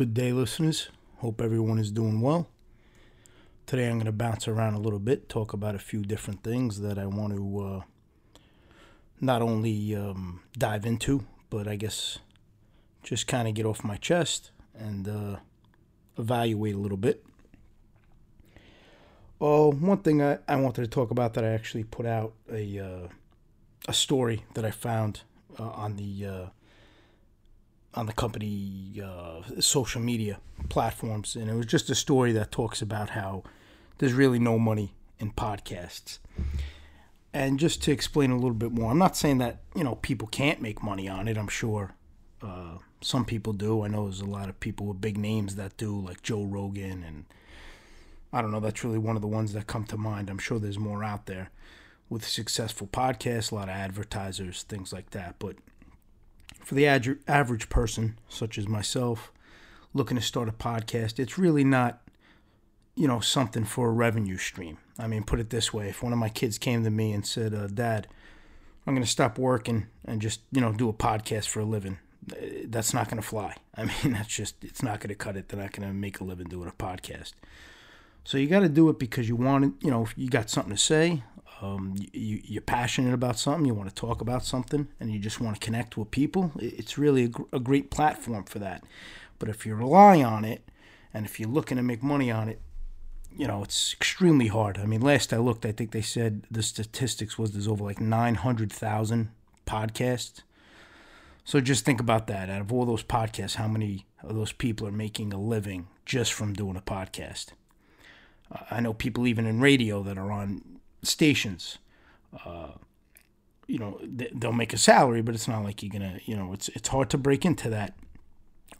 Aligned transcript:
Good 0.00 0.14
day, 0.14 0.32
listeners. 0.32 0.88
Hope 1.18 1.42
everyone 1.42 1.78
is 1.78 1.92
doing 1.92 2.22
well. 2.22 2.48
Today 3.66 3.86
I'm 3.86 3.96
going 3.96 4.06
to 4.06 4.12
bounce 4.12 4.48
around 4.48 4.72
a 4.72 4.78
little 4.78 4.98
bit, 4.98 5.28
talk 5.28 5.52
about 5.52 5.74
a 5.74 5.78
few 5.78 6.00
different 6.00 6.42
things 6.42 6.80
that 6.80 6.98
I 6.98 7.04
want 7.04 7.34
to 7.34 7.60
uh, 7.60 8.40
not 9.20 9.42
only 9.42 9.94
um, 9.94 10.40
dive 10.56 10.86
into, 10.86 11.26
but 11.50 11.68
I 11.68 11.76
guess 11.76 12.18
just 13.02 13.26
kind 13.26 13.46
of 13.46 13.52
get 13.52 13.66
off 13.66 13.84
my 13.84 13.98
chest 13.98 14.52
and 14.74 15.06
uh, 15.06 15.36
evaluate 16.16 16.76
a 16.76 16.78
little 16.78 16.96
bit. 16.96 17.22
Oh, 19.38 19.70
one 19.70 19.98
thing 19.98 20.22
I, 20.22 20.38
I 20.48 20.56
wanted 20.56 20.80
to 20.80 20.88
talk 20.88 21.10
about 21.10 21.34
that 21.34 21.44
I 21.44 21.48
actually 21.48 21.84
put 21.84 22.06
out 22.06 22.32
a 22.50 22.78
uh, 22.78 23.08
a 23.86 23.92
story 23.92 24.46
that 24.54 24.64
I 24.64 24.70
found 24.70 25.24
uh, 25.58 25.64
on 25.64 25.96
the 25.96 26.26
uh, 26.26 26.46
on 27.94 28.06
the 28.06 28.12
company 28.12 29.02
uh, 29.04 29.42
social 29.60 30.00
media 30.00 30.38
platforms, 30.68 31.34
and 31.34 31.50
it 31.50 31.54
was 31.54 31.66
just 31.66 31.90
a 31.90 31.94
story 31.94 32.32
that 32.32 32.52
talks 32.52 32.80
about 32.80 33.10
how 33.10 33.42
there's 33.98 34.12
really 34.12 34.38
no 34.38 34.58
money 34.58 34.94
in 35.18 35.32
podcasts. 35.32 36.18
And 37.32 37.58
just 37.58 37.82
to 37.84 37.92
explain 37.92 38.30
a 38.30 38.36
little 38.36 38.54
bit 38.54 38.72
more, 38.72 38.90
I'm 38.90 38.98
not 38.98 39.16
saying 39.16 39.38
that 39.38 39.60
you 39.74 39.84
know 39.84 39.96
people 39.96 40.28
can't 40.28 40.60
make 40.60 40.82
money 40.82 41.08
on 41.08 41.28
it. 41.28 41.36
I'm 41.36 41.48
sure 41.48 41.94
uh, 42.42 42.78
some 43.00 43.24
people 43.24 43.52
do. 43.52 43.82
I 43.82 43.88
know 43.88 44.04
there's 44.04 44.20
a 44.20 44.26
lot 44.26 44.48
of 44.48 44.60
people 44.60 44.86
with 44.86 45.00
big 45.00 45.16
names 45.16 45.56
that 45.56 45.76
do, 45.76 45.98
like 45.98 46.22
Joe 46.22 46.44
Rogan, 46.44 47.02
and 47.02 47.24
I 48.32 48.40
don't 48.40 48.52
know. 48.52 48.60
That's 48.60 48.84
really 48.84 48.98
one 48.98 49.16
of 49.16 49.22
the 49.22 49.28
ones 49.28 49.52
that 49.52 49.66
come 49.66 49.84
to 49.86 49.96
mind. 49.96 50.30
I'm 50.30 50.38
sure 50.38 50.58
there's 50.58 50.78
more 50.78 51.02
out 51.04 51.26
there 51.26 51.50
with 52.08 52.26
successful 52.26 52.88
podcasts, 52.88 53.52
a 53.52 53.54
lot 53.54 53.68
of 53.68 53.74
advertisers, 53.74 54.64
things 54.64 54.92
like 54.92 55.10
that. 55.10 55.36
But 55.38 55.56
for 56.64 56.74
the 56.74 56.86
ad- 56.86 57.18
average 57.26 57.68
person, 57.68 58.18
such 58.28 58.58
as 58.58 58.68
myself, 58.68 59.32
looking 59.94 60.16
to 60.16 60.22
start 60.22 60.48
a 60.48 60.52
podcast, 60.52 61.18
it's 61.18 61.38
really 61.38 61.64
not, 61.64 62.00
you 62.94 63.08
know, 63.08 63.20
something 63.20 63.64
for 63.64 63.88
a 63.88 63.92
revenue 63.92 64.36
stream. 64.36 64.78
I 64.98 65.06
mean, 65.06 65.24
put 65.24 65.40
it 65.40 65.50
this 65.50 65.72
way: 65.72 65.88
if 65.88 66.02
one 66.02 66.12
of 66.12 66.18
my 66.18 66.28
kids 66.28 66.58
came 66.58 66.84
to 66.84 66.90
me 66.90 67.12
and 67.12 67.26
said, 67.26 67.54
uh, 67.54 67.66
"Dad, 67.66 68.06
I'm 68.86 68.94
going 68.94 69.04
to 69.04 69.10
stop 69.10 69.38
working 69.38 69.86
and 70.04 70.20
just, 70.20 70.40
you 70.52 70.60
know, 70.60 70.72
do 70.72 70.88
a 70.88 70.92
podcast 70.92 71.48
for 71.48 71.60
a 71.60 71.64
living," 71.64 71.98
eh, 72.36 72.64
that's 72.66 72.94
not 72.94 73.08
going 73.08 73.20
to 73.20 73.26
fly. 73.26 73.56
I 73.74 73.84
mean, 73.84 74.12
that's 74.12 74.28
just 74.28 74.62
it's 74.62 74.82
not 74.82 75.00
going 75.00 75.08
to 75.08 75.14
cut 75.14 75.36
it. 75.36 75.48
They're 75.48 75.60
not 75.60 75.72
going 75.72 75.88
to 75.88 75.94
make 75.94 76.20
a 76.20 76.24
living 76.24 76.48
doing 76.48 76.68
a 76.68 76.72
podcast. 76.72 77.32
So 78.24 78.38
you 78.38 78.46
got 78.46 78.60
to 78.60 78.68
do 78.68 78.88
it 78.90 78.98
because 78.98 79.28
you 79.28 79.36
want 79.36 79.64
it. 79.64 79.72
You 79.80 79.90
know, 79.90 80.06
you 80.16 80.28
got 80.28 80.50
something 80.50 80.72
to 80.72 80.78
say. 80.78 81.24
Um, 81.60 81.94
you, 82.12 82.40
you're 82.44 82.62
passionate 82.62 83.12
about 83.12 83.38
something. 83.38 83.66
You 83.66 83.74
want 83.74 83.88
to 83.88 83.94
talk 83.94 84.20
about 84.20 84.44
something, 84.44 84.88
and 84.98 85.12
you 85.12 85.18
just 85.18 85.40
want 85.40 85.60
to 85.60 85.64
connect 85.64 85.96
with 85.96 86.10
people. 86.10 86.52
It's 86.58 86.96
really 86.96 87.24
a, 87.24 87.28
gr- 87.28 87.42
a 87.52 87.60
great 87.60 87.90
platform 87.90 88.44
for 88.44 88.58
that. 88.60 88.82
But 89.38 89.48
if 89.48 89.66
you 89.66 89.74
rely 89.74 90.22
on 90.22 90.44
it, 90.44 90.62
and 91.12 91.26
if 91.26 91.38
you're 91.38 91.48
looking 91.48 91.76
to 91.76 91.82
make 91.82 92.02
money 92.02 92.30
on 92.30 92.48
it, 92.48 92.60
you 93.36 93.46
know 93.46 93.62
it's 93.62 93.92
extremely 93.92 94.48
hard. 94.48 94.78
I 94.78 94.86
mean, 94.86 95.00
last 95.00 95.32
I 95.32 95.38
looked, 95.38 95.66
I 95.66 95.72
think 95.72 95.92
they 95.92 96.02
said 96.02 96.46
the 96.50 96.62
statistics 96.62 97.38
was 97.38 97.52
there's 97.52 97.68
over 97.68 97.84
like 97.84 98.00
900,000 98.00 99.30
podcasts. 99.66 100.42
So 101.44 101.60
just 101.60 101.84
think 101.84 102.00
about 102.00 102.26
that. 102.26 102.50
Out 102.50 102.60
of 102.60 102.72
all 102.72 102.84
those 102.84 103.02
podcasts, 103.02 103.56
how 103.56 103.68
many 103.68 104.06
of 104.22 104.34
those 104.34 104.52
people 104.52 104.86
are 104.86 104.92
making 104.92 105.32
a 105.32 105.40
living 105.40 105.88
just 106.04 106.32
from 106.32 106.52
doing 106.52 106.76
a 106.76 106.80
podcast? 106.80 107.48
I 108.70 108.80
know 108.80 108.92
people 108.92 109.26
even 109.26 109.46
in 109.46 109.60
radio 109.60 110.02
that 110.02 110.18
are 110.18 110.30
on 110.32 110.79
stations. 111.02 111.78
Uh, 112.44 112.72
you 113.66 113.78
know, 113.78 114.00
they'll 114.02 114.52
make 114.52 114.72
a 114.72 114.78
salary, 114.78 115.22
but 115.22 115.34
it's 115.34 115.48
not 115.48 115.62
like 115.62 115.82
you're 115.82 115.92
gonna. 115.92 116.20
You 116.24 116.36
know, 116.36 116.52
it's 116.52 116.68
it's 116.70 116.88
hard 116.88 117.10
to 117.10 117.18
break 117.18 117.44
into 117.44 117.70
that 117.70 117.94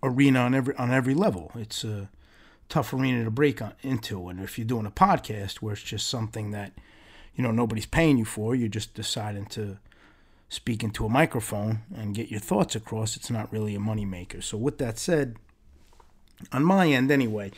arena 0.02 0.41
on 0.41 0.54
every 0.54 0.74
on 0.76 0.91
every 0.91 1.14
level. 1.14 1.52
It's 1.54 1.84
a 1.84 2.10
tough 2.68 2.92
arena 2.92 3.24
to 3.24 3.30
break 3.30 3.60
on, 3.60 3.74
into, 3.82 4.28
and 4.28 4.41
if 4.41 4.58
you're 4.58 4.66
doing 4.66 4.86
a 4.86 4.91
podcast 4.91 5.56
where 5.56 5.72
it's 5.72 5.82
just 5.82 6.08
something 6.08 6.50
that 6.50 6.72
you 7.34 7.42
know 7.42 7.50
nobody's 7.50 7.86
paying 7.86 8.18
you 8.18 8.25
for, 8.25 8.54
you're 8.54 8.69
just 8.69 8.94
deciding 8.94 9.47
to 9.47 9.78
speak 10.48 10.82
into 10.82 11.06
a 11.06 11.08
microphone 11.08 11.82
and 11.94 12.14
get 12.14 12.31
your 12.31 12.41
thoughts 12.41 12.75
across. 12.75 13.16
It's 13.16 13.31
not 13.31 13.52
really 13.52 13.76
a 13.76 13.78
moneymaker. 13.78 14.42
So 14.42 14.58
with 14.58 14.78
that 14.78 14.98
said, 14.98 15.37
on 16.52 16.64
my 16.64 16.88
end 16.88 17.10
anyway 17.10 17.52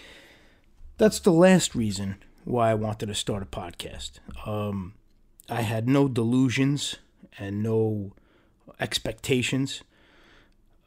that's 0.98 1.18
the 1.20 1.32
last 1.32 1.74
reason 1.74 2.16
why 2.44 2.70
I 2.70 2.74
wanted 2.74 3.06
to 3.06 3.14
start 3.14 3.42
a 3.42 3.46
podcast. 3.46 4.12
Um, 4.46 4.94
I 5.48 5.62
had 5.62 5.88
no 5.88 6.08
delusions 6.08 6.96
and 7.38 7.62
no 7.62 8.12
expectations 8.80 9.82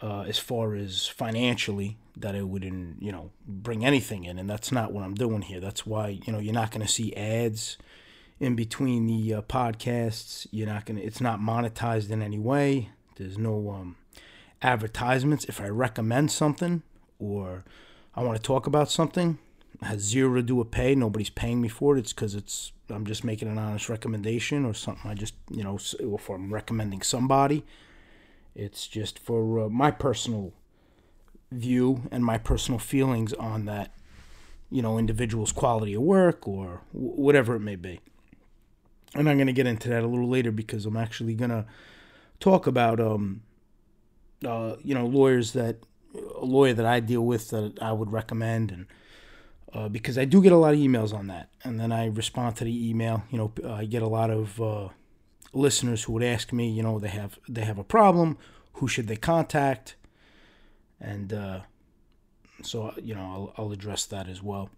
uh, 0.01 0.21
as 0.21 0.37
far 0.37 0.75
as 0.75 1.07
financially 1.07 1.97
that 2.17 2.35
it 2.35 2.47
wouldn't, 2.47 3.01
you 3.01 3.11
know, 3.11 3.31
bring 3.45 3.85
anything 3.85 4.23
in, 4.25 4.39
and 4.39 4.49
that's 4.49 4.71
not 4.71 4.91
what 4.91 5.03
I'm 5.03 5.15
doing 5.15 5.41
here. 5.41 5.59
That's 5.59 5.85
why 5.85 6.19
you 6.25 6.31
know 6.31 6.39
you're 6.39 6.53
not 6.53 6.71
going 6.71 6.85
to 6.85 6.91
see 6.91 7.13
ads 7.15 7.77
in 8.39 8.55
between 8.55 9.07
the 9.07 9.35
uh, 9.35 9.41
podcasts. 9.41 10.47
You're 10.51 10.67
not 10.67 10.85
going 10.85 10.97
to. 10.97 11.03
It's 11.03 11.21
not 11.21 11.39
monetized 11.39 12.09
in 12.09 12.21
any 12.21 12.39
way. 12.39 12.89
There's 13.15 13.37
no 13.37 13.71
um, 13.71 13.95
advertisements. 14.61 15.45
If 15.45 15.61
I 15.61 15.67
recommend 15.67 16.31
something 16.31 16.83
or 17.19 17.63
I 18.15 18.23
want 18.23 18.37
to 18.37 18.43
talk 18.43 18.67
about 18.67 18.89
something, 18.91 19.39
has 19.81 20.01
zero 20.01 20.35
to 20.35 20.41
do 20.41 20.55
with 20.55 20.71
pay. 20.71 20.95
Nobody's 20.95 21.29
paying 21.29 21.61
me 21.61 21.67
for 21.67 21.95
it. 21.95 21.99
It's 21.99 22.13
because 22.13 22.35
it's 22.35 22.71
I'm 22.89 23.05
just 23.05 23.23
making 23.23 23.47
an 23.47 23.57
honest 23.57 23.89
recommendation 23.89 24.65
or 24.65 24.73
something. 24.73 25.09
I 25.09 25.13
just 25.13 25.33
you 25.49 25.63
know 25.63 25.77
if 25.77 26.29
I'm 26.29 26.53
recommending 26.53 27.01
somebody, 27.01 27.63
it's 28.53 28.87
just 28.87 29.19
for 29.19 29.65
uh, 29.65 29.69
my 29.69 29.91
personal 29.91 30.53
view 31.51 32.03
and 32.11 32.23
my 32.23 32.37
personal 32.37 32.79
feelings 32.79 33.33
on 33.33 33.65
that 33.65 33.93
you 34.69 34.81
know 34.81 34.97
individual's 34.97 35.51
quality 35.51 35.93
of 35.93 36.01
work 36.01 36.47
or 36.47 36.81
w- 36.93 37.13
whatever 37.13 37.55
it 37.55 37.61
may 37.61 37.75
be. 37.75 37.99
And 39.13 39.29
I'm 39.29 39.37
going 39.37 39.47
to 39.47 39.53
get 39.53 39.67
into 39.67 39.87
that 39.89 40.03
a 40.03 40.07
little 40.07 40.27
later 40.27 40.51
because 40.51 40.85
I'm 40.85 40.97
actually 40.97 41.35
going 41.35 41.51
to 41.51 41.65
talk 42.39 42.67
about 42.67 42.99
um 42.99 43.41
uh, 44.45 44.75
you 44.83 44.93
know 44.93 45.05
lawyers 45.05 45.53
that 45.53 45.77
a 46.13 46.45
lawyer 46.45 46.73
that 46.73 46.85
I 46.85 46.99
deal 46.99 47.25
with 47.25 47.49
that 47.49 47.81
I 47.81 47.91
would 47.91 48.11
recommend 48.11 48.71
and 48.71 48.85
uh, 49.75 49.89
because 49.89 50.17
I 50.17 50.23
do 50.23 50.41
get 50.41 50.53
a 50.53 50.57
lot 50.57 50.73
of 50.73 50.79
emails 50.79 51.13
on 51.13 51.27
that, 51.27 51.49
and 51.65 51.77
then 51.77 51.91
I 51.91 52.05
respond 52.05 52.55
to 52.57 52.63
the 52.63 52.89
email. 52.89 53.23
You 53.29 53.37
know, 53.37 53.51
I 53.69 53.83
get 53.83 54.01
a 54.01 54.07
lot 54.07 54.29
of 54.29 54.61
uh, 54.61 54.87
listeners 55.51 56.03
who 56.03 56.13
would 56.13 56.23
ask 56.23 56.53
me, 56.53 56.69
you 56.69 56.81
know, 56.81 56.97
they 56.97 57.09
have 57.09 57.37
they 57.49 57.65
have 57.65 57.77
a 57.77 57.83
problem, 57.83 58.37
who 58.75 58.87
should 58.87 59.07
they 59.07 59.17
contact, 59.17 59.97
and 61.01 61.33
uh, 61.33 61.59
so 62.63 62.93
you 63.03 63.15
know 63.15 63.53
I'll, 63.57 63.65
I'll 63.65 63.71
address 63.73 64.05
that 64.05 64.29
as 64.29 64.41
well. 64.41 64.69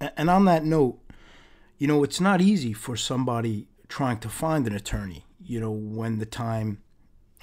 And 0.00 0.30
on 0.30 0.46
that 0.46 0.64
note, 0.64 0.98
you 1.76 1.86
know, 1.86 2.02
it's 2.02 2.20
not 2.20 2.40
easy 2.40 2.72
for 2.72 2.96
somebody 2.96 3.68
trying 3.88 4.20
to 4.20 4.30
find 4.30 4.66
an 4.66 4.74
attorney. 4.74 5.26
You 5.44 5.60
know, 5.60 5.70
when 5.70 6.18
the 6.18 6.24
time, 6.24 6.78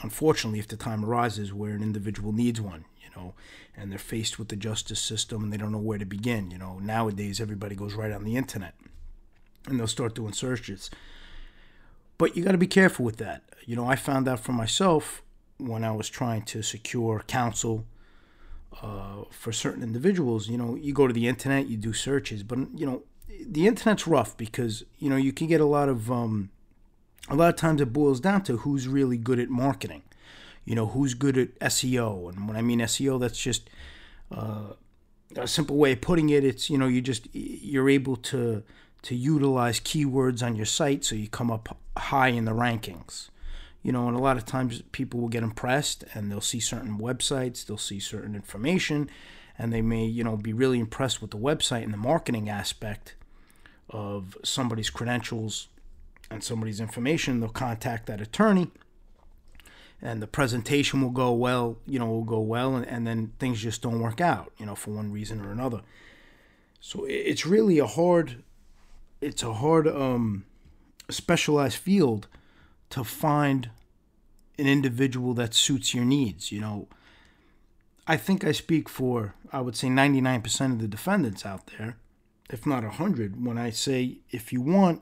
unfortunately, 0.01 0.57
if 0.57 0.67
the 0.67 0.77
time 0.77 1.05
arises 1.05 1.53
where 1.53 1.73
an 1.75 1.83
individual 1.83 2.31
needs 2.31 2.59
one, 2.59 2.85
know, 3.17 3.33
and 3.75 3.91
they're 3.91 3.99
faced 3.99 4.39
with 4.39 4.47
the 4.47 4.55
justice 4.55 4.99
system 4.99 5.43
and 5.43 5.51
they 5.51 5.57
don't 5.57 5.71
know 5.71 5.77
where 5.77 5.97
to 5.97 6.05
begin. 6.05 6.51
You 6.51 6.57
know, 6.57 6.79
nowadays 6.79 7.41
everybody 7.41 7.75
goes 7.75 7.93
right 7.93 8.11
on 8.11 8.23
the 8.23 8.37
internet 8.37 8.75
and 9.67 9.79
they'll 9.79 9.87
start 9.87 10.15
doing 10.15 10.33
searches. 10.33 10.89
But 12.17 12.35
you 12.35 12.43
got 12.43 12.53
to 12.53 12.57
be 12.57 12.67
careful 12.67 13.05
with 13.05 13.17
that. 13.17 13.43
You 13.65 13.75
know, 13.75 13.87
I 13.87 13.95
found 13.95 14.27
out 14.27 14.39
for 14.39 14.53
myself 14.53 15.21
when 15.57 15.83
I 15.83 15.91
was 15.91 16.09
trying 16.09 16.43
to 16.43 16.61
secure 16.61 17.23
counsel 17.27 17.85
uh, 18.81 19.23
for 19.29 19.51
certain 19.51 19.83
individuals. 19.83 20.47
You 20.47 20.57
know, 20.57 20.75
you 20.75 20.93
go 20.93 21.07
to 21.07 21.13
the 21.13 21.27
internet, 21.27 21.67
you 21.67 21.77
do 21.77 21.93
searches, 21.93 22.43
but 22.43 22.59
you 22.75 22.85
know, 22.85 23.03
the 23.45 23.67
internet's 23.67 24.07
rough 24.07 24.35
because 24.37 24.83
you 24.97 25.09
know 25.09 25.15
you 25.15 25.31
can 25.31 25.47
get 25.47 25.61
a 25.61 25.65
lot 25.65 25.89
of 25.89 26.11
um, 26.11 26.49
a 27.29 27.35
lot 27.35 27.49
of 27.49 27.55
times 27.55 27.81
it 27.81 27.93
boils 27.93 28.19
down 28.19 28.41
to 28.43 28.57
who's 28.57 28.87
really 28.87 29.17
good 29.17 29.39
at 29.39 29.49
marketing 29.49 30.01
you 30.67 30.75
know 30.75 30.87
who's 30.87 31.13
good 31.13 31.37
at 31.37 31.57
SEO 31.59 32.29
and 32.29 32.47
when 32.47 32.57
I 32.57 32.61
mean 32.61 32.79
SEO 32.79 33.19
that's 33.19 33.39
just 33.39 33.69
uh, 34.31 34.73
a 35.35 35.47
simple 35.47 35.77
way 35.77 35.93
of 35.93 36.01
putting 36.01 36.29
it. 36.29 36.43
It's 36.43 36.69
you 36.69 36.77
know 36.77 36.87
you 36.87 37.01
just 37.01 37.27
you're 37.33 37.89
able 37.89 38.17
to 38.17 38.63
to 39.03 39.15
utilize 39.15 39.79
keywords 39.79 40.45
on 40.45 40.57
your 40.57 40.65
site 40.65 41.05
so 41.05 41.15
you 41.15 41.29
come 41.29 41.49
up 41.49 41.77
high 41.97 42.27
in 42.27 42.43
the 42.43 42.51
rankings. 42.51 43.29
You 43.81 43.93
know 43.93 44.09
and 44.09 44.17
a 44.17 44.19
lot 44.19 44.35
of 44.35 44.45
times 44.45 44.83
people 44.91 45.21
will 45.21 45.29
get 45.29 45.41
impressed 45.41 46.03
and 46.13 46.29
they'll 46.29 46.41
see 46.41 46.59
certain 46.59 46.99
websites 46.99 47.65
they'll 47.65 47.77
see 47.77 48.01
certain 48.01 48.35
information 48.35 49.09
and 49.57 49.71
they 49.71 49.81
may 49.81 50.05
you 50.05 50.25
know 50.25 50.35
be 50.35 50.51
really 50.51 50.79
impressed 50.79 51.21
with 51.21 51.31
the 51.31 51.37
website 51.37 51.83
and 51.83 51.93
the 51.93 51.97
marketing 51.97 52.49
aspect 52.49 53.15
of 53.89 54.37
somebody's 54.43 54.89
credentials 54.89 55.69
and 56.29 56.43
somebody's 56.43 56.81
information. 56.81 57.39
They'll 57.39 57.47
contact 57.47 58.07
that 58.07 58.19
attorney 58.19 58.69
and 60.01 60.21
the 60.21 60.27
presentation 60.27 61.01
will 61.01 61.09
go 61.09 61.31
well, 61.31 61.77
you 61.85 61.99
know, 61.99 62.07
will 62.07 62.23
go 62.23 62.39
well, 62.39 62.75
and, 62.75 62.85
and 62.87 63.07
then 63.07 63.33
things 63.39 63.61
just 63.61 63.81
don't 63.81 63.99
work 63.99 64.21
out, 64.21 64.51
you 64.57 64.65
know, 64.65 64.75
for 64.75 64.91
one 64.91 65.11
reason 65.11 65.41
or 65.41 65.51
another. 65.51 65.81
So 66.79 67.05
it's 67.05 67.45
really 67.45 67.79
a 67.79 67.87
hard, 67.87 68.43
it's 69.21 69.43
a 69.43 69.53
hard, 69.53 69.87
um, 69.87 70.45
specialized 71.09 71.77
field 71.77 72.27
to 72.89 73.03
find 73.03 73.69
an 74.59 74.67
individual 74.67 75.33
that 75.35 75.53
suits 75.53 75.93
your 75.93 76.05
needs. 76.05 76.51
You 76.51 76.61
know, 76.61 76.87
I 78.05 78.17
think 78.17 78.43
I 78.43 78.51
speak 78.51 78.89
for, 78.89 79.35
I 79.51 79.61
would 79.61 79.75
say 79.75 79.87
99% 79.87 80.73
of 80.73 80.79
the 80.79 80.87
defendants 80.87 81.45
out 81.45 81.71
there, 81.77 81.97
if 82.49 82.65
not 82.65 82.83
100, 82.83 83.43
when 83.43 83.57
I 83.57 83.69
say 83.69 84.19
if 84.31 84.53
you 84.53 84.61
want 84.61 85.01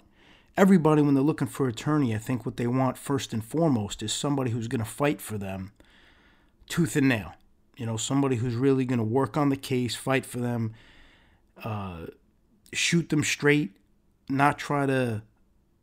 everybody, 0.57 1.01
when 1.01 1.13
they're 1.13 1.23
looking 1.23 1.47
for 1.47 1.67
attorney, 1.67 2.15
I 2.15 2.17
think 2.17 2.45
what 2.45 2.57
they 2.57 2.67
want 2.67 2.97
first 2.97 3.33
and 3.33 3.43
foremost 3.43 4.01
is 4.01 4.13
somebody 4.13 4.51
who's 4.51 4.67
going 4.67 4.83
to 4.83 4.89
fight 4.89 5.21
for 5.21 5.37
them 5.37 5.71
tooth 6.67 6.95
and 6.95 7.09
nail. 7.09 7.33
You 7.77 7.85
know, 7.85 7.97
somebody 7.97 8.37
who's 8.37 8.55
really 8.55 8.85
going 8.85 8.99
to 8.99 9.05
work 9.05 9.37
on 9.37 9.49
the 9.49 9.57
case, 9.57 9.95
fight 9.95 10.25
for 10.25 10.39
them, 10.39 10.73
uh, 11.63 12.07
shoot 12.73 13.09
them 13.09 13.23
straight, 13.23 13.75
not 14.29 14.57
try 14.57 14.85
to 14.85 15.21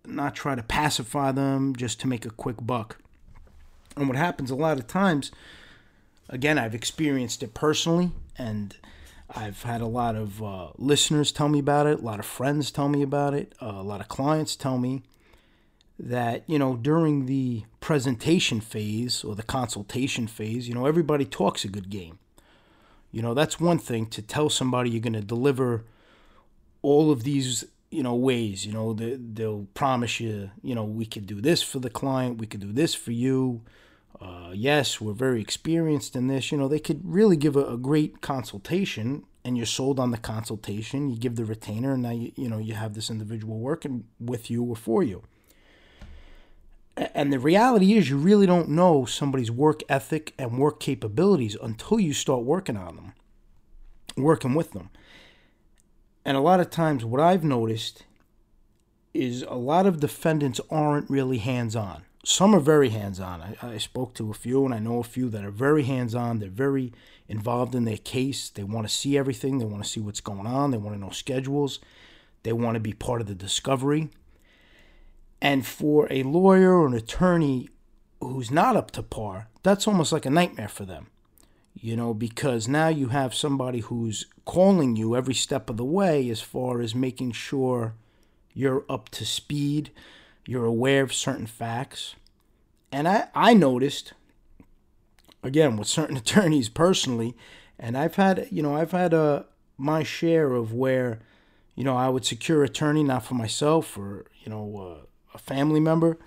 not 0.04 0.34
try 0.34 0.56
to 0.56 0.62
pacify 0.62 1.30
them 1.30 1.76
just 1.76 2.00
to 2.00 2.08
make 2.08 2.24
a 2.24 2.30
quick 2.30 2.56
buck. 2.60 2.98
And 3.96 4.08
what 4.08 4.16
happens 4.16 4.50
a 4.50 4.56
lot 4.56 4.78
of 4.78 4.88
times, 4.88 5.30
again, 6.28 6.58
I've 6.58 6.74
experienced 6.74 7.42
it 7.42 7.54
personally, 7.54 8.10
and 8.36 8.76
I've 9.34 9.62
had 9.62 9.80
a 9.80 9.86
lot 9.86 10.14
of 10.14 10.42
uh, 10.42 10.68
listeners 10.76 11.32
tell 11.32 11.48
me 11.48 11.58
about 11.58 11.86
it, 11.86 12.00
a 12.00 12.02
lot 12.02 12.18
of 12.18 12.26
friends 12.26 12.70
tell 12.70 12.88
me 12.88 13.02
about 13.02 13.34
it, 13.34 13.54
uh, 13.62 13.66
a 13.66 13.82
lot 13.82 14.00
of 14.00 14.08
clients 14.08 14.56
tell 14.56 14.78
me 14.78 15.02
that, 15.98 16.42
you 16.46 16.58
know, 16.58 16.76
during 16.76 17.26
the 17.26 17.64
presentation 17.80 18.60
phase 18.60 19.24
or 19.24 19.34
the 19.34 19.42
consultation 19.42 20.26
phase, 20.26 20.68
you 20.68 20.74
know, 20.74 20.86
everybody 20.86 21.24
talks 21.24 21.64
a 21.64 21.68
good 21.68 21.88
game. 21.90 22.18
You 23.10 23.22
know, 23.22 23.34
that's 23.34 23.60
one 23.60 23.78
thing 23.78 24.06
to 24.06 24.22
tell 24.22 24.48
somebody 24.48 24.90
you're 24.90 25.00
going 25.00 25.12
to 25.12 25.20
deliver 25.20 25.84
all 26.80 27.10
of 27.10 27.24
these, 27.24 27.64
you 27.90 28.02
know, 28.02 28.14
ways. 28.14 28.66
You 28.66 28.72
know, 28.72 28.94
they, 28.94 29.16
they'll 29.16 29.68
promise 29.74 30.18
you, 30.18 30.50
you 30.62 30.74
know, 30.74 30.84
we 30.84 31.04
could 31.04 31.26
do 31.26 31.40
this 31.40 31.62
for 31.62 31.78
the 31.78 31.90
client, 31.90 32.38
we 32.38 32.46
could 32.46 32.60
do 32.60 32.72
this 32.72 32.94
for 32.94 33.12
you. 33.12 33.62
Uh, 34.20 34.52
yes, 34.54 35.00
we're 35.00 35.12
very 35.12 35.40
experienced 35.40 36.14
in 36.14 36.28
this. 36.28 36.52
You 36.52 36.58
know, 36.58 36.68
they 36.68 36.78
could 36.78 37.00
really 37.04 37.36
give 37.36 37.56
a, 37.56 37.64
a 37.64 37.76
great 37.76 38.20
consultation 38.20 39.24
and 39.44 39.56
you're 39.56 39.66
sold 39.66 39.98
on 39.98 40.12
the 40.12 40.18
consultation. 40.18 41.10
You 41.10 41.18
give 41.18 41.34
the 41.34 41.44
retainer, 41.44 41.94
and 41.94 42.02
now 42.02 42.10
you, 42.10 42.30
you 42.36 42.48
know 42.48 42.58
you 42.58 42.74
have 42.74 42.94
this 42.94 43.10
individual 43.10 43.58
working 43.58 44.04
with 44.20 44.50
you 44.50 44.62
or 44.62 44.76
for 44.76 45.02
you 45.02 45.24
and 46.96 47.32
the 47.32 47.38
reality 47.38 47.94
is 47.94 48.10
you 48.10 48.16
really 48.18 48.46
don't 48.46 48.68
know 48.68 49.04
somebody's 49.04 49.50
work 49.50 49.82
ethic 49.88 50.34
and 50.38 50.58
work 50.58 50.78
capabilities 50.78 51.56
until 51.62 51.98
you 51.98 52.12
start 52.12 52.42
working 52.42 52.76
on 52.76 52.96
them 52.96 53.12
working 54.16 54.54
with 54.54 54.72
them 54.72 54.90
and 56.24 56.36
a 56.36 56.40
lot 56.40 56.60
of 56.60 56.68
times 56.68 57.04
what 57.04 57.20
i've 57.20 57.44
noticed 57.44 58.04
is 59.14 59.42
a 59.42 59.54
lot 59.54 59.86
of 59.86 60.00
defendants 60.00 60.60
aren't 60.70 61.08
really 61.08 61.38
hands-on 61.38 62.02
some 62.24 62.54
are 62.54 62.60
very 62.60 62.90
hands-on. 62.90 63.56
I, 63.62 63.74
I 63.74 63.78
spoke 63.78 64.14
to 64.14 64.30
a 64.30 64.34
few 64.34 64.64
and 64.64 64.72
i 64.72 64.78
know 64.78 65.00
a 65.00 65.04
few 65.04 65.28
that 65.30 65.44
are 65.44 65.50
very 65.50 65.82
hands-on. 65.82 66.38
They're 66.38 66.48
very 66.48 66.92
involved 67.28 67.74
in 67.74 67.84
their 67.84 67.96
case. 67.96 68.48
They 68.48 68.62
want 68.64 68.86
to 68.86 68.94
see 68.94 69.18
everything. 69.18 69.58
They 69.58 69.64
want 69.64 69.82
to 69.82 69.90
see 69.90 70.00
what's 70.00 70.20
going 70.20 70.46
on. 70.46 70.70
They 70.70 70.78
want 70.78 70.94
to 70.94 71.00
know 71.00 71.10
schedules. 71.10 71.80
They 72.42 72.52
want 72.52 72.74
to 72.74 72.80
be 72.80 72.92
part 72.92 73.20
of 73.20 73.26
the 73.26 73.34
discovery. 73.34 74.10
And 75.40 75.66
for 75.66 76.06
a 76.10 76.22
lawyer 76.22 76.74
or 76.78 76.86
an 76.86 76.94
attorney 76.94 77.68
who's 78.20 78.50
not 78.50 78.76
up 78.76 78.92
to 78.92 79.02
par, 79.02 79.48
that's 79.64 79.88
almost 79.88 80.12
like 80.12 80.26
a 80.26 80.30
nightmare 80.30 80.68
for 80.68 80.84
them. 80.84 81.08
You 81.74 81.96
know, 81.96 82.14
because 82.14 82.68
now 82.68 82.88
you 82.88 83.08
have 83.08 83.34
somebody 83.34 83.80
who's 83.80 84.26
calling 84.44 84.94
you 84.94 85.16
every 85.16 85.34
step 85.34 85.68
of 85.68 85.76
the 85.76 85.84
way 85.84 86.28
as 86.30 86.40
far 86.40 86.80
as 86.80 86.94
making 86.94 87.32
sure 87.32 87.94
you're 88.54 88.84
up 88.88 89.08
to 89.10 89.24
speed, 89.24 89.90
you're 90.46 90.64
aware 90.64 91.02
of 91.02 91.12
certain 91.12 91.46
facts. 91.46 92.14
And 92.90 93.08
I, 93.08 93.28
I 93.34 93.54
noticed, 93.54 94.12
again, 95.42 95.76
with 95.76 95.88
certain 95.88 96.16
attorneys 96.24 96.68
personally, 96.68 97.36
and 97.78 97.96
I've 97.96 98.16
had, 98.16 98.48
you 98.50 98.62
know, 98.62 98.76
I've 98.76 98.92
had 98.92 99.12
a, 99.12 99.20
uh, 99.20 99.42
my 99.78 100.02
share 100.02 100.52
of 100.52 100.72
where, 100.72 101.20
you 101.74 101.82
know, 101.82 101.96
I 101.96 102.08
would 102.08 102.24
secure 102.24 102.62
attorney, 102.62 103.02
not 103.02 103.24
for 103.24 103.34
myself 103.34 103.96
or, 103.98 104.26
you 104.44 104.50
know, 104.50 105.00
uh, 105.02 105.06
a 105.34 105.38
family 105.38 105.80
member, 105.80 106.18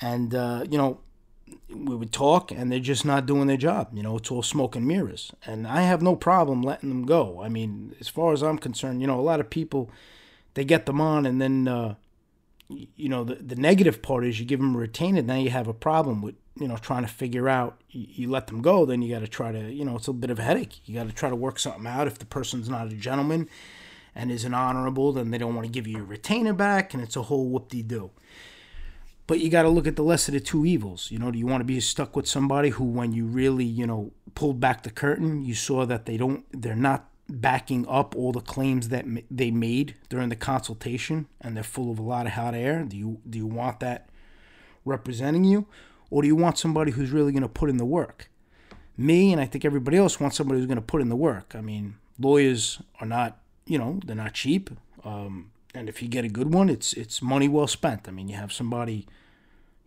and 0.00 0.34
uh, 0.34 0.64
you 0.68 0.78
know 0.78 1.00
we 1.68 1.94
would 1.94 2.12
talk, 2.12 2.50
and 2.50 2.70
they're 2.72 2.80
just 2.80 3.04
not 3.04 3.26
doing 3.26 3.46
their 3.46 3.56
job. 3.56 3.90
You 3.92 4.02
know, 4.02 4.16
it's 4.16 4.30
all 4.30 4.42
smoke 4.42 4.74
and 4.76 4.86
mirrors, 4.86 5.32
and 5.44 5.66
I 5.66 5.82
have 5.82 6.02
no 6.02 6.16
problem 6.16 6.62
letting 6.62 6.88
them 6.88 7.04
go. 7.04 7.40
I 7.42 7.48
mean, 7.48 7.94
as 8.00 8.08
far 8.08 8.32
as 8.32 8.42
I'm 8.42 8.58
concerned, 8.58 9.00
you 9.00 9.06
know, 9.06 9.18
a 9.18 9.22
lot 9.22 9.40
of 9.40 9.50
people 9.50 9.90
they 10.54 10.64
get 10.64 10.86
them 10.86 11.00
on, 11.00 11.26
and 11.26 11.40
then 11.40 11.68
uh, 11.68 11.94
you 12.68 13.08
know 13.08 13.24
the 13.24 13.36
the 13.36 13.56
negative 13.56 14.02
part 14.02 14.24
is 14.24 14.40
you 14.40 14.46
give 14.46 14.60
them 14.60 14.74
a 14.74 14.78
retainer, 14.78 15.22
now 15.22 15.36
you 15.36 15.50
have 15.50 15.68
a 15.68 15.74
problem 15.74 16.22
with 16.22 16.34
you 16.58 16.66
know 16.66 16.76
trying 16.76 17.02
to 17.02 17.08
figure 17.08 17.48
out 17.48 17.80
you, 17.90 18.06
you 18.08 18.30
let 18.30 18.46
them 18.46 18.62
go 18.62 18.86
then 18.86 19.02
you 19.02 19.12
got 19.12 19.20
to 19.20 19.28
try 19.28 19.52
to 19.52 19.72
you 19.72 19.84
know 19.84 19.96
it's 19.96 20.08
a 20.08 20.12
bit 20.12 20.30
of 20.30 20.38
a 20.38 20.42
headache 20.42 20.80
you 20.88 20.94
got 20.94 21.06
to 21.06 21.12
try 21.12 21.28
to 21.28 21.36
work 21.36 21.58
something 21.58 21.86
out 21.86 22.06
if 22.06 22.18
the 22.18 22.24
person's 22.24 22.68
not 22.68 22.86
a 22.86 22.94
gentleman 22.94 23.46
and 24.16 24.32
isn't 24.32 24.54
honorable, 24.54 25.12
then 25.12 25.30
they 25.30 25.38
don't 25.38 25.54
want 25.54 25.66
to 25.66 25.70
give 25.72 25.86
you 25.86 25.98
your 25.98 26.06
retainer 26.06 26.54
back, 26.54 26.94
and 26.94 27.02
it's 27.02 27.16
a 27.16 27.22
whole 27.22 27.48
whoop 27.48 27.68
de 27.68 27.82
doo. 27.82 28.10
But 29.26 29.40
you 29.40 29.50
got 29.50 29.62
to 29.62 29.68
look 29.68 29.86
at 29.86 29.96
the 29.96 30.02
less 30.02 30.26
of 30.26 30.34
the 30.34 30.40
two 30.40 30.64
evils. 30.64 31.10
You 31.10 31.18
know, 31.18 31.30
do 31.30 31.38
you 31.38 31.46
want 31.46 31.60
to 31.60 31.66
be 31.66 31.78
stuck 31.80 32.16
with 32.16 32.26
somebody 32.26 32.70
who, 32.70 32.84
when 32.84 33.12
you 33.12 33.26
really, 33.26 33.64
you 33.64 33.86
know, 33.86 34.12
pulled 34.34 34.58
back 34.58 34.82
the 34.82 34.90
curtain, 34.90 35.44
you 35.44 35.54
saw 35.54 35.84
that 35.84 36.06
they 36.06 36.16
don't, 36.16 36.44
they're 36.50 36.74
not 36.74 37.10
backing 37.28 37.86
up 37.88 38.14
all 38.14 38.32
the 38.32 38.40
claims 38.40 38.88
that 38.90 39.04
they 39.30 39.50
made 39.50 39.96
during 40.08 40.28
the 40.28 40.36
consultation, 40.36 41.26
and 41.40 41.56
they're 41.56 41.64
full 41.64 41.90
of 41.90 41.98
a 41.98 42.02
lot 42.02 42.26
of 42.26 42.32
hot 42.32 42.54
air? 42.54 42.84
Do 42.84 42.96
you 42.96 43.18
do 43.28 43.38
you 43.38 43.46
want 43.46 43.80
that 43.80 44.08
representing 44.84 45.44
you, 45.44 45.66
or 46.10 46.22
do 46.22 46.28
you 46.28 46.36
want 46.36 46.58
somebody 46.58 46.92
who's 46.92 47.10
really 47.10 47.32
going 47.32 47.42
to 47.42 47.48
put 47.48 47.70
in 47.70 47.76
the 47.76 47.84
work? 47.84 48.30
Me 48.96 49.32
and 49.32 49.40
I 49.40 49.46
think 49.46 49.64
everybody 49.64 49.96
else 49.96 50.18
wants 50.18 50.36
somebody 50.36 50.60
who's 50.60 50.66
going 50.66 50.76
to 50.76 50.82
put 50.82 51.02
in 51.02 51.08
the 51.08 51.16
work. 51.16 51.54
I 51.54 51.60
mean, 51.60 51.96
lawyers 52.18 52.80
are 53.00 53.06
not 53.06 53.38
you 53.66 53.78
know 53.78 54.00
they're 54.04 54.16
not 54.16 54.34
cheap. 54.34 54.70
Um, 55.04 55.50
and 55.74 55.88
if 55.88 56.02
you 56.02 56.08
get 56.08 56.24
a 56.24 56.28
good 56.28 56.52
one, 56.54 56.68
it's 56.68 56.92
it's 56.94 57.20
money 57.20 57.48
well 57.48 57.66
spent. 57.66 58.08
I 58.08 58.10
mean, 58.10 58.28
you 58.28 58.36
have 58.36 58.52
somebody, 58.52 59.06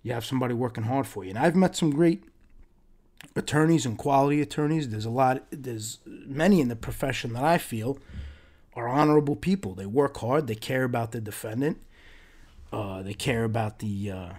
you 0.04 0.14
have 0.14 0.26
somebody 0.26 0.54
working 0.54 0.84
hard 0.84 1.08
for 1.08 1.24
you. 1.24 1.32
And 1.32 1.40
I've 1.40 1.56
met 1.56 1.76
some 1.76 1.90
great 1.90 2.24
attorneys 3.36 3.86
and 3.86 3.98
quality 3.98 4.42
attorneys. 4.42 4.90
There's 4.90 5.06
a 5.06 5.10
lot. 5.10 5.44
There's 5.52 6.00
many 6.06 6.62
in 6.62 6.68
the 6.68 6.76
profession 6.76 7.34
that 7.34 7.44
I 7.44 7.58
feel 7.58 8.00
are 8.76 8.88
honorable 8.88 9.36
people. 9.36 9.74
They 9.74 9.86
work 9.86 10.18
hard. 10.18 10.48
They 10.48 10.56
care 10.56 10.84
about 10.84 11.12
the 11.12 11.22
defendant. 11.22 11.82
Uh, 12.72 13.02
they 13.02 13.14
care 13.14 13.44
about 13.44 13.80
the, 13.80 14.12
uh, 14.12 14.30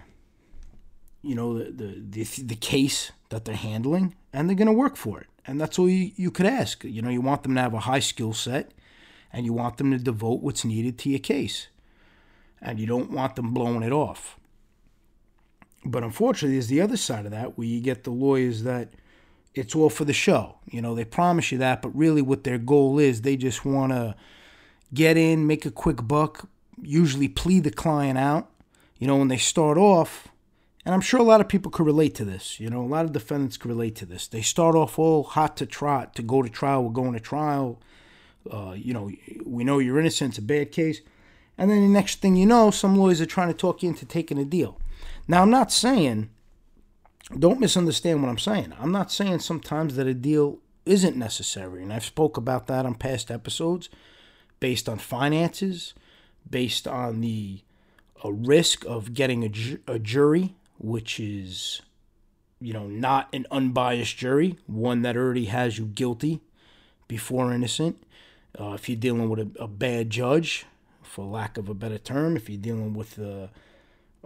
you 1.21 1.35
know, 1.35 1.59
the, 1.59 1.71
the 1.71 2.23
the 2.23 2.43
the 2.43 2.55
case 2.55 3.11
that 3.29 3.45
they're 3.45 3.55
handling, 3.55 4.15
and 4.31 4.47
they're 4.47 4.55
going 4.55 4.67
to 4.67 4.73
work 4.73 4.95
for 4.95 5.19
it. 5.19 5.27
And 5.45 5.59
that's 5.59 5.79
all 5.79 5.89
you, 5.89 6.11
you 6.15 6.31
could 6.31 6.45
ask. 6.45 6.83
You 6.83 7.01
know, 7.01 7.09
you 7.09 7.21
want 7.21 7.43
them 7.43 7.55
to 7.55 7.61
have 7.61 7.73
a 7.73 7.79
high 7.79 7.99
skill 7.99 8.33
set 8.33 8.71
and 9.33 9.45
you 9.45 9.53
want 9.53 9.77
them 9.77 9.91
to 9.91 9.97
devote 9.97 10.41
what's 10.41 10.65
needed 10.65 10.97
to 10.99 11.09
your 11.09 11.19
case. 11.19 11.67
And 12.61 12.79
you 12.79 12.85
don't 12.85 13.11
want 13.11 13.35
them 13.35 13.53
blowing 13.53 13.83
it 13.83 13.91
off. 13.91 14.37
But 15.83 16.03
unfortunately, 16.03 16.55
there's 16.55 16.67
the 16.67 16.81
other 16.81 16.97
side 16.97 17.25
of 17.25 17.31
that 17.31 17.57
where 17.57 17.67
you 17.67 17.81
get 17.81 18.03
the 18.03 18.11
lawyers 18.11 18.63
that 18.63 18.89
it's 19.53 19.75
all 19.75 19.89
for 19.89 20.05
the 20.05 20.13
show. 20.13 20.57
You 20.65 20.81
know, 20.81 20.95
they 20.95 21.05
promise 21.05 21.51
you 21.51 21.57
that, 21.57 21.81
but 21.81 21.95
really 21.95 22.21
what 22.21 22.43
their 22.43 22.57
goal 22.57 22.99
is, 22.99 23.21
they 23.21 23.35
just 23.35 23.65
want 23.65 23.91
to 23.91 24.15
get 24.93 25.17
in, 25.17 25.47
make 25.47 25.65
a 25.65 25.71
quick 25.71 26.07
buck, 26.07 26.47
usually 26.81 27.27
plead 27.27 27.63
the 27.63 27.71
client 27.71 28.17
out. 28.17 28.49
You 28.99 29.07
know, 29.07 29.17
when 29.17 29.29
they 29.29 29.37
start 29.37 29.77
off, 29.77 30.27
and 30.85 30.93
I'm 30.93 31.01
sure 31.01 31.19
a 31.19 31.23
lot 31.23 31.41
of 31.41 31.47
people 31.47 31.71
could 31.71 31.85
relate 31.85 32.13
to 32.15 32.25
this. 32.25 32.59
You 32.59 32.69
know, 32.69 32.81
a 32.81 32.87
lot 32.87 33.05
of 33.05 33.13
defendants 33.13 33.57
could 33.57 33.69
relate 33.69 33.95
to 33.97 34.05
this. 34.05 34.27
They 34.27 34.41
start 34.41 34.75
off 34.75 34.99
all 34.99 35.23
hot 35.23 35.57
to 35.57 35.65
trot 35.65 36.13
to 36.15 36.21
go 36.21 36.43
to 36.43 36.49
trial. 36.49 36.83
We're 36.83 36.91
going 36.91 37.13
to 37.13 37.19
trial 37.19 37.81
uh, 38.49 38.73
you 38.75 38.93
know, 38.93 39.11
we 39.45 39.63
know 39.63 39.79
you're 39.79 39.99
innocent, 39.99 40.31
it's 40.31 40.37
a 40.39 40.41
bad 40.41 40.71
case. 40.71 41.01
And 41.57 41.69
then 41.69 41.81
the 41.81 41.87
next 41.87 42.21
thing 42.21 42.35
you 42.35 42.45
know, 42.45 42.71
some 42.71 42.95
lawyers 42.95 43.21
are 43.21 43.25
trying 43.25 43.49
to 43.49 43.53
talk 43.53 43.83
you 43.83 43.89
into 43.89 44.05
taking 44.05 44.39
a 44.39 44.45
deal. 44.45 44.79
Now, 45.27 45.41
I'm 45.41 45.49
not 45.49 45.71
saying, 45.71 46.29
don't 47.37 47.59
misunderstand 47.59 48.21
what 48.21 48.29
I'm 48.29 48.37
saying. 48.37 48.73
I'm 48.79 48.91
not 48.91 49.11
saying 49.11 49.39
sometimes 49.39 49.95
that 49.95 50.07
a 50.07 50.13
deal 50.13 50.59
isn't 50.85 51.15
necessary. 51.15 51.81
And 51.81 51.93
I've 51.93 52.05
spoke 52.05 52.37
about 52.37 52.67
that 52.67 52.85
on 52.85 52.95
past 52.95 53.31
episodes 53.31 53.89
based 54.59 54.89
on 54.89 54.97
finances, 54.97 55.93
based 56.49 56.87
on 56.87 57.21
the 57.21 57.61
a 58.23 58.31
risk 58.31 58.85
of 58.85 59.15
getting 59.15 59.43
a, 59.43 59.49
ju- 59.49 59.79
a 59.87 59.97
jury, 59.97 60.55
which 60.77 61.19
is, 61.19 61.81
you 62.59 62.71
know, 62.71 62.85
not 62.87 63.27
an 63.33 63.47
unbiased 63.49 64.15
jury, 64.15 64.57
one 64.67 65.01
that 65.01 65.17
already 65.17 65.45
has 65.45 65.79
you 65.79 65.85
guilty 65.85 66.41
before 67.07 67.51
innocent 67.51 68.03
uh, 68.59 68.73
if 68.73 68.89
you're 68.89 68.97
dealing 68.97 69.29
with 69.29 69.39
a, 69.39 69.63
a, 69.63 69.67
bad 69.67 70.09
judge, 70.09 70.65
for 71.01 71.25
lack 71.25 71.57
of 71.57 71.69
a 71.69 71.73
better 71.73 71.97
term, 71.97 72.35
if 72.35 72.49
you're 72.49 72.59
dealing 72.59 72.93
with 72.93 73.17
uh, 73.19 73.47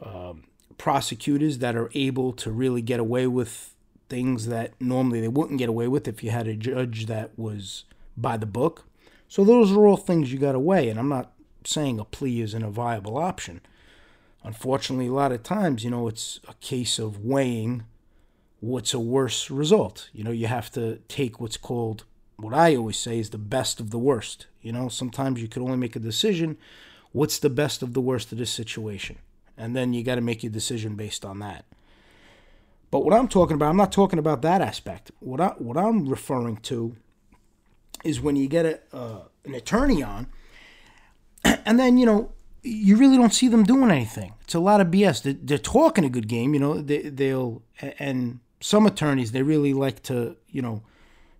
uh, 0.01 0.33
prosecutors 0.77 1.59
that 1.59 1.75
are 1.75 1.89
able 1.93 2.33
to 2.33 2.51
really 2.51 2.81
get 2.81 2.99
away 2.99 3.27
with 3.27 3.73
things 4.09 4.47
that 4.47 4.73
normally 4.79 5.21
they 5.21 5.27
wouldn't 5.27 5.59
get 5.59 5.69
away 5.69 5.87
with 5.87 6.07
if 6.07 6.23
you 6.23 6.31
had 6.31 6.47
a 6.47 6.55
judge 6.55 7.07
that 7.07 7.31
was 7.37 7.85
by 8.15 8.37
the 8.37 8.45
book. 8.45 8.85
So 9.27 9.43
those 9.43 9.71
are 9.71 9.85
all 9.85 9.97
things 9.97 10.31
you 10.31 10.39
got 10.39 10.59
weigh, 10.61 10.89
and 10.89 10.99
I'm 10.99 11.09
not 11.09 11.31
saying 11.63 11.99
a 11.99 12.05
plea 12.05 12.41
isn't 12.41 12.63
a 12.63 12.69
viable 12.69 13.17
option. 13.17 13.61
Unfortunately, 14.43 15.07
a 15.07 15.13
lot 15.13 15.31
of 15.31 15.41
times, 15.41 15.83
you 15.83 15.89
know, 15.89 16.07
it's 16.07 16.39
a 16.47 16.53
case 16.55 16.99
of 16.99 17.25
weighing 17.25 17.83
what's 18.59 18.93
a 18.93 18.99
worse 18.99 19.49
result. 19.49 20.09
You 20.13 20.23
know, 20.23 20.31
you 20.31 20.47
have 20.47 20.71
to 20.71 20.97
take 21.07 21.39
what's 21.39 21.57
called 21.57 22.03
what 22.37 22.53
I 22.53 22.75
always 22.75 22.97
say 22.97 23.19
is 23.19 23.29
the 23.29 23.37
best 23.37 23.79
of 23.79 23.91
the 23.91 23.97
worst. 23.97 24.47
You 24.61 24.71
know, 24.71 24.89
sometimes 24.89 25.41
you 25.41 25.47
can 25.47 25.61
only 25.61 25.77
make 25.77 25.95
a 25.95 25.99
decision 25.99 26.57
what's 27.11 27.39
the 27.39 27.49
best 27.49 27.81
of 27.81 27.93
the 27.93 28.01
worst 28.01 28.31
of 28.31 28.37
this 28.37 28.51
situation. 28.51 29.17
And 29.57 29.75
then 29.75 29.93
you 29.93 30.03
got 30.03 30.15
to 30.15 30.21
make 30.21 30.43
your 30.43 30.51
decision 30.51 30.95
based 30.95 31.23
on 31.23 31.39
that. 31.39 31.65
But 32.91 33.03
what 33.03 33.13
I'm 33.13 33.27
talking 33.27 33.55
about, 33.55 33.69
I'm 33.69 33.77
not 33.77 33.91
talking 33.91 34.19
about 34.19 34.41
that 34.43 34.61
aspect. 34.61 35.11
What 35.19 35.41
I 35.41 35.49
what 35.57 35.77
I'm 35.77 36.07
referring 36.07 36.57
to 36.57 36.95
is 38.03 38.21
when 38.21 38.35
you 38.35 38.47
get 38.47 38.65
a, 38.65 38.79
uh, 38.93 39.19
an 39.43 39.55
attorney 39.55 40.03
on, 40.03 40.27
and 41.43 41.79
then 41.79 41.97
you 41.97 42.05
know 42.05 42.31
you 42.63 42.97
really 42.97 43.17
don't 43.17 43.33
see 43.33 43.47
them 43.47 43.63
doing 43.63 43.91
anything. 43.91 44.33
It's 44.43 44.55
a 44.55 44.59
lot 44.59 44.81
of 44.81 44.87
BS. 44.87 45.23
They're, 45.23 45.33
they're 45.33 45.57
talking 45.57 46.03
a 46.03 46.09
good 46.09 46.27
game, 46.27 46.53
you 46.53 46.59
know. 46.59 46.81
They, 46.81 47.01
they'll 47.01 47.61
and 47.99 48.39
some 48.61 48.85
attorneys 48.85 49.31
they 49.31 49.43
really 49.43 49.73
like 49.73 50.01
to 50.03 50.37
you 50.49 50.61
know 50.61 50.81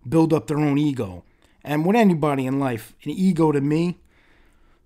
build 0.07 0.33
up 0.33 0.47
their 0.47 0.57
own 0.57 0.77
ego. 0.77 1.23
And 1.63 1.85
with 1.85 1.95
anybody 1.95 2.45
in 2.45 2.59
life, 2.59 2.93
an 3.03 3.11
ego 3.11 3.51
to 3.51 3.59
me, 3.59 3.97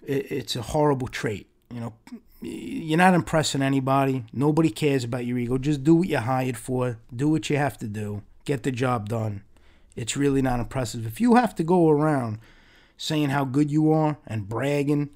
it, 0.05 0.31
it's 0.31 0.55
a 0.55 0.61
horrible 0.61 1.07
trait. 1.07 1.47
You 1.73 1.81
know, 1.81 1.93
you're 2.41 2.97
not 2.97 3.13
impressing 3.13 3.61
anybody. 3.61 4.23
Nobody 4.31 4.69
cares 4.69 5.03
about 5.03 5.25
your 5.25 5.37
ego. 5.37 5.57
Just 5.57 5.83
do 5.83 5.95
what 5.95 6.07
you're 6.07 6.21
hired 6.21 6.57
for. 6.57 6.99
Do 7.13 7.29
what 7.29 7.49
you 7.49 7.57
have 7.57 7.77
to 7.79 7.87
do. 7.87 8.23
Get 8.45 8.63
the 8.63 8.71
job 8.71 9.09
done. 9.09 9.43
It's 9.95 10.15
really 10.15 10.41
not 10.41 10.59
impressive. 10.59 11.05
If 11.05 11.19
you 11.19 11.35
have 11.35 11.53
to 11.55 11.63
go 11.63 11.89
around 11.89 12.39
saying 12.97 13.29
how 13.29 13.45
good 13.45 13.69
you 13.69 13.91
are 13.91 14.17
and 14.25 14.47
bragging, 14.47 15.09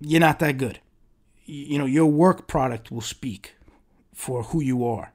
you're 0.00 0.20
not 0.20 0.40
that 0.40 0.58
good. 0.58 0.80
You 1.44 1.78
know, 1.78 1.86
your 1.86 2.06
work 2.06 2.48
product 2.48 2.90
will 2.90 3.00
speak 3.00 3.54
for 4.12 4.42
who 4.44 4.60
you 4.60 4.84
are. 4.84 5.12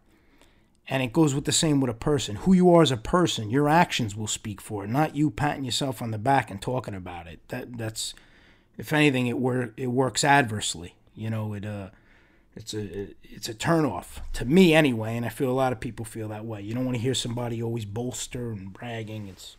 And 0.90 1.04
it 1.04 1.12
goes 1.12 1.36
with 1.36 1.44
the 1.44 1.52
same 1.52 1.82
with 1.82 1.90
a 1.90 1.94
person. 1.94 2.38
Who 2.38 2.54
you 2.54 2.74
are 2.74 2.82
as 2.82 2.92
a 2.92 2.98
person, 2.98 3.50
your 3.50 3.68
actions 3.68 4.16
will 4.16 4.28
speak 4.28 4.62
for 4.62 4.86
it, 4.86 4.90
not 4.90 5.16
you 5.16 5.30
patting 5.30 5.66
yourself 5.66 6.02
on 6.02 6.12
the 6.12 6.18
back 6.18 6.50
and 6.50 6.62
talking 6.62 6.94
about 6.94 7.28
it. 7.28 7.42
That 7.50 7.78
that's 7.78 8.14
if 8.78 8.94
anything 8.94 9.28
it 9.28 9.38
wor- 9.38 9.74
it 9.76 9.88
works 9.88 10.24
adversely. 10.24 10.96
You 11.18 11.30
know, 11.30 11.54
it 11.54 11.66
uh 11.66 11.90
it's 12.56 12.74
a 12.74 13.10
it's 13.24 13.50
a 13.50 13.54
turnoff 13.54 14.22
to 14.34 14.46
me 14.46 14.74
anyway, 14.74 15.18
and 15.18 15.26
I 15.26 15.30
feel 15.30 15.50
a 15.50 15.52
lot 15.52 15.74
of 15.74 15.80
people 15.80 16.06
feel 16.06 16.30
that 16.30 16.46
way. 16.46 16.62
You 16.62 16.74
don't 16.74 16.86
want 16.86 16.96
to 16.96 17.02
hear 17.02 17.14
somebody 17.14 17.62
always 17.62 17.86
bolster 17.86 18.52
and 18.52 18.72
bragging. 18.72 19.28
It's 19.28 19.58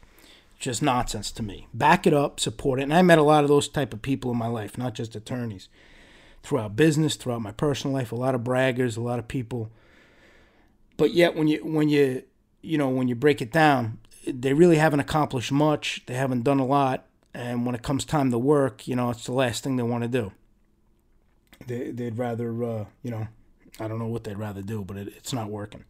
just 0.58 0.82
nonsense 0.82 1.30
to 1.32 1.42
me. 1.42 1.68
Back 1.74 2.06
it 2.06 2.14
up, 2.14 2.40
support 2.40 2.80
it. 2.80 2.84
And 2.84 2.94
I 2.94 3.02
met 3.02 3.18
a 3.18 3.22
lot 3.22 3.44
of 3.44 3.48
those 3.48 3.68
type 3.68 3.92
of 3.92 4.00
people 4.02 4.30
in 4.30 4.38
my 4.38 4.48
life, 4.48 4.78
not 4.78 4.94
just 4.94 5.14
attorneys. 5.14 5.68
Throughout 6.42 6.76
business, 6.76 7.16
throughout 7.16 7.42
my 7.42 7.52
personal 7.52 7.94
life, 7.94 8.12
a 8.12 8.16
lot 8.16 8.34
of 8.34 8.40
braggers, 8.40 8.96
a 8.96 9.00
lot 9.00 9.18
of 9.18 9.28
people 9.28 9.70
but 10.98 11.14
yet 11.14 11.34
when 11.34 11.48
you 11.48 11.64
when 11.64 11.88
you 11.88 12.24
you 12.60 12.76
know 12.76 12.90
when 12.90 13.08
you 13.08 13.14
break 13.14 13.40
it 13.40 13.50
down, 13.50 13.98
they 14.26 14.52
really 14.52 14.76
haven't 14.76 15.00
accomplished 15.00 15.50
much. 15.50 16.02
They 16.04 16.14
haven't 16.14 16.42
done 16.42 16.58
a 16.58 16.66
lot, 16.66 17.06
and 17.32 17.64
when 17.64 17.74
it 17.74 17.82
comes 17.82 18.04
time 18.04 18.30
to 18.32 18.38
work, 18.38 18.86
you 18.86 18.94
know, 18.94 19.08
it's 19.08 19.24
the 19.24 19.32
last 19.32 19.64
thing 19.64 19.76
they 19.76 19.82
want 19.82 20.02
to 20.02 20.08
do. 20.08 20.32
They 21.66 21.90
they'd 21.90 22.18
rather 22.18 22.64
uh, 22.64 22.84
you 23.02 23.10
know, 23.10 23.28
I 23.80 23.88
don't 23.88 23.98
know 23.98 24.06
what 24.06 24.24
they'd 24.24 24.38
rather 24.38 24.62
do, 24.62 24.84
but 24.84 24.96
it, 24.96 25.08
it's 25.08 25.32
not 25.32 25.48
working. 25.48 25.84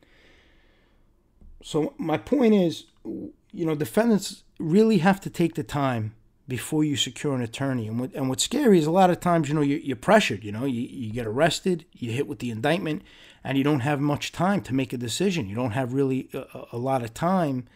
So 1.62 1.94
my 1.98 2.18
point 2.18 2.54
is, 2.54 2.84
you 3.04 3.66
know, 3.66 3.74
defendants 3.74 4.44
really 4.58 4.98
have 4.98 5.20
to 5.22 5.30
take 5.30 5.54
the 5.54 5.62
time 5.62 6.14
before 6.46 6.82
you 6.82 6.96
secure 6.96 7.34
an 7.34 7.42
attorney. 7.42 7.86
And 7.86 8.00
what, 8.00 8.14
and 8.14 8.28
what's 8.28 8.44
scary 8.44 8.78
is 8.78 8.86
a 8.86 8.90
lot 8.90 9.10
of 9.10 9.20
times, 9.20 9.48
you 9.48 9.54
know, 9.54 9.60
you, 9.60 9.76
you're 9.76 9.96
pressured, 9.96 10.44
you 10.44 10.52
know, 10.52 10.64
you, 10.64 10.80
you 10.80 11.12
get 11.12 11.26
arrested, 11.26 11.84
you 11.92 12.10
hit 12.10 12.26
with 12.26 12.38
the 12.38 12.50
indictment, 12.50 13.02
and 13.44 13.58
you 13.58 13.64
don't 13.64 13.80
have 13.80 14.00
much 14.00 14.32
time 14.32 14.62
to 14.62 14.74
make 14.74 14.92
a 14.92 14.96
decision. 14.96 15.48
You 15.48 15.56
don't 15.56 15.72
have 15.72 15.92
really 15.92 16.30
a, 16.32 16.64
a 16.72 16.78
lot 16.78 17.02
of 17.02 17.12
time 17.12 17.66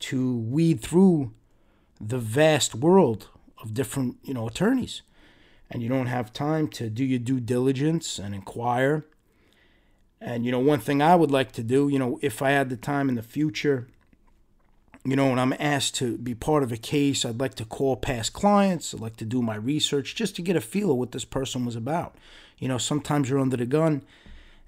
to 0.00 0.36
weed 0.36 0.80
through 0.80 1.32
the 1.98 2.18
vast 2.18 2.74
world 2.74 3.28
of 3.62 3.72
different, 3.72 4.18
you 4.22 4.34
know, 4.34 4.46
attorneys. 4.46 5.00
And 5.70 5.82
you 5.82 5.88
don't 5.88 6.06
have 6.06 6.32
time 6.32 6.68
to 6.68 6.88
do 6.88 7.04
your 7.04 7.18
due 7.18 7.40
diligence 7.40 8.18
and 8.18 8.34
inquire. 8.34 9.04
And, 10.20 10.44
you 10.46 10.52
know, 10.52 10.58
one 10.58 10.80
thing 10.80 11.02
I 11.02 11.16
would 11.16 11.30
like 11.30 11.52
to 11.52 11.62
do, 11.62 11.88
you 11.88 11.98
know, 11.98 12.18
if 12.22 12.42
I 12.42 12.50
had 12.50 12.70
the 12.70 12.76
time 12.76 13.08
in 13.08 13.14
the 13.14 13.22
future, 13.22 13.88
you 15.04 15.16
know, 15.16 15.28
when 15.28 15.38
I'm 15.38 15.54
asked 15.58 15.96
to 15.96 16.16
be 16.16 16.34
part 16.34 16.62
of 16.62 16.72
a 16.72 16.78
case, 16.78 17.24
I'd 17.24 17.40
like 17.40 17.54
to 17.56 17.64
call 17.64 17.96
past 17.96 18.32
clients. 18.32 18.94
I'd 18.94 19.00
like 19.00 19.16
to 19.16 19.26
do 19.26 19.42
my 19.42 19.56
research 19.56 20.14
just 20.14 20.34
to 20.36 20.42
get 20.42 20.56
a 20.56 20.62
feel 20.62 20.92
of 20.92 20.96
what 20.96 21.12
this 21.12 21.26
person 21.26 21.66
was 21.66 21.76
about. 21.76 22.16
You 22.58 22.68
know, 22.68 22.78
sometimes 22.78 23.28
you're 23.28 23.38
under 23.38 23.58
the 23.58 23.66
gun 23.66 24.02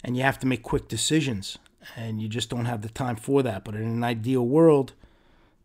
and 0.05 0.17
you 0.17 0.23
have 0.23 0.39
to 0.41 0.47
make 0.47 0.63
quick 0.63 0.89
decisions 0.89 1.57
and 1.97 2.21
you 2.21 2.29
just 2.29 2.51
don't 2.51 2.67
have 2.67 2.83
the 2.83 2.91
time 2.91 3.17
for 3.17 3.43
that. 3.43 3.65
But 3.65 3.77
in 3.77 3.83
an 3.83 4.05
ideal 4.05 4.47
world, 4.47 4.93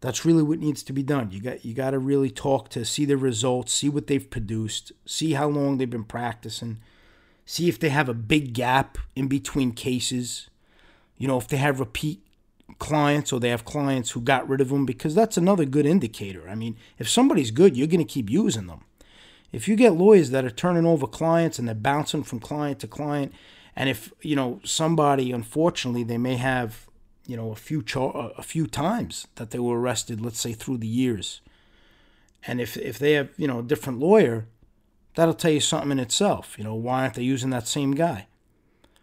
that's 0.01 0.25
really 0.25 0.43
what 0.43 0.59
needs 0.59 0.83
to 0.83 0.93
be 0.93 1.03
done. 1.03 1.31
You 1.31 1.39
got 1.41 1.63
you 1.63 1.73
got 1.73 1.91
to 1.91 1.99
really 1.99 2.31
talk 2.31 2.69
to 2.69 2.83
see 2.83 3.05
the 3.05 3.17
results, 3.17 3.71
see 3.71 3.87
what 3.87 4.07
they've 4.07 4.29
produced, 4.29 4.91
see 5.05 5.33
how 5.33 5.47
long 5.47 5.77
they've 5.77 5.89
been 5.89 6.03
practicing, 6.03 6.79
see 7.45 7.69
if 7.69 7.79
they 7.79 7.89
have 7.89 8.09
a 8.09 8.13
big 8.13 8.53
gap 8.53 8.97
in 9.15 9.27
between 9.27 9.71
cases. 9.71 10.49
You 11.17 11.27
know, 11.27 11.37
if 11.37 11.47
they 11.47 11.57
have 11.57 11.79
repeat 11.79 12.25
clients 12.79 13.31
or 13.31 13.39
they 13.39 13.49
have 13.49 13.63
clients 13.63 14.11
who 14.11 14.21
got 14.21 14.49
rid 14.49 14.59
of 14.59 14.69
them 14.69 14.87
because 14.87 15.13
that's 15.13 15.37
another 15.37 15.65
good 15.65 15.85
indicator. 15.85 16.49
I 16.49 16.55
mean, 16.55 16.77
if 16.97 17.07
somebody's 17.07 17.51
good, 17.51 17.77
you're 17.77 17.87
going 17.87 18.05
to 18.05 18.13
keep 18.13 18.29
using 18.29 18.65
them. 18.65 18.83
If 19.51 19.67
you 19.67 19.75
get 19.75 19.93
lawyers 19.93 20.31
that 20.31 20.45
are 20.45 20.49
turning 20.49 20.85
over 20.85 21.05
clients 21.05 21.59
and 21.59 21.67
they're 21.67 21.75
bouncing 21.75 22.23
from 22.23 22.39
client 22.39 22.79
to 22.79 22.87
client, 22.87 23.33
and 23.75 23.87
if 23.87 24.11
you 24.21 24.35
know 24.35 24.61
somebody, 24.63 25.31
unfortunately, 25.31 26.03
they 26.03 26.17
may 26.17 26.37
have 26.37 26.87
you 27.25 27.37
know 27.37 27.51
a 27.51 27.55
few 27.55 27.81
char- 27.81 28.31
a 28.37 28.43
few 28.43 28.67
times 28.67 29.27
that 29.35 29.51
they 29.51 29.59
were 29.59 29.79
arrested, 29.79 30.21
let's 30.21 30.39
say 30.39 30.53
through 30.53 30.77
the 30.77 30.87
years, 30.87 31.41
and 32.45 32.59
if 32.59 32.77
if 32.77 32.97
they 32.99 33.13
have 33.13 33.29
you 33.37 33.47
know 33.47 33.59
a 33.59 33.63
different 33.63 33.99
lawyer, 33.99 34.47
that'll 35.15 35.33
tell 35.33 35.51
you 35.51 35.59
something 35.59 35.91
in 35.91 35.99
itself. 35.99 36.55
You 36.57 36.63
know 36.63 36.75
why 36.75 37.01
aren't 37.01 37.15
they 37.15 37.23
using 37.23 37.49
that 37.51 37.67
same 37.67 37.91
guy? 37.91 38.27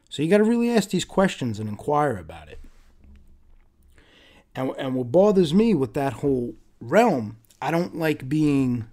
So 0.09 0.23
you 0.23 0.31
got 0.31 0.39
to 0.39 0.45
really 0.45 0.71
ask 0.71 0.91
these 0.91 1.05
questions 1.05 1.59
and 1.59 1.69
inquire 1.69 2.17
about 2.17 2.49
it. 2.49 2.61
And, 4.55 4.73
and 4.79 4.95
what 4.95 5.13
bothers 5.13 5.53
me 5.53 5.75
with 5.75 5.95
that 5.95 6.15
whole 6.15 6.55
realm, 6.81 7.37
I 7.61 7.71
don't 7.71 7.97
like 7.97 8.29
being 8.29 8.87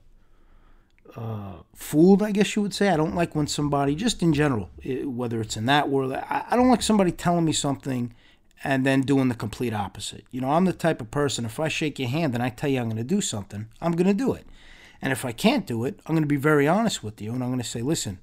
uh, 1.15 1.60
fooled, 1.74 2.22
I 2.22 2.32
guess 2.32 2.55
you 2.55 2.62
would 2.62 2.74
say. 2.74 2.89
I 2.89 2.98
don't 2.98 3.15
like 3.15 3.34
when 3.34 3.48
somebody, 3.48 3.96
just 3.96 4.22
in 4.22 4.34
general, 4.34 4.70
whether 5.05 5.39
it's 5.39 5.55
in 5.55 5.65
that 5.67 5.89
world, 5.89 6.13
I, 6.13 6.46
I 6.50 6.55
don't 6.55 6.70
like 6.70 6.82
somebody 6.82 7.12
telling 7.12 7.46
me 7.46 7.53
something 7.53 8.13
and 8.65 8.84
then 8.84 9.01
doing 9.01 9.29
the 9.29 9.36
complete 9.36 9.75
opposite. 9.75 10.25
You 10.31 10.41
know, 10.41 10.50
I'm 10.50 10.65
the 10.65 10.74
type 10.74 11.00
of 11.00 11.12
person, 11.12 11.45
if 11.45 11.60
I 11.60 11.67
shake 11.67 12.00
your 12.00 12.10
hand 12.10 12.34
and 12.34 12.41
I 12.41 12.50
tell 12.50 12.67
you 12.67 12.79
I'm 12.79 12.89
going 12.89 12.98
to 12.98 13.03
do 13.03 13.22
something, 13.22 13.67
I'm 13.79 13.91
going 13.91 14.07
to 14.07 14.13
do 14.13 14.34
it. 14.34 14.48
And 15.03 15.13
if 15.13 15.24
I 15.24 15.34
can't 15.34 15.67
do 15.67 15.86
it, 15.86 16.00
I'm 16.05 16.15
going 16.15 16.24
to 16.24 16.27
be 16.27 16.36
very 16.36 16.67
honest 16.67 17.03
with 17.03 17.22
you 17.22 17.31
and 17.31 17.43
I'm 17.43 17.50
going 17.50 17.62
to 17.62 17.63
say, 17.63 17.84
listen, 17.84 18.17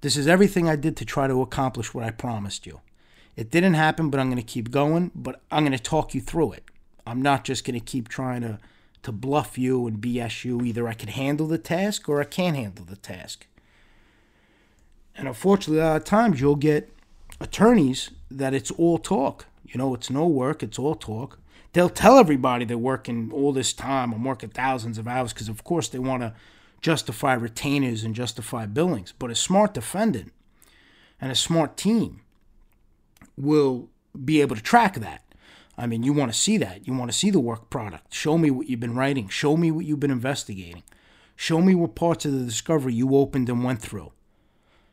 this 0.00 0.16
is 0.16 0.26
everything 0.26 0.66
I 0.66 0.76
did 0.76 0.96
to 0.96 1.04
try 1.04 1.26
to 1.26 1.42
accomplish 1.42 1.92
what 1.92 2.04
I 2.04 2.10
promised 2.10 2.64
you. 2.64 2.80
It 3.36 3.50
didn't 3.50 3.74
happen, 3.74 4.08
but 4.08 4.18
I'm 4.18 4.30
going 4.30 4.42
to 4.42 4.42
keep 4.42 4.70
going, 4.70 5.10
but 5.14 5.42
I'm 5.50 5.62
going 5.62 5.76
to 5.76 5.82
talk 5.82 6.14
you 6.14 6.22
through 6.22 6.52
it. 6.52 6.64
I'm 7.06 7.20
not 7.20 7.44
just 7.44 7.66
going 7.66 7.78
to 7.78 7.84
keep 7.84 8.08
trying 8.08 8.40
to, 8.40 8.58
to 9.02 9.12
bluff 9.12 9.58
you 9.58 9.86
and 9.86 10.00
BS 10.00 10.42
you. 10.42 10.62
Either 10.62 10.88
I 10.88 10.94
can 10.94 11.10
handle 11.10 11.46
the 11.46 11.58
task 11.58 12.08
or 12.08 12.22
I 12.22 12.24
can't 12.24 12.56
handle 12.56 12.86
the 12.86 12.96
task. 12.96 13.46
And 15.14 15.28
unfortunately, 15.28 15.82
a 15.82 15.84
lot 15.84 15.96
of 15.96 16.04
times 16.04 16.40
you'll 16.40 16.56
get 16.56 16.90
attorneys 17.42 18.10
that 18.30 18.54
it's 18.54 18.70
all 18.70 18.96
talk. 18.96 19.44
You 19.68 19.78
know, 19.78 19.94
it's 19.94 20.10
no 20.10 20.26
work, 20.26 20.62
it's 20.62 20.78
all 20.78 20.94
talk. 20.94 21.38
They'll 21.72 21.90
tell 21.90 22.18
everybody 22.18 22.64
they're 22.64 22.78
working 22.78 23.30
all 23.32 23.52
this 23.52 23.72
time. 23.72 24.12
I'm 24.12 24.24
working 24.24 24.48
thousands 24.48 24.96
of 24.98 25.06
hours 25.06 25.32
because, 25.32 25.48
of 25.48 25.64
course, 25.64 25.88
they 25.88 25.98
want 25.98 26.22
to 26.22 26.32
justify 26.80 27.34
retainers 27.34 28.04
and 28.04 28.14
justify 28.14 28.66
billings. 28.66 29.12
But 29.18 29.30
a 29.30 29.34
smart 29.34 29.74
defendant 29.74 30.32
and 31.20 31.30
a 31.30 31.34
smart 31.34 31.76
team 31.76 32.22
will 33.36 33.90
be 34.24 34.40
able 34.40 34.56
to 34.56 34.62
track 34.62 34.94
that. 35.00 35.22
I 35.76 35.86
mean, 35.86 36.02
you 36.02 36.12
want 36.12 36.32
to 36.32 36.38
see 36.38 36.56
that. 36.58 36.86
You 36.86 36.94
want 36.94 37.10
to 37.10 37.16
see 37.16 37.30
the 37.30 37.40
work 37.40 37.68
product. 37.68 38.14
Show 38.14 38.38
me 38.38 38.50
what 38.50 38.68
you've 38.68 38.80
been 38.80 38.94
writing. 38.94 39.28
Show 39.28 39.56
me 39.56 39.70
what 39.70 39.84
you've 39.84 40.00
been 40.00 40.10
investigating. 40.10 40.82
Show 41.34 41.60
me 41.60 41.74
what 41.74 41.94
parts 41.94 42.24
of 42.24 42.32
the 42.32 42.44
discovery 42.44 42.94
you 42.94 43.14
opened 43.14 43.50
and 43.50 43.62
went 43.62 43.82
through. 43.82 44.12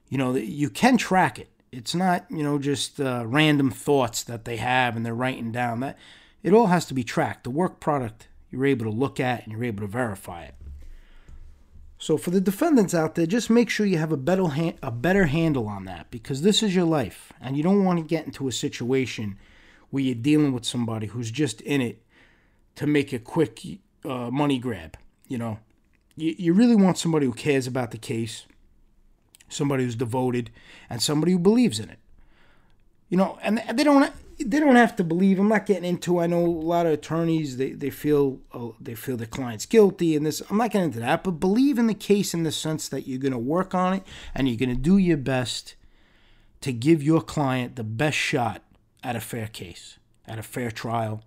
You 0.10 0.18
know, 0.18 0.36
you 0.36 0.70
can 0.70 0.98
track 0.98 1.40
it. 1.40 1.50
It's 1.74 1.96
not, 1.96 2.26
you 2.30 2.44
know, 2.44 2.60
just 2.60 3.00
uh, 3.00 3.24
random 3.26 3.72
thoughts 3.72 4.24
that 4.24 4.46
they 4.46 4.58
have 4.58 4.96
and 4.96 5.06
they're 5.06 5.16
writing 5.16 5.52
down. 5.52 5.80
That 5.80 5.98
it 6.44 6.54
all 6.54 6.68
has 6.68 6.86
to 6.88 6.94
be 6.94 7.04
tracked. 7.04 7.44
The 7.44 7.50
work 7.50 7.80
product 7.80 8.28
you're 8.54 8.66
able 8.68 8.86
to 8.86 8.92
look 8.92 9.20
at 9.20 9.44
and 9.44 9.52
you're 9.52 9.64
able 9.64 9.82
to 9.82 9.88
verify 9.88 10.44
it. 10.44 10.54
So 11.98 12.18
for 12.18 12.30
the 12.30 12.42
defendants 12.42 12.94
out 12.94 13.16
there, 13.16 13.26
just 13.26 13.50
make 13.50 13.70
sure 13.70 13.86
you 13.86 13.98
have 13.98 14.12
a 14.12 14.18
better 14.18 14.46
a 14.84 14.92
better 14.92 15.26
handle 15.26 15.68
on 15.68 15.86
that 15.86 16.12
because 16.12 16.42
this 16.42 16.62
is 16.62 16.76
your 16.76 16.86
life, 16.86 17.32
and 17.42 17.56
you 17.56 17.64
don't 17.64 17.86
want 17.86 17.98
to 17.98 18.06
get 18.06 18.26
into 18.26 18.48
a 18.48 18.52
situation 18.52 19.38
where 19.90 20.04
you're 20.04 20.14
dealing 20.14 20.52
with 20.52 20.66
somebody 20.66 21.08
who's 21.08 21.32
just 21.32 21.62
in 21.62 21.80
it 21.82 22.04
to 22.76 22.86
make 22.86 23.14
a 23.14 23.20
quick 23.20 23.62
uh, 24.04 24.30
money 24.30 24.60
grab. 24.60 24.98
You 25.30 25.38
know, 25.38 25.60
you, 26.16 26.36
you 26.38 26.54
really 26.54 26.76
want 26.76 26.98
somebody 26.98 27.26
who 27.26 27.34
cares 27.34 27.68
about 27.68 27.92
the 27.92 27.98
case, 27.98 28.46
somebody 29.54 29.84
who's 29.84 29.96
devoted, 29.96 30.50
and 30.90 31.02
somebody 31.02 31.32
who 31.32 31.40
believes 31.40 31.80
in 31.80 31.90
it. 31.90 32.00
You 33.10 33.18
know, 33.18 33.38
and 33.44 33.62
they 33.74 33.84
don't 33.84 34.12
they 34.40 34.60
don't 34.60 34.76
have 34.76 34.96
to 34.96 35.04
believe. 35.04 35.40
I'm 35.40 35.48
not 35.48 35.66
getting 35.66 35.86
into. 35.86 36.20
I 36.20 36.28
know 36.28 36.44
a 36.44 36.48
lot 36.48 36.86
of 36.86 36.94
attorneys 36.94 37.58
they 37.58 37.72
they 37.72 37.90
feel 37.90 38.40
uh, 38.52 38.70
they 38.80 38.96
feel 38.96 39.18
their 39.18 39.28
client's 39.28 39.66
guilty 39.66 40.16
and 40.16 40.26
this. 40.26 40.42
I'm 40.50 40.58
not 40.58 40.72
getting 40.72 40.88
into 40.88 41.00
that. 41.00 41.24
But 41.24 41.32
believe 41.32 41.78
in 41.78 41.88
the 41.88 41.94
case 41.94 42.34
in 42.34 42.44
the 42.44 42.52
sense 42.52 42.90
that 42.90 43.08
you're 43.08 43.20
going 43.20 43.34
to 43.34 43.38
work 43.38 43.74
on 43.74 43.94
it 43.94 44.04
and 44.34 44.48
you're 44.48 44.58
going 44.58 44.70
to 44.70 44.76
do 44.76 44.98
your 44.98 45.18
best 45.18 45.76
to 46.62 46.72
give 46.72 47.04
your 47.04 47.22
client 47.22 47.76
the 47.76 47.84
best 47.84 48.18
shot 48.18 48.64
at 49.04 49.16
a 49.16 49.20
fair 49.20 49.48
case, 49.48 50.00
at 50.26 50.40
a 50.40 50.44
fair 50.44 50.72
trial, 50.72 51.24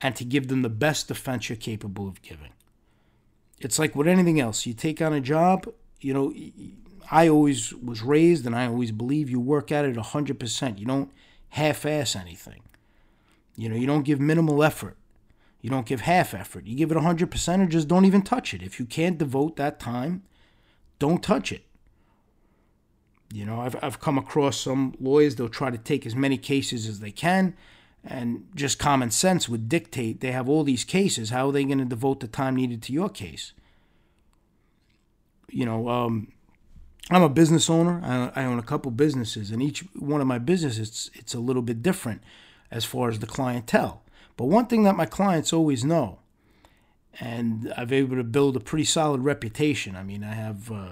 and 0.00 0.14
to 0.16 0.24
give 0.24 0.48
them 0.48 0.62
the 0.62 0.68
best 0.68 1.08
defense 1.08 1.48
you're 1.48 1.56
capable 1.56 2.06
of 2.06 2.20
giving. 2.22 2.52
It's 3.58 3.78
like 3.78 3.94
with 3.94 4.06
anything 4.06 4.40
else. 4.40 4.66
You 4.66 4.74
take 4.74 5.00
on 5.02 5.12
a 5.12 5.20
job, 5.20 5.72
you 6.00 6.14
know, 6.14 6.32
I 7.10 7.28
always 7.28 7.74
was 7.74 8.02
raised 8.02 8.46
and 8.46 8.54
I 8.54 8.66
always 8.66 8.92
believe 8.92 9.28
you 9.28 9.40
work 9.40 9.72
at 9.72 9.84
it 9.84 9.96
100%. 9.96 10.78
You 10.78 10.86
don't 10.86 11.10
half 11.50 11.84
ass 11.84 12.14
anything. 12.14 12.62
You 13.56 13.68
know, 13.68 13.76
you 13.76 13.86
don't 13.86 14.04
give 14.04 14.20
minimal 14.20 14.62
effort. 14.62 14.96
You 15.60 15.70
don't 15.70 15.86
give 15.86 16.02
half 16.02 16.32
effort. 16.32 16.66
You 16.66 16.76
give 16.76 16.90
it 16.90 16.96
100% 16.96 17.62
or 17.62 17.66
just 17.66 17.88
don't 17.88 18.04
even 18.04 18.22
touch 18.22 18.54
it. 18.54 18.62
If 18.62 18.78
you 18.78 18.86
can't 18.86 19.18
devote 19.18 19.56
that 19.56 19.80
time, 19.80 20.22
don't 20.98 21.22
touch 21.22 21.52
it. 21.52 21.64
You 23.32 23.44
know, 23.44 23.60
I've, 23.60 23.76
I've 23.82 24.00
come 24.00 24.18
across 24.18 24.58
some 24.58 24.94
lawyers, 25.00 25.36
they'll 25.36 25.48
try 25.48 25.70
to 25.70 25.78
take 25.78 26.06
as 26.06 26.16
many 26.16 26.36
cases 26.36 26.88
as 26.88 27.00
they 27.00 27.12
can, 27.12 27.54
and 28.04 28.48
just 28.54 28.78
common 28.78 29.10
sense 29.10 29.48
would 29.48 29.68
dictate 29.68 30.20
they 30.20 30.32
have 30.32 30.48
all 30.48 30.64
these 30.64 30.84
cases. 30.84 31.30
How 31.30 31.48
are 31.48 31.52
they 31.52 31.64
going 31.64 31.78
to 31.78 31.84
devote 31.84 32.20
the 32.20 32.26
time 32.26 32.56
needed 32.56 32.82
to 32.82 32.92
your 32.92 33.08
case? 33.08 33.52
You 35.48 35.64
know, 35.66 35.88
um, 35.88 36.32
I'm 37.10 37.22
a 37.22 37.28
business 37.28 37.68
owner. 37.68 38.00
I, 38.04 38.42
I 38.42 38.44
own 38.44 38.58
a 38.58 38.62
couple 38.62 38.90
businesses, 38.92 39.50
and 39.50 39.62
each 39.62 39.80
one 39.94 40.20
of 40.20 40.26
my 40.26 40.38
businesses 40.38 40.88
it's, 40.88 41.10
it's 41.14 41.34
a 41.34 41.40
little 41.40 41.62
bit 41.62 41.82
different 41.82 42.22
as 42.70 42.84
far 42.84 43.08
as 43.08 43.18
the 43.18 43.26
clientele. 43.26 44.02
But 44.36 44.46
one 44.46 44.66
thing 44.66 44.84
that 44.84 44.96
my 44.96 45.06
clients 45.06 45.52
always 45.52 45.84
know, 45.84 46.20
and 47.18 47.72
I've 47.76 47.92
able 47.92 48.16
to 48.16 48.24
build 48.24 48.56
a 48.56 48.60
pretty 48.60 48.84
solid 48.84 49.22
reputation. 49.22 49.96
I 49.96 50.02
mean, 50.02 50.22
I 50.22 50.34
have. 50.34 50.70
Uh, 50.70 50.88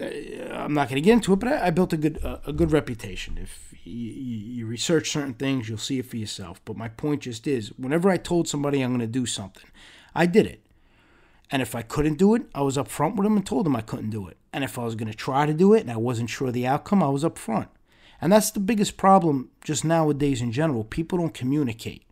uh, 0.00 0.06
I'm 0.52 0.74
not 0.74 0.88
going 0.88 1.00
to 1.00 1.04
get 1.04 1.12
into 1.12 1.32
it, 1.32 1.38
but 1.38 1.52
I, 1.52 1.66
I 1.66 1.70
built 1.70 1.92
a 1.92 1.96
good 1.96 2.18
a 2.22 2.52
good 2.52 2.72
reputation. 2.72 3.38
If 3.40 3.74
you, 3.84 3.92
you, 3.92 4.66
research 4.66 5.10
certain 5.10 5.34
things, 5.34 5.68
you'll 5.68 5.78
see 5.78 5.98
it 6.00 6.06
for 6.06 6.16
yourself. 6.16 6.60
But 6.64 6.76
my 6.76 6.88
point 6.88 7.22
just 7.22 7.46
is, 7.46 7.68
whenever 7.78 8.10
I 8.10 8.16
told 8.16 8.48
somebody 8.48 8.82
I'm 8.82 8.90
going 8.90 9.00
to 9.00 9.06
do 9.06 9.24
something, 9.24 9.70
I 10.14 10.26
did 10.26 10.46
it. 10.46 10.60
And 11.50 11.62
if 11.62 11.74
I 11.74 11.82
couldn't 11.82 12.18
do 12.18 12.34
it, 12.34 12.42
I 12.54 12.62
was 12.62 12.76
upfront 12.76 13.16
with 13.16 13.24
them 13.24 13.36
and 13.36 13.46
told 13.46 13.66
them 13.66 13.76
I 13.76 13.82
couldn't 13.82 14.10
do 14.10 14.26
it. 14.26 14.36
And 14.54 14.62
if 14.62 14.78
I 14.78 14.84
was 14.84 14.94
going 14.94 15.10
to 15.10 15.18
try 15.18 15.46
to 15.46 15.52
do 15.52 15.74
it 15.74 15.80
and 15.80 15.90
I 15.90 15.96
wasn't 15.96 16.30
sure 16.30 16.46
of 16.46 16.54
the 16.54 16.64
outcome, 16.64 17.02
I 17.02 17.08
was 17.08 17.24
upfront. 17.24 17.66
And 18.20 18.32
that's 18.32 18.52
the 18.52 18.60
biggest 18.60 18.96
problem 18.96 19.50
just 19.64 19.84
nowadays 19.84 20.40
in 20.40 20.52
general. 20.52 20.84
People 20.84 21.18
don't 21.18 21.34
communicate. 21.34 22.04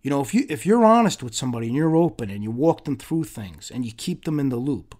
You 0.00 0.08
know, 0.08 0.22
if 0.22 0.32
you 0.32 0.46
if 0.48 0.64
you're 0.64 0.86
honest 0.86 1.22
with 1.22 1.34
somebody 1.34 1.66
and 1.66 1.76
you're 1.76 1.96
open 1.96 2.30
and 2.30 2.42
you 2.42 2.50
walk 2.50 2.86
them 2.86 2.96
through 2.96 3.24
things 3.24 3.70
and 3.70 3.84
you 3.84 3.92
keep 3.92 4.24
them 4.24 4.40
in 4.40 4.48
the 4.48 4.56
loop, 4.56 4.96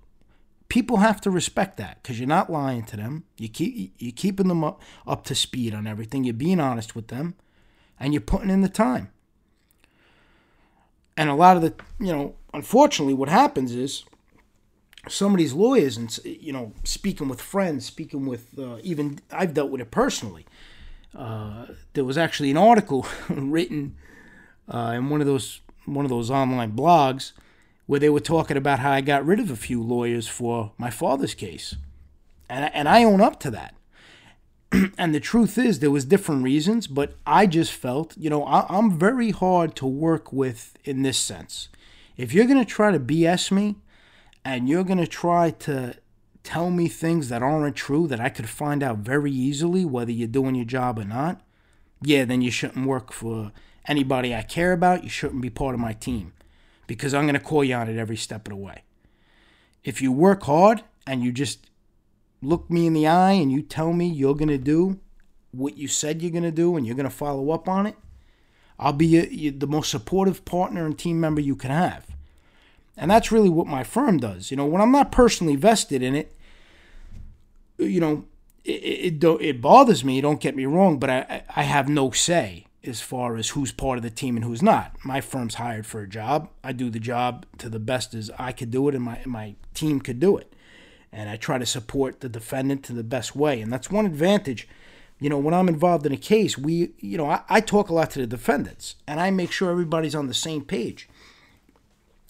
people 0.68 0.98
have 0.98 1.18
to 1.22 1.30
respect 1.30 1.78
that 1.78 2.02
because 2.02 2.20
you're 2.20 2.28
not 2.28 2.52
lying 2.52 2.84
to 2.84 2.96
them. 2.98 3.24
You 3.38 3.48
keep 3.48 3.94
you're 3.98 4.12
keeping 4.12 4.48
them 4.48 4.64
up, 4.64 4.82
up 5.06 5.24
to 5.24 5.34
speed 5.34 5.74
on 5.74 5.86
everything. 5.86 6.24
You're 6.24 6.34
being 6.34 6.60
honest 6.60 6.94
with 6.94 7.08
them, 7.08 7.36
and 7.98 8.12
you're 8.12 8.20
putting 8.20 8.50
in 8.50 8.60
the 8.60 8.68
time. 8.68 9.10
And 11.16 11.30
a 11.30 11.34
lot 11.34 11.56
of 11.56 11.62
the, 11.62 11.72
you 11.98 12.12
know, 12.12 12.34
unfortunately, 12.52 13.14
what 13.14 13.30
happens 13.30 13.74
is 13.74 14.04
some 15.08 15.32
of 15.32 15.38
these 15.38 15.52
lawyers, 15.52 15.96
and 15.96 16.18
you 16.24 16.52
know, 16.52 16.72
speaking 16.84 17.28
with 17.28 17.40
friends, 17.40 17.86
speaking 17.86 18.26
with 18.26 18.58
uh, 18.58 18.78
even 18.82 19.20
I've 19.30 19.54
dealt 19.54 19.70
with 19.70 19.80
it 19.80 19.90
personally. 19.90 20.46
Uh, 21.14 21.66
there 21.92 22.04
was 22.04 22.18
actually 22.18 22.50
an 22.50 22.56
article 22.56 23.06
written 23.28 23.96
uh, 24.68 24.94
in 24.96 25.08
one 25.08 25.20
of 25.20 25.26
those 25.26 25.60
one 25.84 26.04
of 26.04 26.10
those 26.10 26.30
online 26.30 26.72
blogs 26.72 27.32
where 27.86 28.00
they 28.00 28.08
were 28.08 28.20
talking 28.20 28.56
about 28.56 28.78
how 28.78 28.90
I 28.90 29.00
got 29.00 29.26
rid 29.26 29.38
of 29.38 29.50
a 29.50 29.56
few 29.56 29.82
lawyers 29.82 30.26
for 30.26 30.72
my 30.78 30.90
father's 30.90 31.34
case. 31.34 31.76
And, 32.48 32.72
and 32.74 32.88
I 32.88 33.04
own 33.04 33.20
up 33.20 33.38
to 33.40 33.50
that. 33.50 33.74
and 34.98 35.14
the 35.14 35.20
truth 35.20 35.58
is, 35.58 35.78
there 35.78 35.90
was 35.90 36.04
different 36.04 36.42
reasons, 36.44 36.86
but 36.86 37.16
I 37.26 37.46
just 37.46 37.72
felt, 37.72 38.16
you 38.16 38.30
know, 38.30 38.44
I, 38.44 38.64
I'm 38.68 38.98
very 38.98 39.30
hard 39.30 39.76
to 39.76 39.86
work 39.86 40.32
with 40.32 40.76
in 40.84 41.02
this 41.02 41.18
sense. 41.18 41.68
If 42.16 42.32
you're 42.32 42.46
going 42.46 42.58
to 42.58 42.64
try 42.64 42.90
to 42.90 43.00
BS 43.00 43.50
me 43.50 43.76
and 44.44 44.68
you're 44.68 44.84
going 44.84 44.98
to 44.98 45.06
try 45.06 45.50
to 45.50 45.96
tell 46.42 46.70
me 46.70 46.88
things 46.88 47.30
that 47.30 47.42
aren't 47.42 47.74
true 47.74 48.06
that 48.06 48.20
I 48.20 48.28
could 48.28 48.48
find 48.48 48.82
out 48.82 48.98
very 48.98 49.32
easily 49.32 49.84
whether 49.84 50.12
you're 50.12 50.28
doing 50.28 50.54
your 50.54 50.66
job 50.66 50.98
or 50.98 51.04
not, 51.04 51.40
yeah, 52.02 52.24
then 52.24 52.42
you 52.42 52.50
shouldn't 52.50 52.86
work 52.86 53.12
for 53.12 53.50
anybody 53.86 54.34
I 54.34 54.42
care 54.42 54.72
about. 54.72 55.02
You 55.02 55.10
shouldn't 55.10 55.40
be 55.40 55.50
part 55.50 55.74
of 55.74 55.80
my 55.80 55.94
team 55.94 56.34
because 56.86 57.14
I'm 57.14 57.24
going 57.24 57.34
to 57.34 57.40
call 57.40 57.64
you 57.64 57.74
on 57.74 57.88
it 57.88 57.98
every 57.98 58.16
step 58.16 58.46
of 58.46 58.50
the 58.50 58.56
way. 58.56 58.82
If 59.82 60.02
you 60.02 60.12
work 60.12 60.42
hard 60.42 60.82
and 61.06 61.22
you 61.22 61.32
just 61.32 61.70
look 62.42 62.70
me 62.70 62.86
in 62.86 62.92
the 62.92 63.06
eye 63.06 63.32
and 63.32 63.50
you 63.50 63.62
tell 63.62 63.92
me 63.92 64.06
you're 64.06 64.34
going 64.34 64.48
to 64.48 64.58
do 64.58 65.00
what 65.50 65.78
you 65.78 65.88
said 65.88 66.20
you're 66.20 66.30
going 66.30 66.42
to 66.42 66.50
do 66.50 66.76
and 66.76 66.86
you're 66.86 66.96
going 66.96 67.08
to 67.08 67.14
follow 67.14 67.50
up 67.50 67.68
on 67.68 67.86
it, 67.86 67.96
I'll 68.78 68.92
be 68.92 69.16
a, 69.16 69.50
the 69.50 69.66
most 69.66 69.90
supportive 69.90 70.44
partner 70.44 70.84
and 70.84 70.98
team 70.98 71.20
member 71.20 71.40
you 71.40 71.56
can 71.56 71.70
have. 71.70 72.13
And 72.96 73.10
that's 73.10 73.32
really 73.32 73.48
what 73.48 73.66
my 73.66 73.82
firm 73.82 74.18
does. 74.18 74.50
You 74.50 74.56
know, 74.56 74.66
when 74.66 74.80
I'm 74.80 74.92
not 74.92 75.12
personally 75.12 75.56
vested 75.56 76.02
in 76.02 76.14
it, 76.14 76.34
you 77.78 78.00
know, 78.00 78.24
it, 78.64 79.22
it, 79.22 79.24
it 79.40 79.60
bothers 79.60 80.04
me, 80.04 80.20
don't 80.20 80.40
get 80.40 80.56
me 80.56 80.64
wrong, 80.64 80.98
but 80.98 81.10
I, 81.10 81.42
I 81.54 81.62
have 81.64 81.88
no 81.88 82.10
say 82.10 82.66
as 82.86 83.00
far 83.00 83.36
as 83.36 83.50
who's 83.50 83.72
part 83.72 83.98
of 83.98 84.02
the 84.02 84.10
team 84.10 84.36
and 84.36 84.44
who's 84.44 84.62
not. 84.62 84.96
My 85.04 85.20
firm's 85.20 85.56
hired 85.56 85.86
for 85.86 86.00
a 86.00 86.08
job. 86.08 86.50
I 86.62 86.72
do 86.72 86.90
the 86.90 87.00
job 87.00 87.46
to 87.58 87.68
the 87.68 87.78
best 87.78 88.14
as 88.14 88.30
I 88.38 88.52
could 88.52 88.70
do 88.70 88.88
it 88.88 88.94
and 88.94 89.04
my, 89.04 89.20
my 89.24 89.54
team 89.72 90.00
could 90.00 90.20
do 90.20 90.36
it. 90.36 90.52
And 91.12 91.30
I 91.30 91.36
try 91.36 91.58
to 91.58 91.66
support 91.66 92.20
the 92.20 92.28
defendant 92.28 92.82
to 92.84 92.92
the 92.92 93.04
best 93.04 93.36
way. 93.36 93.60
And 93.60 93.72
that's 93.72 93.90
one 93.90 94.06
advantage. 94.06 94.68
You 95.20 95.30
know, 95.30 95.38
when 95.38 95.54
I'm 95.54 95.68
involved 95.68 96.06
in 96.06 96.12
a 96.12 96.16
case, 96.16 96.58
we, 96.58 96.90
you 96.98 97.16
know, 97.16 97.30
I, 97.30 97.42
I 97.48 97.60
talk 97.60 97.88
a 97.88 97.94
lot 97.94 98.10
to 98.10 98.18
the 98.18 98.26
defendants 98.26 98.96
and 99.06 99.20
I 99.20 99.30
make 99.30 99.52
sure 99.52 99.70
everybody's 99.70 100.14
on 100.14 100.26
the 100.26 100.34
same 100.34 100.64
page. 100.64 101.08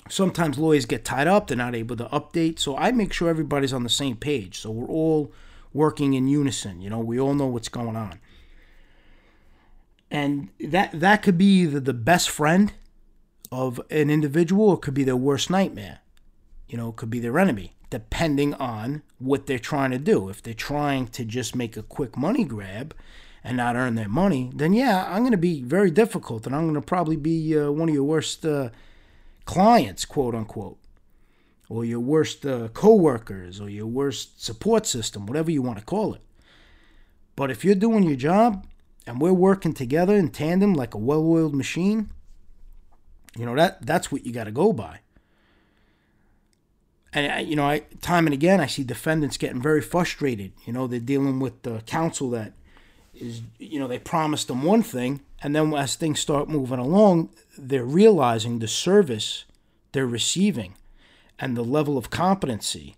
Sometimes 0.08 0.58
lawyers 0.58 0.86
get 0.86 1.04
tied 1.04 1.26
up, 1.26 1.46
they're 1.46 1.56
not 1.56 1.74
able 1.74 1.96
to 1.96 2.04
update. 2.06 2.58
So 2.58 2.76
I 2.76 2.92
make 2.92 3.12
sure 3.12 3.28
everybody's 3.28 3.72
on 3.72 3.84
the 3.84 3.88
same 3.88 4.16
page. 4.16 4.60
So 4.60 4.70
we're 4.70 4.88
all 4.88 5.32
working 5.72 6.14
in 6.14 6.28
unison. 6.28 6.80
You 6.80 6.90
know, 6.90 6.98
we 6.98 7.18
all 7.18 7.34
know 7.34 7.46
what's 7.46 7.68
going 7.68 7.96
on 7.96 8.20
and 10.14 10.48
that 10.60 10.92
that 10.98 11.22
could 11.22 11.36
be 11.36 11.62
either 11.62 11.80
the 11.80 11.92
best 11.92 12.30
friend 12.30 12.72
of 13.50 13.80
an 13.90 14.10
individual 14.10 14.70
or 14.70 14.74
it 14.74 14.80
could 14.80 14.94
be 14.94 15.04
their 15.04 15.16
worst 15.16 15.50
nightmare 15.50 15.98
you 16.68 16.78
know 16.78 16.90
it 16.90 16.96
could 16.96 17.10
be 17.10 17.18
their 17.18 17.38
enemy 17.38 17.74
depending 17.90 18.54
on 18.54 19.02
what 19.18 19.46
they're 19.46 19.58
trying 19.58 19.90
to 19.90 19.98
do 19.98 20.28
if 20.28 20.40
they're 20.40 20.54
trying 20.54 21.06
to 21.08 21.24
just 21.24 21.56
make 21.56 21.76
a 21.76 21.82
quick 21.82 22.16
money 22.16 22.44
grab 22.44 22.94
and 23.42 23.56
not 23.56 23.74
earn 23.74 23.96
their 23.96 24.08
money 24.08 24.50
then 24.54 24.72
yeah 24.72 25.04
i'm 25.08 25.22
going 25.22 25.32
to 25.32 25.36
be 25.36 25.62
very 25.62 25.90
difficult 25.90 26.46
and 26.46 26.54
i'm 26.54 26.62
going 26.62 26.74
to 26.74 26.80
probably 26.80 27.16
be 27.16 27.58
uh, 27.58 27.70
one 27.70 27.88
of 27.88 27.94
your 27.94 28.04
worst 28.04 28.46
uh, 28.46 28.70
clients 29.44 30.04
quote 30.04 30.34
unquote 30.34 30.78
or 31.68 31.84
your 31.84 32.00
worst 32.00 32.44
uh, 32.44 32.68
co-workers 32.68 33.60
or 33.60 33.68
your 33.68 33.86
worst 33.86 34.42
support 34.42 34.86
system 34.86 35.26
whatever 35.26 35.50
you 35.50 35.62
want 35.62 35.78
to 35.78 35.84
call 35.84 36.14
it 36.14 36.20
but 37.36 37.50
if 37.50 37.64
you're 37.64 37.74
doing 37.74 38.04
your 38.04 38.16
job 38.16 38.66
and 39.06 39.20
we're 39.20 39.32
working 39.32 39.74
together 39.74 40.14
in 40.14 40.30
tandem 40.30 40.74
like 40.74 40.94
a 40.94 40.98
well-oiled 40.98 41.54
machine, 41.54 42.10
you 43.36 43.44
know 43.44 43.56
that 43.56 43.84
that's 43.84 44.12
what 44.12 44.24
you 44.24 44.32
got 44.32 44.44
to 44.44 44.52
go 44.52 44.72
by. 44.72 45.00
And 47.12 47.48
you 47.48 47.56
know, 47.56 47.64
I 47.64 47.80
time 48.00 48.26
and 48.26 48.34
again 48.34 48.60
I 48.60 48.66
see 48.66 48.84
defendants 48.84 49.36
getting 49.36 49.62
very 49.62 49.80
frustrated. 49.80 50.52
You 50.64 50.72
know, 50.72 50.86
they're 50.86 51.00
dealing 51.00 51.40
with 51.40 51.62
the 51.62 51.82
counsel 51.86 52.30
that 52.30 52.52
is, 53.16 53.42
you 53.58 53.78
know, 53.78 53.88
they 53.88 53.98
promised 53.98 54.48
them 54.48 54.62
one 54.62 54.82
thing, 54.82 55.20
and 55.42 55.54
then 55.54 55.72
as 55.74 55.96
things 55.96 56.20
start 56.20 56.48
moving 56.48 56.78
along, 56.78 57.30
they're 57.58 57.84
realizing 57.84 58.58
the 58.58 58.68
service 58.68 59.44
they're 59.92 60.06
receiving 60.06 60.74
and 61.38 61.56
the 61.56 61.64
level 61.64 61.96
of 61.96 62.10
competency 62.10 62.96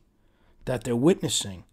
that 0.65 0.85
they're 0.85 0.97
witnessing 0.97 1.65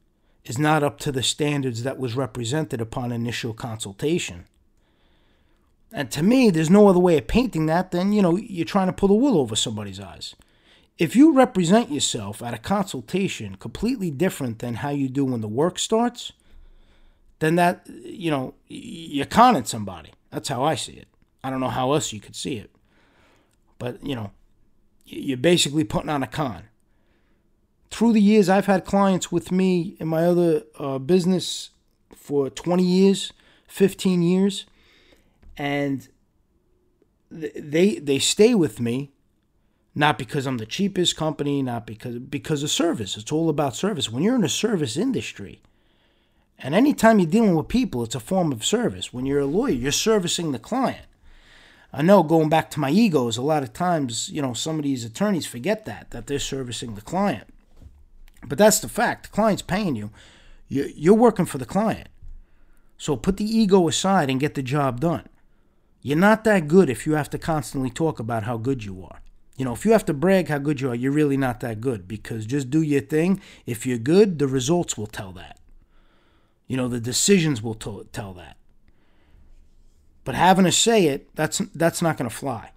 is 0.46 0.60
not 0.60 0.84
up 0.84 1.00
to 1.00 1.12
the 1.12 1.24
standards 1.24 1.84
that 1.84 1.98
was 1.98 2.16
represented 2.16 2.82
upon 2.82 3.12
initial 3.12 3.54
consultation. 3.54 4.46
And 5.92 6.12
to 6.12 6.24
me, 6.24 6.50
there's 6.50 6.70
no 6.70 6.88
other 6.88 7.00
way 7.00 7.18
of 7.18 7.28
painting 7.28 7.68
that 7.68 7.92
than, 7.92 8.14
you 8.14 8.22
know, 8.22 8.36
you're 8.36 8.66
trying 8.66 8.88
to 8.88 8.94
pull 8.94 9.10
the 9.10 9.14
wool 9.14 9.38
over 9.38 9.56
somebody's 9.56 10.00
eyes. 10.00 10.36
If 10.98 11.16
you 11.16 11.34
represent 11.34 11.92
yourself 11.92 12.42
at 12.44 12.54
a 12.54 12.60
consultation 12.60 13.56
completely 13.56 14.12
different 14.12 14.60
than 14.60 14.76
how 14.76 14.90
you 14.90 15.08
do 15.08 15.26
when 15.26 15.42
the 15.42 15.48
work 15.48 15.80
starts, 15.80 16.34
then 17.44 17.56
that, 17.56 17.88
you 17.88 18.32
know, 18.32 18.54
you're 18.68 19.26
conning 19.26 19.66
somebody. 19.66 20.12
That's 20.32 20.50
how 20.50 20.64
I 20.64 20.76
see 20.76 20.94
it. 20.94 21.08
I 21.44 21.50
don't 21.50 21.60
know 21.60 21.70
how 21.70 21.94
else 21.94 22.14
you 22.14 22.20
could 22.20 22.36
see 22.36 22.56
it. 22.56 22.72
But, 23.78 24.06
you 24.06 24.16
know, 24.16 24.32
you're 25.06 25.38
basically 25.38 25.84
putting 25.84 26.10
on 26.10 26.24
a 26.24 26.28
con 26.28 26.64
through 27.94 28.14
the 28.14 28.22
years, 28.22 28.50
I've 28.50 28.66
had 28.66 28.86
clients 28.86 29.32
with 29.32 29.52
me 29.52 29.96
in 30.00 30.08
my 30.08 30.26
other 30.26 30.64
uh, 30.80 30.98
business 30.98 31.70
for 32.16 32.50
20 32.50 32.84
years, 32.84 33.32
15 33.68 34.24
years, 34.24 34.66
and 35.56 36.08
they 37.30 37.96
they 37.96 38.20
stay 38.20 38.56
with 38.56 38.80
me 38.80 39.12
not 39.96 40.18
because 40.18 40.48
I'm 40.48 40.58
the 40.58 40.66
cheapest 40.66 41.16
company, 41.16 41.62
not 41.62 41.86
because 41.86 42.18
because 42.18 42.64
of 42.64 42.72
service. 42.72 43.16
It's 43.16 43.32
all 43.32 43.48
about 43.48 43.76
service. 43.76 44.12
When 44.12 44.24
you're 44.24 44.36
in 44.36 44.44
a 44.44 44.50
service 44.50 44.98
industry, 44.98 45.62
and 46.60 46.74
anytime 46.74 47.20
you're 47.20 47.30
dealing 47.30 47.56
with 47.56 47.68
people, 47.68 48.04
it's 48.04 48.16
a 48.16 48.20
form 48.20 48.52
of 48.52 48.66
service. 48.66 49.12
When 49.12 49.26
you're 49.26 49.40
a 49.40 49.46
lawyer, 49.46 49.72
you're 49.72 49.92
servicing 49.92 50.52
the 50.52 50.60
client. 50.60 51.06
I 51.92 52.02
know 52.02 52.24
going 52.24 52.50
back 52.50 52.72
to 52.72 52.80
my 52.80 52.90
egos, 52.90 53.38
a 53.38 53.42
lot 53.42 53.64
of 53.64 53.74
times, 53.74 54.30
you 54.30 54.42
know, 54.42 54.54
some 54.54 54.78
of 54.78 54.84
these 54.84 55.06
attorneys 55.06 55.46
forget 55.46 55.86
that, 55.86 56.12
that 56.12 56.28
they're 56.28 56.40
servicing 56.40 56.96
the 56.96 57.02
client. 57.02 57.48
But 58.46 58.58
that's 58.58 58.80
the 58.80 58.90
fact. 58.90 59.24
The 59.24 59.30
client's 59.30 59.62
paying 59.62 59.96
you. 59.96 60.10
You're 60.68 61.14
working 61.14 61.46
for 61.46 61.60
the 61.60 61.66
client. 61.66 62.10
So 62.98 63.16
put 63.16 63.38
the 63.38 63.46
ego 63.46 63.88
aside 63.88 64.30
and 64.30 64.40
get 64.40 64.56
the 64.56 64.64
job 64.64 65.02
done. 65.02 65.28
You're 66.02 66.18
not 66.18 66.44
that 66.46 66.68
good 66.68 66.90
if 66.90 67.06
you 67.06 67.14
have 67.14 67.30
to 67.30 67.38
constantly 67.38 67.90
talk 67.90 68.20
about 68.20 68.44
how 68.44 68.58
good 68.58 68.84
you 68.84 69.04
are. 69.04 69.22
You 69.56 69.66
know, 69.66 69.74
if 69.74 69.86
you 69.86 69.92
have 69.92 70.06
to 70.06 70.14
brag 70.14 70.48
how 70.48 70.58
good 70.58 70.82
you 70.82 70.90
are, 70.90 70.96
you're 70.96 71.12
really 71.12 71.38
not 71.38 71.60
that 71.60 71.80
good 71.80 72.08
because 72.08 72.46
just 72.46 72.70
do 72.72 72.82
your 72.82 73.02
thing. 73.02 73.40
If 73.66 73.86
you're 73.86 74.00
good, 74.00 74.40
the 74.40 74.48
results 74.48 74.98
will 74.98 75.08
tell 75.08 75.32
that. 75.34 75.60
You 76.74 76.78
know, 76.78 76.88
the 76.88 77.00
decisions 77.00 77.62
will 77.62 77.76
t- 77.76 78.02
tell 78.14 78.34
that. 78.34 78.58
But 80.24 80.34
having 80.34 80.66
to 80.66 80.72
say 80.72 81.06
it, 81.06 81.30
that's 81.36 81.60
that's 81.76 82.02
not 82.02 82.18
going 82.18 82.28
to 82.28 82.36
fly. 82.36 82.72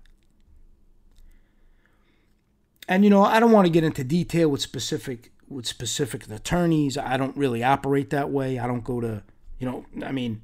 And 2.87 3.05
you 3.05 3.09
know, 3.09 3.25
I 3.25 3.41
don't 3.41 3.53
want 3.53 3.65
to 3.65 3.73
get 3.73 3.85
into 3.85 4.05
detail 4.05 4.51
with 4.51 4.61
specific 4.61 5.33
with 5.49 5.65
specific 5.65 6.31
attorneys. 6.31 6.99
I 6.99 7.17
don't 7.17 7.35
really 7.39 7.65
operate 7.65 8.11
that 8.11 8.29
way. 8.29 8.59
I 8.59 8.67
don't 8.67 8.85
go 8.85 9.01
to, 9.01 9.23
you 9.59 9.67
know, 9.67 9.87
I 10.05 10.13
mean, 10.13 10.43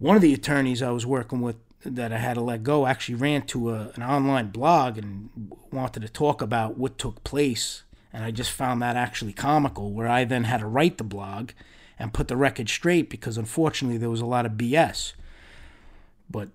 one 0.00 0.16
of 0.16 0.22
the 0.22 0.34
attorneys 0.34 0.82
I 0.82 0.90
was 0.90 1.06
working 1.06 1.40
with 1.40 1.58
that 1.84 2.12
I 2.12 2.18
had 2.18 2.34
to 2.34 2.40
let 2.40 2.64
go 2.64 2.88
actually 2.88 3.14
ran 3.14 3.42
to 3.42 3.70
a, 3.70 3.92
an 3.94 4.02
online 4.02 4.48
blog 4.48 4.98
and 4.98 5.30
wanted 5.70 6.00
to 6.00 6.08
talk 6.08 6.42
about 6.42 6.78
what 6.78 6.98
took 6.98 7.22
place. 7.22 7.84
And 8.12 8.24
I 8.24 8.32
just 8.32 8.50
found 8.50 8.82
that 8.82 8.96
actually 8.96 9.34
comical, 9.34 9.92
where 9.92 10.08
I 10.08 10.24
then 10.24 10.42
had 10.42 10.58
to 10.58 10.66
write 10.66 10.98
the 10.98 11.04
blog 11.04 11.52
and 12.02 12.12
put 12.12 12.26
the 12.26 12.36
record 12.36 12.68
straight 12.68 13.08
because 13.08 13.38
unfortunately 13.38 13.96
there 13.96 14.10
was 14.10 14.20
a 14.20 14.26
lot 14.26 14.44
of 14.44 14.52
BS. 14.52 15.12
But, 16.28 16.48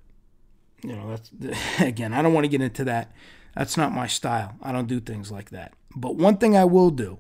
you 0.83 0.93
know, 0.93 1.10
that's, 1.10 1.79
again, 1.79 2.13
I 2.13 2.21
don't 2.21 2.33
want 2.33 2.43
to 2.43 2.49
get 2.49 2.62
into 2.62 2.83
that. 2.83 3.13
That's 3.55 3.77
not 3.77 3.93
my 3.93 4.07
style. 4.07 4.57
I 4.62 4.73
don't 4.73 4.89
do 4.89 4.99
things 4.99 5.31
like 5.31 5.49
that. 5.51 5.73
But 5.95 6.17
one 6.17 6.38
thing 6.38 6.57
I 6.57 6.65
will 6.65 6.89
do 6.89 7.19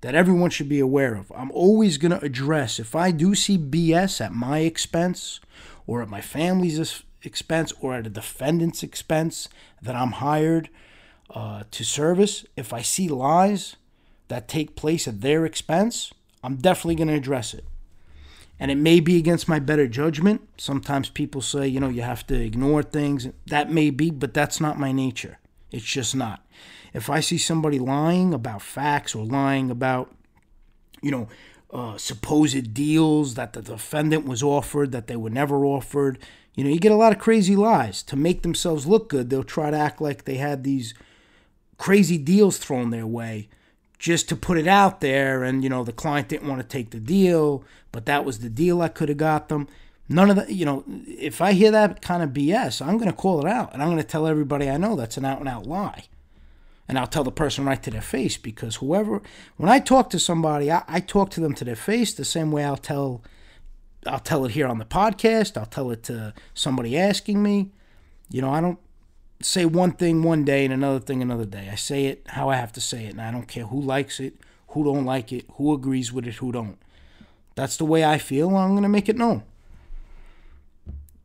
that 0.00 0.14
everyone 0.14 0.48
should 0.48 0.68
be 0.68 0.80
aware 0.80 1.14
of 1.14 1.30
I'm 1.36 1.50
always 1.50 1.98
going 1.98 2.12
to 2.12 2.24
address 2.24 2.78
if 2.78 2.96
I 2.96 3.10
do 3.10 3.34
see 3.34 3.58
BS 3.58 4.24
at 4.24 4.32
my 4.32 4.60
expense 4.60 5.40
or 5.86 6.00
at 6.00 6.08
my 6.08 6.22
family's 6.22 7.02
expense 7.22 7.72
or 7.80 7.94
at 7.94 8.06
a 8.06 8.10
defendant's 8.10 8.82
expense 8.82 9.48
that 9.82 9.94
I'm 9.94 10.12
hired 10.12 10.70
uh, 11.28 11.64
to 11.70 11.84
service, 11.84 12.46
if 12.56 12.72
I 12.72 12.80
see 12.80 13.08
lies 13.08 13.76
that 14.28 14.48
take 14.48 14.74
place 14.74 15.06
at 15.06 15.20
their 15.20 15.44
expense, 15.44 16.12
I'm 16.42 16.56
definitely 16.56 16.96
going 16.96 17.08
to 17.08 17.14
address 17.14 17.54
it. 17.54 17.64
And 18.60 18.70
it 18.70 18.76
may 18.76 19.00
be 19.00 19.16
against 19.16 19.48
my 19.48 19.60
better 19.60 19.86
judgment. 19.86 20.48
Sometimes 20.56 21.08
people 21.08 21.40
say, 21.40 21.68
you 21.68 21.78
know, 21.78 21.88
you 21.88 22.02
have 22.02 22.26
to 22.26 22.34
ignore 22.34 22.82
things. 22.82 23.28
That 23.46 23.70
may 23.70 23.90
be, 23.90 24.10
but 24.10 24.34
that's 24.34 24.60
not 24.60 24.78
my 24.78 24.90
nature. 24.90 25.38
It's 25.70 25.84
just 25.84 26.16
not. 26.16 26.44
If 26.92 27.08
I 27.08 27.20
see 27.20 27.38
somebody 27.38 27.78
lying 27.78 28.34
about 28.34 28.62
facts 28.62 29.14
or 29.14 29.24
lying 29.24 29.70
about, 29.70 30.12
you 31.02 31.10
know, 31.10 31.28
uh, 31.70 31.98
supposed 31.98 32.72
deals 32.72 33.34
that 33.34 33.52
the 33.52 33.62
defendant 33.62 34.24
was 34.24 34.42
offered 34.42 34.90
that 34.92 35.06
they 35.06 35.16
were 35.16 35.30
never 35.30 35.64
offered, 35.64 36.18
you 36.54 36.64
know, 36.64 36.70
you 36.70 36.80
get 36.80 36.90
a 36.90 36.96
lot 36.96 37.12
of 37.12 37.18
crazy 37.18 37.54
lies 37.54 38.02
to 38.04 38.16
make 38.16 38.42
themselves 38.42 38.86
look 38.86 39.08
good. 39.08 39.30
They'll 39.30 39.44
try 39.44 39.70
to 39.70 39.76
act 39.76 40.00
like 40.00 40.24
they 40.24 40.38
had 40.38 40.64
these 40.64 40.94
crazy 41.76 42.18
deals 42.18 42.58
thrown 42.58 42.90
their 42.90 43.06
way 43.06 43.48
just 43.98 44.28
to 44.28 44.36
put 44.36 44.58
it 44.58 44.66
out 44.66 45.00
there. 45.00 45.42
And, 45.42 45.62
you 45.62 45.70
know, 45.70 45.84
the 45.84 45.92
client 45.92 46.28
didn't 46.28 46.48
want 46.48 46.60
to 46.60 46.66
take 46.66 46.90
the 46.90 47.00
deal, 47.00 47.64
but 47.92 48.06
that 48.06 48.24
was 48.24 48.38
the 48.40 48.48
deal 48.48 48.80
I 48.80 48.88
could 48.88 49.08
have 49.08 49.18
got 49.18 49.48
them. 49.48 49.68
None 50.08 50.30
of 50.30 50.36
that, 50.36 50.50
you 50.50 50.64
know, 50.64 50.84
if 51.06 51.42
I 51.42 51.52
hear 51.52 51.70
that 51.70 52.00
kind 52.00 52.22
of 52.22 52.30
BS, 52.30 52.84
I'm 52.84 52.96
going 52.96 53.10
to 53.10 53.16
call 53.16 53.44
it 53.44 53.50
out 53.50 53.72
and 53.72 53.82
I'm 53.82 53.88
going 53.88 53.98
to 53.98 54.04
tell 54.04 54.26
everybody 54.26 54.70
I 54.70 54.78
know 54.78 54.96
that's 54.96 55.18
an 55.18 55.24
out 55.24 55.40
and 55.40 55.48
out 55.48 55.66
lie. 55.66 56.04
And 56.88 56.98
I'll 56.98 57.06
tell 57.06 57.24
the 57.24 57.30
person 57.30 57.66
right 57.66 57.82
to 57.82 57.90
their 57.90 58.00
face 58.00 58.38
because 58.38 58.76
whoever, 58.76 59.20
when 59.58 59.68
I 59.68 59.78
talk 59.78 60.08
to 60.10 60.18
somebody, 60.18 60.72
I, 60.72 60.82
I 60.88 61.00
talk 61.00 61.28
to 61.30 61.40
them 61.40 61.54
to 61.56 61.64
their 61.64 61.76
face 61.76 62.14
the 62.14 62.24
same 62.24 62.50
way 62.50 62.64
I'll 62.64 62.78
tell 62.78 63.22
I'll 64.06 64.20
tell 64.20 64.44
it 64.46 64.52
here 64.52 64.66
on 64.66 64.78
the 64.78 64.84
podcast. 64.84 65.58
I'll 65.58 65.66
tell 65.66 65.90
it 65.90 66.04
to 66.04 66.32
somebody 66.54 66.96
asking 66.96 67.42
me. 67.42 67.72
You 68.30 68.40
know, 68.40 68.50
I 68.50 68.60
don't 68.60 68.78
say 69.40 69.64
one 69.64 69.92
thing 69.92 70.22
one 70.22 70.44
day 70.44 70.64
and 70.64 70.74
another 70.74 71.00
thing 71.00 71.22
another 71.22 71.44
day. 71.44 71.68
I 71.70 71.74
say 71.74 72.06
it 72.06 72.26
how 72.28 72.48
I 72.48 72.56
have 72.56 72.72
to 72.72 72.80
say 72.80 73.06
it, 73.06 73.10
and 73.10 73.20
I 73.20 73.30
don't 73.30 73.48
care 73.48 73.66
who 73.66 73.80
likes 73.80 74.20
it, 74.20 74.34
who 74.68 74.84
don't 74.84 75.04
like 75.04 75.32
it, 75.32 75.46
who 75.54 75.72
agrees 75.72 76.12
with 76.12 76.26
it, 76.26 76.34
who 76.34 76.52
don't. 76.52 76.78
That's 77.54 77.76
the 77.76 77.84
way 77.84 78.04
I 78.04 78.18
feel, 78.18 78.48
and 78.48 78.58
I'm 78.58 78.70
going 78.70 78.82
to 78.82 78.88
make 78.88 79.08
it 79.08 79.16
known. 79.16 79.42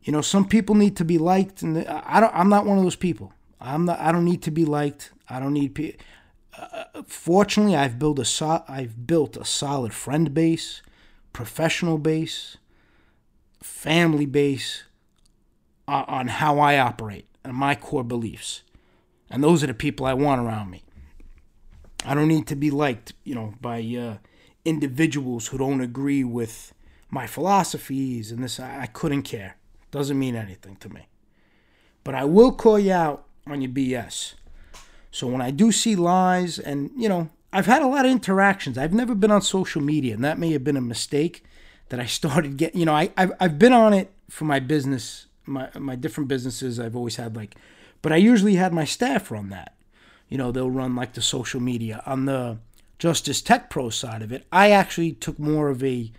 You 0.02 0.12
know, 0.12 0.20
some 0.20 0.46
people 0.46 0.74
need 0.74 0.96
to 0.96 1.04
be 1.04 1.18
liked, 1.18 1.62
and 1.62 1.78
I 1.86 2.20
don't. 2.20 2.34
I'm 2.34 2.48
not 2.48 2.66
one 2.66 2.78
of 2.78 2.84
those 2.84 2.96
people. 2.96 3.32
I'm 3.60 3.86
not. 3.86 4.00
I 4.00 4.12
don't 4.12 4.24
need 4.24 4.42
to 4.42 4.50
be 4.50 4.64
liked. 4.64 5.12
I 5.28 5.40
don't 5.40 5.54
need. 5.54 5.98
Uh, 6.56 6.84
fortunately, 7.06 7.74
I've 7.74 7.98
built 7.98 8.18
a 8.18 8.24
so, 8.24 8.64
I've 8.68 9.06
built 9.06 9.36
a 9.36 9.44
solid 9.44 9.94
friend 9.94 10.34
base, 10.34 10.82
professional 11.32 11.98
base 11.98 12.58
family 13.64 14.26
base 14.26 14.84
uh, 15.88 16.04
on 16.06 16.28
how 16.28 16.58
I 16.58 16.78
operate 16.78 17.26
and 17.44 17.54
my 17.54 17.74
core 17.74 18.04
beliefs. 18.04 18.62
And 19.30 19.42
those 19.42 19.62
are 19.62 19.68
the 19.68 19.74
people 19.74 20.06
I 20.06 20.14
want 20.14 20.40
around 20.40 20.70
me. 20.70 20.82
I 22.04 22.14
don't 22.14 22.28
need 22.28 22.46
to 22.48 22.56
be 22.56 22.70
liked, 22.70 23.14
you 23.24 23.34
know, 23.34 23.54
by 23.60 23.80
uh, 23.80 24.18
individuals 24.64 25.48
who 25.48 25.58
don't 25.58 25.80
agree 25.80 26.24
with 26.24 26.72
my 27.10 27.26
philosophies 27.26 28.30
and 28.30 28.42
this. 28.42 28.60
I, 28.60 28.82
I 28.82 28.86
couldn't 28.86 29.22
care. 29.22 29.56
Doesn't 29.90 30.18
mean 30.18 30.36
anything 30.36 30.76
to 30.76 30.88
me. 30.88 31.08
But 32.02 32.14
I 32.14 32.24
will 32.24 32.52
call 32.52 32.78
you 32.78 32.92
out 32.92 33.26
on 33.46 33.62
your 33.62 33.70
BS. 33.70 34.34
So 35.10 35.26
when 35.26 35.40
I 35.40 35.50
do 35.50 35.70
see 35.70 35.96
lies, 35.96 36.58
and 36.58 36.90
you 36.96 37.08
know, 37.08 37.30
I've 37.52 37.66
had 37.66 37.82
a 37.82 37.86
lot 37.86 38.04
of 38.04 38.10
interactions. 38.10 38.76
I've 38.76 38.92
never 38.92 39.14
been 39.14 39.30
on 39.30 39.42
social 39.42 39.80
media, 39.80 40.14
and 40.14 40.24
that 40.24 40.38
may 40.38 40.52
have 40.52 40.64
been 40.64 40.76
a 40.76 40.82
mistake 40.82 41.44
that 41.88 42.00
I 42.00 42.06
started 42.06 42.56
getting. 42.56 42.80
You 42.80 42.86
know, 42.86 42.94
I 42.94 43.10
I've, 43.16 43.32
I've 43.40 43.58
been 43.58 43.72
on 43.72 43.94
it 43.94 44.10
for 44.28 44.44
my 44.44 44.58
business, 44.58 45.26
my 45.46 45.68
my 45.78 45.96
different 45.96 46.28
businesses. 46.28 46.80
I've 46.80 46.96
always 46.96 47.16
had 47.16 47.36
like, 47.36 47.54
but 48.02 48.12
I 48.12 48.16
usually 48.16 48.56
had 48.56 48.72
my 48.72 48.84
staff 48.84 49.30
run 49.30 49.50
that. 49.50 49.74
You 50.28 50.38
know, 50.38 50.50
they'll 50.52 50.70
run 50.70 50.96
like 50.96 51.14
the 51.14 51.22
social 51.22 51.60
media 51.60 52.02
on 52.06 52.24
the 52.24 52.58
Justice 52.98 53.42
Tech 53.42 53.70
Pro 53.70 53.90
side 53.90 54.22
of 54.22 54.32
it. 54.32 54.46
I 54.50 54.70
actually 54.70 55.12
took 55.12 55.38
more 55.38 55.68
of 55.68 55.82
a 55.82 56.10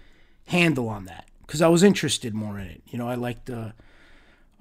handle 0.47 0.88
on 0.89 1.05
that 1.05 1.25
because 1.41 1.61
I 1.61 1.67
was 1.67 1.83
interested 1.83 2.33
more 2.33 2.59
in 2.59 2.67
it. 2.67 2.81
You 2.88 2.99
know, 2.99 3.07
I 3.07 3.15
liked 3.15 3.47
the. 3.47 3.73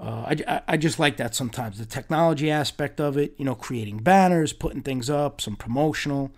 Uh, 0.00 0.34
I, 0.48 0.60
I 0.66 0.76
just 0.76 0.98
like 0.98 1.18
that 1.18 1.36
sometimes 1.36 1.78
the 1.78 1.86
technology 1.86 2.50
aspect 2.50 3.00
of 3.00 3.16
it, 3.16 3.32
you 3.38 3.44
know, 3.44 3.54
creating 3.54 3.98
banners, 3.98 4.52
putting 4.52 4.82
things 4.82 5.08
up, 5.08 5.40
some 5.40 5.54
promotional. 5.54 6.32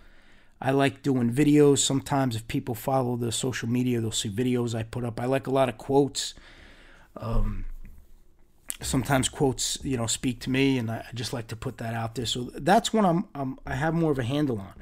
I 0.61 0.73
like 0.73 1.03
doing 1.03 1.33
videos. 1.33 1.79
Sometimes, 1.79 2.37
if 2.37 2.47
people 2.49 2.75
follow 2.75 3.17
the 3.17 3.33
social 3.33 3.69
media, 3.69 4.01
they'll 4.01 4.13
see 4.13 4.31
videos 4.31 4.75
I 4.75 4.83
put 4.83 5.05
up. 5.05 5.21
I 5.21 5.27
like 5.27 5.47
a 5.47 5.51
lot 5.51 5.69
of 5.69 5.79
quotes. 5.79 6.35
Um, 7.17 7.65
sometimes 8.81 9.29
quotes, 9.29 9.79
you 9.83 9.97
know, 9.97 10.07
speak 10.07 10.41
to 10.41 10.51
me, 10.51 10.79
and 10.79 10.91
I, 10.91 11.07
just 11.15 11.33
like 11.33 11.49
to 11.49 11.57
put 11.57 11.79
that 11.79 11.95
out 11.95 12.15
there. 12.15 12.27
So 12.27 12.51
that's 12.55 12.93
what 12.93 13.05
I'm, 13.05 13.27
I'm 13.35 13.59
I 13.67 13.75
have 13.75 13.95
more 13.95 14.13
of 14.13 14.19
a 14.19 14.25
handle 14.25 14.59
on. 14.59 14.75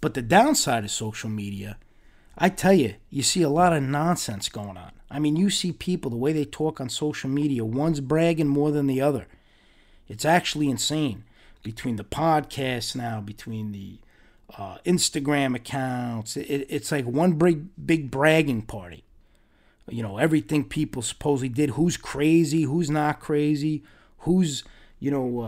But 0.00 0.14
the 0.14 0.22
downside 0.22 0.84
of 0.84 0.90
social 0.90 1.30
media, 1.30 1.78
I 2.36 2.48
tell 2.48 2.72
you, 2.72 2.94
you 3.10 3.22
see 3.22 3.42
a 3.42 3.48
lot 3.48 3.72
of 3.72 3.82
nonsense 3.82 4.48
going 4.48 4.76
on. 4.76 4.92
I 5.10 5.18
mean, 5.18 5.36
you 5.36 5.50
see 5.50 5.72
people 5.72 6.10
the 6.10 6.16
way 6.16 6.32
they 6.32 6.44
talk 6.44 6.80
on 6.80 6.88
social 6.88 7.30
media. 7.30 7.64
One's 7.64 8.00
bragging 8.00 8.48
more 8.48 8.70
than 8.70 8.86
the 8.86 9.00
other. 9.00 9.26
It's 10.08 10.24
actually 10.24 10.68
insane. 10.68 11.24
Between 11.62 11.96
the 11.96 12.04
podcasts 12.04 12.94
now, 12.94 13.20
between 13.20 13.72
the 13.72 13.98
uh, 14.56 14.78
Instagram 14.84 15.54
accounts. 15.54 16.36
It, 16.36 16.66
it's 16.68 16.92
like 16.92 17.04
one 17.04 17.32
big 17.32 17.66
big 17.84 18.10
bragging 18.10 18.62
party. 18.62 19.04
You 19.88 20.02
know, 20.02 20.18
everything 20.18 20.64
people 20.64 21.02
supposedly 21.02 21.48
did. 21.48 21.70
Who's 21.70 21.96
crazy? 21.96 22.62
Who's 22.62 22.90
not 22.90 23.20
crazy? 23.20 23.84
Who's 24.18 24.64
you 24.98 25.10
know 25.10 25.40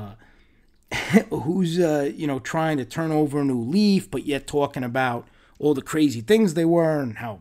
uh, 0.93 0.95
who's 1.31 1.79
uh, 1.79 2.11
you 2.15 2.27
know 2.27 2.39
trying 2.39 2.77
to 2.79 2.85
turn 2.85 3.11
over 3.11 3.41
a 3.41 3.45
new 3.45 3.61
leaf, 3.61 4.11
but 4.11 4.27
yet 4.27 4.47
talking 4.47 4.85
about 4.85 5.27
all 5.59 5.75
the 5.75 5.83
crazy 5.83 6.21
things 6.21 6.55
they 6.55 6.65
were 6.65 7.01
and 7.01 7.19
how 7.19 7.41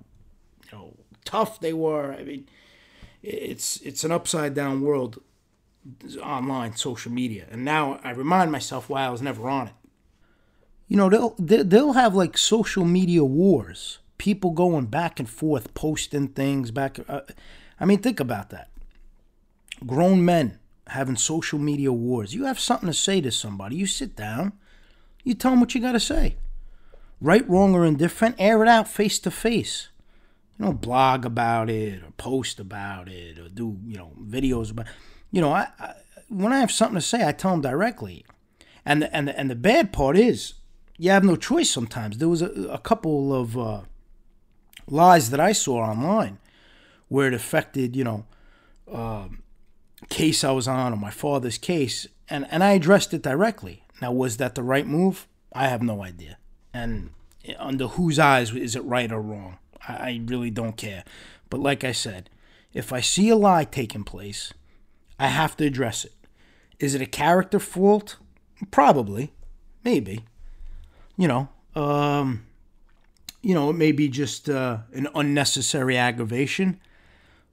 you 0.65 0.77
know 0.77 0.93
tough 1.23 1.59
they 1.59 1.73
were. 1.73 2.13
I 2.13 2.23
mean, 2.23 2.47
it's 3.23 3.81
it's 3.81 4.03
an 4.03 4.11
upside 4.11 4.53
down 4.53 4.81
world 4.81 5.19
online 6.21 6.75
social 6.75 7.11
media 7.11 7.45
and 7.49 7.63
now 7.63 7.99
i 8.03 8.11
remind 8.11 8.51
myself 8.51 8.89
why 8.89 9.05
i 9.05 9.09
was 9.09 9.21
never 9.21 9.49
on 9.49 9.67
it 9.67 9.73
you 10.87 10.97
know 10.97 11.09
they'll 11.09 11.35
they'll 11.39 11.93
have 11.93 12.13
like 12.13 12.37
social 12.37 12.83
media 12.83 13.23
wars 13.23 13.99
people 14.17 14.51
going 14.51 14.85
back 14.85 15.19
and 15.19 15.29
forth 15.29 15.73
posting 15.73 16.27
things 16.27 16.71
back 16.71 16.99
uh, 17.07 17.21
i 17.79 17.85
mean 17.85 17.99
think 17.99 18.19
about 18.19 18.49
that 18.49 18.69
grown 19.85 20.23
men 20.23 20.59
having 20.89 21.15
social 21.15 21.59
media 21.59 21.91
wars. 21.91 22.33
You 22.33 22.45
have 22.45 22.59
something 22.59 22.87
to 22.87 22.93
say 22.93 23.21
to 23.21 23.31
somebody. 23.31 23.75
You 23.75 23.85
sit 23.85 24.15
down, 24.15 24.53
you 25.23 25.33
tell 25.33 25.51
them 25.51 25.59
what 25.59 25.75
you 25.75 25.81
got 25.81 25.93
to 25.93 25.99
say. 25.99 26.35
Right, 27.19 27.47
wrong, 27.49 27.73
or 27.73 27.85
indifferent, 27.85 28.35
air 28.37 28.61
it 28.61 28.69
out 28.69 28.87
face 28.87 29.19
to 29.19 29.31
face. 29.31 29.89
You 30.57 30.65
know, 30.65 30.73
blog 30.73 31.25
about 31.25 31.69
it 31.69 32.03
or 32.03 32.11
post 32.11 32.59
about 32.59 33.09
it 33.09 33.39
or 33.39 33.49
do, 33.49 33.77
you 33.85 33.97
know, 33.97 34.11
videos 34.21 34.71
about 34.71 34.87
You 35.31 35.41
know, 35.41 35.51
I, 35.51 35.67
I 35.79 35.93
when 36.29 36.51
I 36.51 36.59
have 36.59 36.71
something 36.71 36.95
to 36.95 37.01
say, 37.01 37.25
I 37.25 37.31
tell 37.31 37.51
them 37.51 37.61
directly. 37.61 38.25
And 38.85 39.01
the, 39.01 39.15
and 39.15 39.27
the, 39.27 39.39
and 39.39 39.49
the 39.49 39.55
bad 39.55 39.91
part 39.91 40.17
is, 40.17 40.55
you 40.97 41.11
have 41.11 41.23
no 41.23 41.35
choice 41.35 41.69
sometimes. 41.69 42.17
There 42.17 42.29
was 42.29 42.41
a, 42.41 42.49
a 42.69 42.77
couple 42.79 43.33
of 43.33 43.57
uh, 43.57 43.81
lies 44.87 45.29
that 45.29 45.39
I 45.39 45.51
saw 45.51 45.79
online 45.79 46.39
where 47.07 47.27
it 47.27 47.33
affected, 47.33 47.95
you 47.95 48.03
know, 48.03 48.25
uh, 48.91 49.27
case 50.09 50.43
I 50.43 50.51
was 50.51 50.67
on 50.67 50.93
or 50.93 50.97
my 50.97 51.11
father's 51.11 51.57
case, 51.57 52.07
and, 52.29 52.47
and 52.51 52.63
I 52.63 52.71
addressed 52.71 53.13
it 53.13 53.21
directly. 53.21 53.83
Now, 54.01 54.11
was 54.11 54.37
that 54.37 54.55
the 54.55 54.63
right 54.63 54.85
move? 54.85 55.27
I 55.53 55.67
have 55.67 55.81
no 55.81 56.03
idea. 56.03 56.37
And 56.73 57.11
under 57.57 57.87
whose 57.87 58.19
eyes 58.19 58.53
is 58.53 58.75
it 58.75 58.83
right 58.83 59.11
or 59.11 59.21
wrong? 59.21 59.57
I, 59.87 59.93
I 59.93 60.21
really 60.25 60.51
don't 60.51 60.77
care. 60.77 61.03
But 61.49 61.59
like 61.59 61.83
I 61.83 61.91
said, 61.91 62.29
if 62.73 62.91
I 62.91 63.01
see 63.01 63.29
a 63.29 63.35
lie 63.35 63.63
taking 63.63 64.03
place, 64.03 64.53
I 65.19 65.27
have 65.27 65.57
to 65.57 65.65
address 65.65 66.05
it. 66.05 66.13
Is 66.79 66.93
it 66.93 67.01
a 67.01 67.07
character 67.07 67.59
fault? 67.59 68.17
Probably. 68.69 69.33
Maybe. 69.83 70.25
You 71.15 71.27
know, 71.27 71.49
um, 71.75 72.45
you 73.41 73.53
know, 73.53 73.69
it 73.69 73.73
may 73.73 73.91
be 73.91 74.09
just 74.09 74.49
uh, 74.49 74.79
an 74.93 75.07
unnecessary 75.15 75.97
aggravation. 75.97 76.79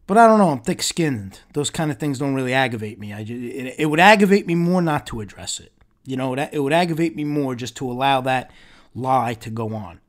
But 0.06 0.18
I 0.18 0.26
don't 0.26 0.38
know. 0.38 0.50
I'm 0.50 0.60
thick 0.60 0.82
skinned. 0.82 1.40
Those 1.54 1.70
kind 1.70 1.90
of 1.90 1.98
things 1.98 2.18
don't 2.18 2.34
really 2.34 2.52
aggravate 2.52 2.98
me. 2.98 3.12
I 3.12 3.24
just, 3.24 3.42
it, 3.42 3.74
it 3.78 3.86
would 3.86 4.00
aggravate 4.00 4.46
me 4.46 4.54
more 4.54 4.82
not 4.82 5.06
to 5.08 5.20
address 5.20 5.60
it. 5.60 5.72
You 6.04 6.16
know, 6.16 6.34
it, 6.34 6.50
it 6.52 6.58
would 6.60 6.72
aggravate 6.74 7.16
me 7.16 7.24
more 7.24 7.54
just 7.54 7.76
to 7.76 7.90
allow 7.90 8.20
that 8.22 8.50
lie 8.94 9.34
to 9.34 9.50
go 9.50 9.74
on. 9.74 10.00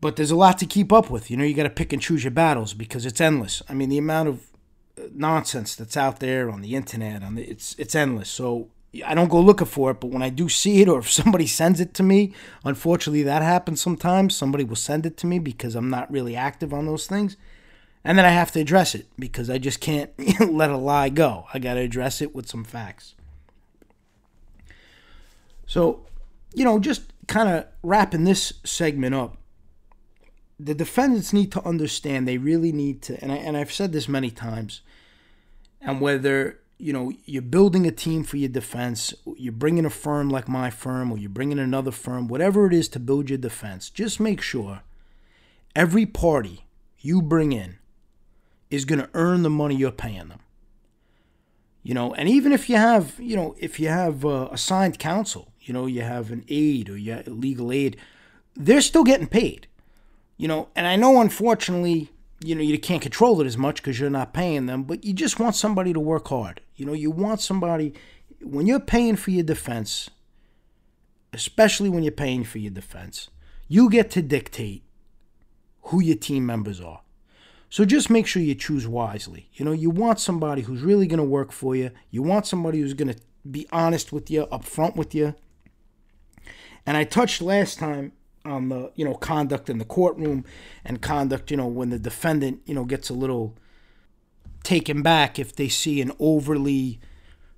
But 0.00 0.16
there's 0.16 0.30
a 0.30 0.36
lot 0.36 0.58
to 0.58 0.66
keep 0.66 0.92
up 0.92 1.10
with. 1.10 1.30
You 1.30 1.36
know, 1.36 1.44
you 1.44 1.54
got 1.54 1.64
to 1.64 1.70
pick 1.70 1.92
and 1.92 2.00
choose 2.00 2.24
your 2.24 2.30
battles 2.30 2.74
because 2.74 3.06
it's 3.06 3.20
endless. 3.20 3.62
I 3.68 3.74
mean, 3.74 3.88
the 3.88 3.98
amount 3.98 4.28
of 4.28 4.50
uh, 4.98 5.02
nonsense 5.12 5.74
that's 5.74 5.96
out 5.96 6.20
there 6.20 6.50
on 6.50 6.60
the 6.60 6.74
internet, 6.74 7.22
on 7.22 7.34
the, 7.34 7.42
it's 7.42 7.74
it's 7.78 7.94
endless. 7.94 8.28
So 8.28 8.68
I 9.04 9.14
don't 9.14 9.30
go 9.30 9.40
looking 9.40 9.66
for 9.66 9.90
it, 9.90 10.00
but 10.00 10.10
when 10.10 10.22
I 10.22 10.28
do 10.28 10.48
see 10.48 10.82
it, 10.82 10.88
or 10.88 10.98
if 10.98 11.10
somebody 11.10 11.46
sends 11.60 11.80
it 11.80 11.94
to 11.94 12.02
me, 12.02 12.32
unfortunately 12.64 13.22
that 13.22 13.42
happens 13.42 13.80
sometimes. 13.80 14.36
Somebody 14.36 14.64
will 14.64 14.76
send 14.76 15.06
it 15.06 15.16
to 15.18 15.26
me 15.26 15.38
because 15.38 15.74
I'm 15.74 15.90
not 15.90 16.10
really 16.10 16.36
active 16.36 16.72
on 16.72 16.86
those 16.86 17.06
things 17.06 17.36
and 18.04 18.18
then 18.18 18.26
I 18.26 18.30
have 18.30 18.52
to 18.52 18.60
address 18.60 18.94
it 18.94 19.06
because 19.18 19.48
I 19.48 19.58
just 19.58 19.80
can't 19.80 20.10
let 20.40 20.70
a 20.70 20.76
lie 20.76 21.08
go. 21.08 21.46
I 21.54 21.58
got 21.58 21.74
to 21.74 21.80
address 21.80 22.20
it 22.20 22.34
with 22.34 22.48
some 22.48 22.62
facts. 22.62 23.14
So, 25.66 26.06
you 26.52 26.64
know, 26.64 26.78
just 26.78 27.12
kind 27.26 27.48
of 27.48 27.66
wrapping 27.82 28.24
this 28.24 28.52
segment 28.62 29.14
up, 29.14 29.38
the 30.60 30.74
defendants 30.74 31.32
need 31.32 31.50
to 31.52 31.66
understand 31.66 32.28
they 32.28 32.36
really 32.36 32.70
need 32.70 33.00
to, 33.02 33.20
and, 33.22 33.32
I, 33.32 33.36
and 33.36 33.56
I've 33.56 33.72
said 33.72 33.92
this 33.92 34.08
many 34.08 34.30
times, 34.30 34.82
and 35.80 36.00
whether 36.00 36.60
you 36.78 36.92
know 36.92 37.12
you're 37.24 37.42
building 37.42 37.86
a 37.86 37.92
team 37.92 38.24
for 38.24 38.36
your 38.36 38.48
defense, 38.48 39.14
you're 39.36 39.52
bringing 39.52 39.84
a 39.84 39.90
firm 39.90 40.28
like 40.30 40.48
my 40.48 40.70
firm, 40.70 41.10
or 41.12 41.18
you're 41.18 41.30
bringing 41.30 41.58
another 41.58 41.90
firm, 41.90 42.28
whatever 42.28 42.66
it 42.66 42.74
is 42.74 42.88
to 42.88 43.00
build 43.00 43.28
your 43.28 43.38
defense, 43.38 43.90
just 43.90 44.20
make 44.20 44.40
sure 44.40 44.82
every 45.74 46.06
party 46.06 46.66
you 47.00 47.20
bring 47.20 47.52
in 47.52 47.78
is 48.70 48.84
going 48.84 48.98
to 48.98 49.10
earn 49.14 49.42
the 49.42 49.50
money 49.50 49.76
you're 49.76 49.90
paying 49.90 50.28
them. 50.28 50.40
You 51.82 51.92
know, 51.92 52.14
and 52.14 52.28
even 52.28 52.52
if 52.52 52.70
you 52.70 52.76
have, 52.76 53.20
you 53.20 53.36
know, 53.36 53.54
if 53.58 53.78
you 53.78 53.88
have 53.88 54.24
uh, 54.24 54.48
assigned 54.50 54.98
counsel, 54.98 55.52
you 55.60 55.74
know, 55.74 55.84
you 55.84 56.00
have 56.00 56.30
an 56.30 56.44
aid 56.48 56.88
or 56.88 56.96
you 56.96 57.22
legal 57.26 57.70
aid, 57.70 57.98
they're 58.56 58.80
still 58.80 59.04
getting 59.04 59.26
paid. 59.26 59.66
You 60.38 60.48
know, 60.48 60.68
and 60.74 60.86
I 60.86 60.96
know 60.96 61.20
unfortunately, 61.20 62.10
you 62.40 62.54
know, 62.54 62.62
you 62.62 62.78
can't 62.78 63.02
control 63.02 63.40
it 63.40 63.46
as 63.46 63.56
much 63.56 63.76
because 63.76 63.98
you're 63.98 64.10
not 64.10 64.34
paying 64.34 64.66
them, 64.66 64.84
but 64.84 65.04
you 65.04 65.12
just 65.12 65.38
want 65.38 65.54
somebody 65.54 65.92
to 65.92 66.00
work 66.00 66.28
hard. 66.28 66.60
You 66.76 66.86
know, 66.86 66.92
you 66.92 67.10
want 67.10 67.40
somebody 67.40 67.94
when 68.40 68.66
you're 68.66 68.80
paying 68.80 69.16
for 69.16 69.30
your 69.30 69.44
defense, 69.44 70.10
especially 71.32 71.88
when 71.88 72.02
you're 72.02 72.12
paying 72.12 72.44
for 72.44 72.58
your 72.58 72.70
defense, 72.70 73.30
you 73.68 73.88
get 73.88 74.10
to 74.12 74.22
dictate 74.22 74.82
who 75.84 76.00
your 76.00 76.16
team 76.16 76.46
members 76.46 76.80
are. 76.80 77.00
So 77.70 77.84
just 77.84 78.10
make 78.10 78.26
sure 78.26 78.42
you 78.42 78.54
choose 78.54 78.86
wisely. 78.86 79.48
You 79.54 79.64
know, 79.64 79.72
you 79.72 79.90
want 79.90 80.20
somebody 80.20 80.62
who's 80.62 80.82
really 80.82 81.06
going 81.06 81.18
to 81.18 81.24
work 81.24 81.50
for 81.50 81.74
you. 81.74 81.90
You 82.10 82.22
want 82.22 82.46
somebody 82.46 82.80
who's 82.80 82.94
going 82.94 83.12
to 83.12 83.20
be 83.50 83.66
honest 83.72 84.12
with 84.12 84.30
you, 84.30 84.46
upfront 84.46 84.96
with 84.96 85.14
you. 85.14 85.34
And 86.86 86.96
I 86.96 87.04
touched 87.04 87.42
last 87.42 87.78
time 87.78 88.12
on 88.44 88.68
the, 88.68 88.92
you 88.94 89.04
know, 89.04 89.14
conduct 89.14 89.70
in 89.70 89.78
the 89.78 89.84
courtroom 89.84 90.44
and 90.84 91.00
conduct, 91.00 91.50
you 91.50 91.56
know, 91.56 91.66
when 91.66 91.90
the 91.90 91.98
defendant, 91.98 92.60
you 92.66 92.74
know, 92.74 92.84
gets 92.84 93.08
a 93.08 93.14
little 93.14 93.56
taken 94.62 95.02
back 95.02 95.38
if 95.38 95.54
they 95.54 95.68
see 95.68 96.00
an 96.00 96.12
overly 96.18 97.00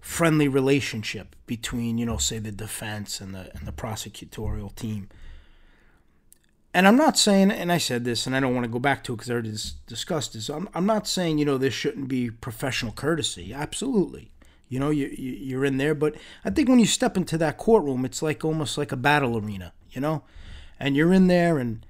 friendly 0.01 0.49
relationship 0.49 1.35
between, 1.47 1.99
you 1.99 2.07
know, 2.07 2.17
say 2.17 2.39
the 2.39 2.53
defense 2.53 3.21
and 3.21 3.35
the 3.35 3.51
and 3.57 3.67
the 3.67 3.73
prosecutorial 3.73 4.75
team. 4.75 5.09
And 6.73 6.87
I'm 6.87 6.97
not 6.97 7.17
saying, 7.17 7.51
and 7.51 7.73
I 7.73 7.79
said 7.79 8.05
this, 8.05 8.27
and 8.27 8.37
I 8.37 8.41
don't 8.41 8.55
want 8.55 8.65
to 8.65 8.71
go 8.71 8.79
back 8.79 9.03
to 9.05 9.15
it 9.15 9.17
because 9.17 9.31
I 9.31 9.33
already 9.33 9.57
discussed 9.87 10.35
this. 10.35 10.51
I'm, 10.51 10.69
I'm 10.75 10.85
not 10.85 11.09
saying, 11.09 11.39
you 11.39 11.47
know, 11.47 11.57
there 11.57 11.71
shouldn't 11.71 12.07
be 12.07 12.31
professional 12.31 12.93
courtesy. 12.93 13.55
Absolutely. 13.55 14.31
You 14.69 14.79
know, 14.79 14.91
you, 14.91 15.07
you, 15.07 15.33
you're 15.33 15.65
in 15.65 15.79
there. 15.79 15.95
But 15.95 16.17
I 16.45 16.51
think 16.51 16.69
when 16.69 16.79
you 16.79 16.85
step 16.85 17.17
into 17.17 17.39
that 17.39 17.57
courtroom, 17.57 18.05
it's 18.05 18.21
like 18.21 18.45
almost 18.45 18.77
like 18.77 18.93
a 18.93 18.97
battle 18.97 19.39
arena, 19.39 19.73
you 19.91 20.03
know? 20.03 20.23
And 20.79 20.97
you're 20.97 21.13
in 21.13 21.27
there 21.27 21.59
and 21.59 21.85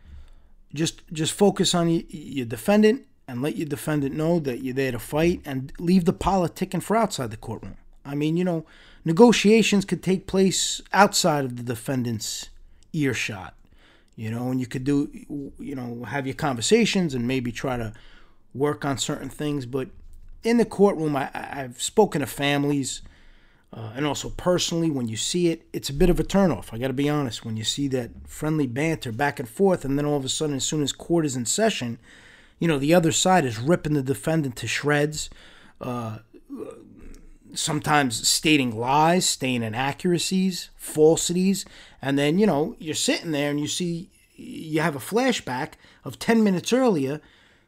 just 0.74 1.02
just 1.12 1.32
focus 1.32 1.74
on 1.74 2.04
your 2.08 2.46
defendant 2.46 3.06
and 3.28 3.42
let 3.42 3.56
your 3.56 3.66
defendant 3.66 4.14
know 4.14 4.38
that 4.40 4.62
you're 4.62 4.74
there 4.74 4.92
to 4.92 4.98
fight 4.98 5.40
and 5.44 5.72
leave 5.78 6.04
the 6.04 6.12
politicking 6.12 6.82
for 6.82 6.96
outside 6.96 7.30
the 7.30 7.36
courtroom. 7.36 7.76
I 8.04 8.14
mean, 8.14 8.36
you 8.36 8.44
know, 8.44 8.64
negotiations 9.04 9.84
could 9.84 10.02
take 10.02 10.26
place 10.26 10.80
outside 10.92 11.44
of 11.44 11.56
the 11.56 11.62
defendant's 11.62 12.50
earshot 12.92 13.56
you 14.16 14.30
know, 14.30 14.50
and 14.50 14.58
you 14.58 14.66
could 14.66 14.84
do, 14.84 15.10
you 15.58 15.74
know, 15.74 16.04
have 16.04 16.26
your 16.26 16.34
conversations 16.34 17.14
and 17.14 17.28
maybe 17.28 17.52
try 17.52 17.76
to 17.76 17.92
work 18.54 18.84
on 18.84 18.96
certain 18.96 19.28
things. 19.28 19.66
But 19.66 19.90
in 20.42 20.56
the 20.56 20.64
courtroom, 20.64 21.14
I, 21.14 21.28
I've 21.34 21.80
spoken 21.80 22.22
to 22.22 22.26
families 22.26 23.02
uh, 23.72 23.92
and 23.94 24.06
also 24.06 24.30
personally, 24.30 24.90
when 24.90 25.08
you 25.08 25.16
see 25.16 25.48
it, 25.48 25.66
it's 25.72 25.90
a 25.90 25.94
bit 25.94 26.08
of 26.08 26.18
a 26.20 26.24
turnoff. 26.24 26.72
I 26.72 26.78
got 26.78 26.88
to 26.88 26.92
be 26.92 27.08
honest. 27.08 27.44
When 27.44 27.56
you 27.56 27.64
see 27.64 27.88
that 27.88 28.10
friendly 28.26 28.66
banter 28.66 29.12
back 29.12 29.38
and 29.38 29.48
forth, 29.48 29.84
and 29.84 29.98
then 29.98 30.06
all 30.06 30.16
of 30.16 30.24
a 30.24 30.28
sudden, 30.28 30.56
as 30.56 30.64
soon 30.64 30.82
as 30.82 30.92
court 30.92 31.26
is 31.26 31.36
in 31.36 31.44
session, 31.46 31.98
you 32.58 32.68
know, 32.68 32.78
the 32.78 32.94
other 32.94 33.12
side 33.12 33.44
is 33.44 33.58
ripping 33.58 33.94
the 33.94 34.02
defendant 34.02 34.56
to 34.56 34.66
shreds. 34.66 35.28
Uh, 35.80 36.18
sometimes 37.54 38.26
stating 38.26 38.76
lies, 38.76 39.28
stating 39.28 39.62
inaccuracies, 39.62 40.70
falsities, 40.76 41.64
and 42.00 42.18
then 42.18 42.38
you 42.38 42.46
know 42.46 42.76
you're 42.78 42.94
sitting 42.94 43.32
there 43.32 43.50
and 43.50 43.60
you 43.60 43.66
see 43.66 44.10
you 44.36 44.80
have 44.80 44.94
a 44.94 45.00
flashback 45.00 45.72
of 46.04 46.18
10 46.18 46.44
minutes 46.44 46.72
earlier 46.72 47.20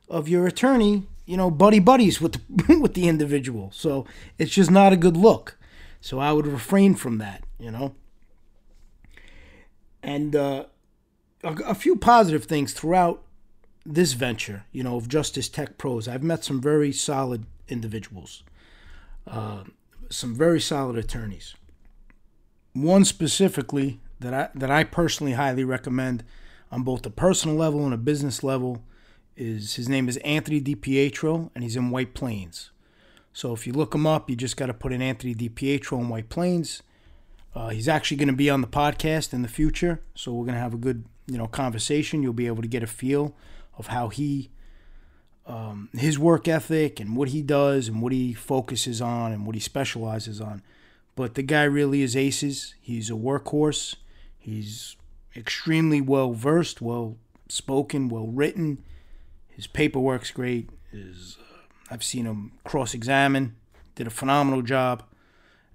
of 0.08 0.28
your 0.28 0.46
attorney, 0.46 1.06
you 1.26 1.36
know, 1.36 1.50
buddy 1.50 1.78
buddies 1.78 2.20
with 2.20 2.34
the, 2.34 2.78
with 2.78 2.94
the 2.94 3.08
individual. 3.08 3.70
So 3.74 4.06
it's 4.38 4.52
just 4.52 4.70
not 4.70 4.92
a 4.92 4.96
good 4.96 5.16
look. 5.16 5.57
So 6.00 6.18
I 6.18 6.32
would 6.32 6.46
refrain 6.46 6.94
from 6.94 7.18
that, 7.18 7.42
you 7.58 7.70
know. 7.70 7.94
And 10.02 10.34
uh, 10.36 10.66
a, 11.42 11.52
a 11.66 11.74
few 11.74 11.96
positive 11.96 12.44
things 12.44 12.72
throughout 12.72 13.22
this 13.84 14.12
venture, 14.12 14.64
you 14.72 14.82
know, 14.82 14.96
of 14.96 15.08
Justice 15.08 15.48
Tech 15.48 15.78
Pros. 15.78 16.06
I've 16.06 16.22
met 16.22 16.44
some 16.44 16.60
very 16.60 16.92
solid 16.92 17.46
individuals. 17.68 18.42
Uh, 19.26 19.64
some 20.10 20.34
very 20.34 20.60
solid 20.60 20.96
attorneys. 20.96 21.54
One 22.72 23.04
specifically 23.04 24.00
that 24.20 24.34
I 24.34 24.48
that 24.54 24.70
I 24.70 24.84
personally 24.84 25.32
highly 25.32 25.64
recommend 25.64 26.24
on 26.70 26.82
both 26.82 27.04
a 27.06 27.10
personal 27.10 27.56
level 27.56 27.84
and 27.84 27.94
a 27.94 27.98
business 27.98 28.42
level 28.42 28.84
is 29.36 29.74
his 29.74 29.88
name 29.88 30.08
is 30.08 30.16
Anthony 30.18 30.60
DiPietro 30.60 31.50
and 31.54 31.64
he's 31.64 31.76
in 31.76 31.90
White 31.90 32.14
Plains. 32.14 32.70
So 33.38 33.52
if 33.52 33.68
you 33.68 33.72
look 33.72 33.94
him 33.94 34.04
up, 34.04 34.28
you 34.28 34.34
just 34.34 34.56
got 34.56 34.66
to 34.66 34.74
put 34.74 34.92
in 34.92 35.00
Anthony 35.00 35.32
DiPietro 35.32 36.00
in 36.00 36.08
White 36.08 36.28
Plains. 36.28 36.82
Uh, 37.54 37.68
he's 37.68 37.86
actually 37.86 38.16
going 38.16 38.26
to 38.26 38.34
be 38.34 38.50
on 38.50 38.62
the 38.62 38.66
podcast 38.66 39.32
in 39.32 39.42
the 39.42 39.48
future, 39.48 40.00
so 40.16 40.32
we're 40.32 40.44
going 40.44 40.56
to 40.56 40.60
have 40.60 40.74
a 40.74 40.76
good 40.76 41.04
you 41.28 41.38
know 41.38 41.46
conversation. 41.46 42.20
You'll 42.20 42.32
be 42.32 42.48
able 42.48 42.62
to 42.62 42.68
get 42.68 42.82
a 42.82 42.88
feel 42.88 43.36
of 43.76 43.86
how 43.86 44.08
he 44.08 44.50
um, 45.46 45.88
his 45.92 46.18
work 46.18 46.48
ethic 46.48 46.98
and 46.98 47.14
what 47.14 47.28
he 47.28 47.40
does 47.40 47.86
and 47.86 48.02
what 48.02 48.10
he 48.10 48.34
focuses 48.34 49.00
on 49.00 49.30
and 49.30 49.46
what 49.46 49.54
he 49.54 49.60
specializes 49.60 50.40
on. 50.40 50.60
But 51.14 51.36
the 51.36 51.44
guy 51.44 51.62
really 51.62 52.02
is 52.02 52.16
aces. 52.16 52.74
He's 52.80 53.08
a 53.08 53.12
workhorse. 53.12 53.94
He's 54.36 54.96
extremely 55.36 56.00
well 56.00 56.32
versed, 56.32 56.82
well 56.82 57.18
spoken, 57.48 58.08
well 58.08 58.26
written. 58.26 58.82
His 59.46 59.68
paperwork's 59.68 60.32
great. 60.32 60.70
His 60.90 61.38
uh, 61.40 61.47
I've 61.90 62.04
seen 62.04 62.26
him 62.26 62.52
cross 62.64 62.94
examine, 62.94 63.56
did 63.94 64.06
a 64.06 64.10
phenomenal 64.10 64.62
job. 64.62 65.02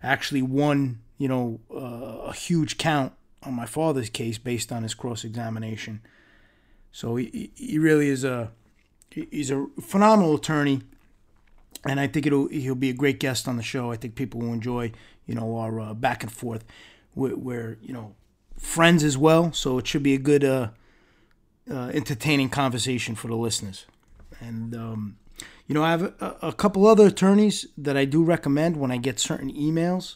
Actually 0.01 0.41
won, 0.41 0.99
you 1.17 1.27
know, 1.27 1.59
uh, 1.73 2.29
a 2.29 2.33
huge 2.33 2.77
count 2.77 3.13
on 3.43 3.53
my 3.53 3.65
father's 3.65 4.09
case 4.09 4.37
based 4.37 4.71
on 4.71 4.83
his 4.83 4.93
cross 4.93 5.23
examination. 5.23 6.01
So 6.91 7.15
he, 7.15 7.51
he 7.55 7.79
really 7.79 8.09
is 8.09 8.23
a 8.23 8.51
he's 9.09 9.51
a 9.51 9.67
phenomenal 9.81 10.35
attorney, 10.35 10.81
and 11.85 11.99
I 11.99 12.07
think 12.07 12.25
it'll 12.25 12.47
he'll 12.47 12.75
be 12.75 12.89
a 12.89 12.93
great 12.93 13.19
guest 13.19 13.47
on 13.47 13.57
the 13.57 13.63
show. 13.63 13.91
I 13.91 13.95
think 13.95 14.15
people 14.15 14.41
will 14.41 14.53
enjoy 14.53 14.91
you 15.25 15.35
know 15.35 15.57
our 15.57 15.79
uh, 15.79 15.93
back 15.93 16.23
and 16.23 16.31
forth. 16.31 16.63
We're, 17.15 17.35
we're, 17.35 17.77
you 17.81 17.93
know 17.93 18.15
friends 18.57 19.03
as 19.03 19.17
well, 19.17 19.51
so 19.51 19.77
it 19.77 19.87
should 19.87 20.03
be 20.03 20.13
a 20.13 20.19
good 20.19 20.43
uh, 20.43 20.69
uh, 21.69 21.91
entertaining 21.93 22.49
conversation 22.49 23.15
for 23.15 23.27
the 23.27 23.35
listeners. 23.35 23.85
And 24.39 24.75
um, 24.75 25.17
you 25.67 25.75
know 25.75 25.83
I 25.83 25.91
have 25.91 26.03
a, 26.19 26.37
a 26.41 26.53
couple 26.53 26.85
other 26.87 27.07
attorneys 27.07 27.67
that 27.77 27.97
I 27.97 28.05
do 28.05 28.23
recommend 28.23 28.77
when 28.77 28.91
I 28.91 28.97
get 28.97 29.19
certain 29.19 29.51
emails. 29.51 30.15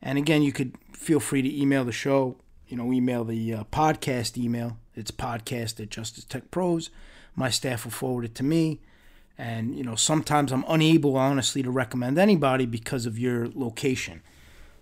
And 0.00 0.16
again, 0.16 0.42
you 0.42 0.52
could 0.52 0.76
feel 0.92 1.20
free 1.20 1.42
to 1.42 1.60
email 1.60 1.84
the 1.84 1.92
show. 1.92 2.36
You 2.68 2.76
know, 2.76 2.92
email 2.92 3.24
the 3.24 3.54
uh, 3.54 3.64
podcast 3.64 4.36
email. 4.36 4.76
It's 4.94 5.10
podcast 5.10 5.80
at 5.80 5.90
Justice 5.90 6.24
Tech 6.24 6.50
Pros 6.50 6.90
my 7.38 7.48
staff 7.48 7.84
will 7.84 7.92
forward 7.92 8.24
it 8.24 8.34
to 8.34 8.42
me. 8.42 8.80
And, 9.38 9.76
you 9.76 9.84
know, 9.84 9.94
sometimes 9.94 10.50
I'm 10.50 10.64
unable, 10.66 11.16
honestly, 11.16 11.62
to 11.62 11.70
recommend 11.70 12.18
anybody 12.18 12.66
because 12.66 13.06
of 13.06 13.16
your 13.16 13.48
location. 13.54 14.22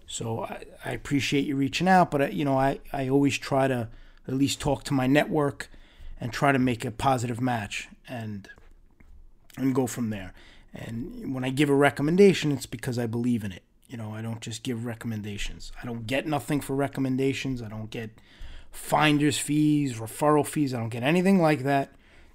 So 0.06 0.44
I, 0.44 0.64
I 0.84 0.92
appreciate 0.92 1.44
you 1.44 1.56
reaching 1.56 1.86
out, 1.86 2.10
but, 2.10 2.32
you 2.32 2.46
know, 2.46 2.58
I, 2.58 2.80
I 2.92 3.08
always 3.10 3.36
try 3.36 3.68
to 3.68 3.88
at 4.26 4.34
least 4.34 4.60
talk 4.60 4.84
to 4.84 4.94
my 4.94 5.06
network 5.06 5.68
and 6.18 6.32
try 6.32 6.52
to 6.52 6.58
make 6.58 6.86
a 6.86 6.90
positive 6.90 7.40
match 7.40 7.88
and 8.08 8.48
and 9.56 9.74
go 9.74 9.86
from 9.86 10.10
there. 10.10 10.32
And 10.74 11.34
when 11.34 11.44
I 11.44 11.50
give 11.50 11.70
a 11.70 11.74
recommendation, 11.74 12.52
it's 12.52 12.66
because 12.66 12.98
I 12.98 13.06
believe 13.06 13.44
in 13.44 13.52
it. 13.52 13.62
You 13.88 13.96
know, 13.96 14.12
I 14.14 14.20
don't 14.20 14.40
just 14.40 14.62
give 14.62 14.84
recommendations. 14.84 15.72
I 15.82 15.86
don't 15.86 16.06
get 16.06 16.26
nothing 16.26 16.60
for 16.60 16.74
recommendations. 16.74 17.62
I 17.62 17.68
don't 17.68 17.90
get 17.90 18.10
finder's 18.70 19.38
fees, 19.38 19.94
referral 19.98 20.46
fees. 20.46 20.74
I 20.74 20.78
don't 20.78 20.90
get 20.90 21.02
anything 21.02 21.40
like 21.40 21.62
that. 21.62 21.90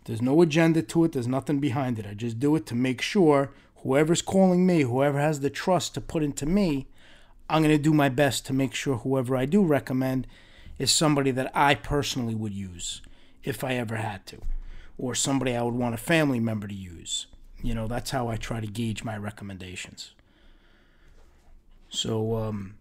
There's 0.06 0.22
no 0.22 0.42
agenda 0.42 0.82
to 0.82 1.04
it, 1.04 1.12
there's 1.12 1.28
nothing 1.28 1.60
behind 1.60 2.00
it. 2.00 2.08
I 2.08 2.16
just 2.16 2.40
do 2.40 2.56
it 2.56 2.66
to 2.68 2.76
make 2.76 3.02
sure 3.02 3.52
whoever's 3.84 4.22
calling 4.22 4.66
me, 4.66 4.82
whoever 4.82 5.20
has 5.20 5.42
the 5.42 5.50
trust 5.50 5.94
to 5.94 6.02
put 6.02 6.24
into 6.24 6.46
me, 6.46 6.88
I'm 7.50 7.62
going 7.64 7.76
to 7.76 7.82
do 7.82 7.94
my 7.94 8.10
best 8.10 8.46
to 8.48 8.54
make 8.54 8.74
sure 8.74 8.98
whoever 8.98 9.36
I 9.36 9.46
do 9.46 9.64
recommend 9.64 10.26
is 10.80 10.92
somebody 10.92 11.32
that 11.32 11.52
I 11.54 11.76
personally 11.76 12.34
would 12.34 12.54
use 12.54 13.02
if 13.44 13.64
I 13.64 13.74
ever 13.74 13.98
had 13.98 14.26
to, 14.28 14.38
or 15.02 15.16
somebody 15.16 15.56
I 15.56 15.64
would 15.64 15.74
want 15.74 15.96
a 15.96 15.98
family 15.98 16.40
member 16.40 16.68
to 16.68 16.76
use. 16.76 17.26
You 17.64 17.74
know, 17.74 17.88
that's 17.88 18.12
how 18.12 18.28
I 18.28 18.38
try 18.38 18.60
to 18.62 18.68
gauge 18.68 19.04
my 19.04 19.18
recommendations. 19.18 20.14
So, 21.90 22.36
um, 22.36 22.76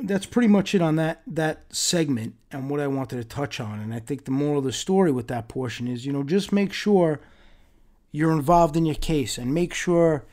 that's 0.00 0.26
pretty 0.26 0.48
much 0.48 0.74
it 0.74 0.82
on 0.82 0.96
that 0.96 1.22
that 1.26 1.64
segment 1.70 2.34
and 2.52 2.68
what 2.68 2.80
I 2.80 2.86
wanted 2.88 3.16
to 3.16 3.24
touch 3.24 3.60
on. 3.60 3.80
And 3.80 3.94
I 3.94 4.00
think 4.00 4.24
the 4.24 4.30
moral 4.32 4.58
of 4.58 4.64
the 4.64 4.72
story 4.72 5.10
with 5.10 5.28
that 5.28 5.48
portion 5.48 5.88
is, 5.88 6.04
you 6.04 6.12
know, 6.12 6.24
just 6.24 6.52
make 6.52 6.72
sure 6.72 7.20
you're 8.10 8.32
involved 8.32 8.76
in 8.76 8.84
your 8.84 8.94
case 8.96 9.38
and 9.38 9.54
make 9.54 9.74
sure 9.74 10.24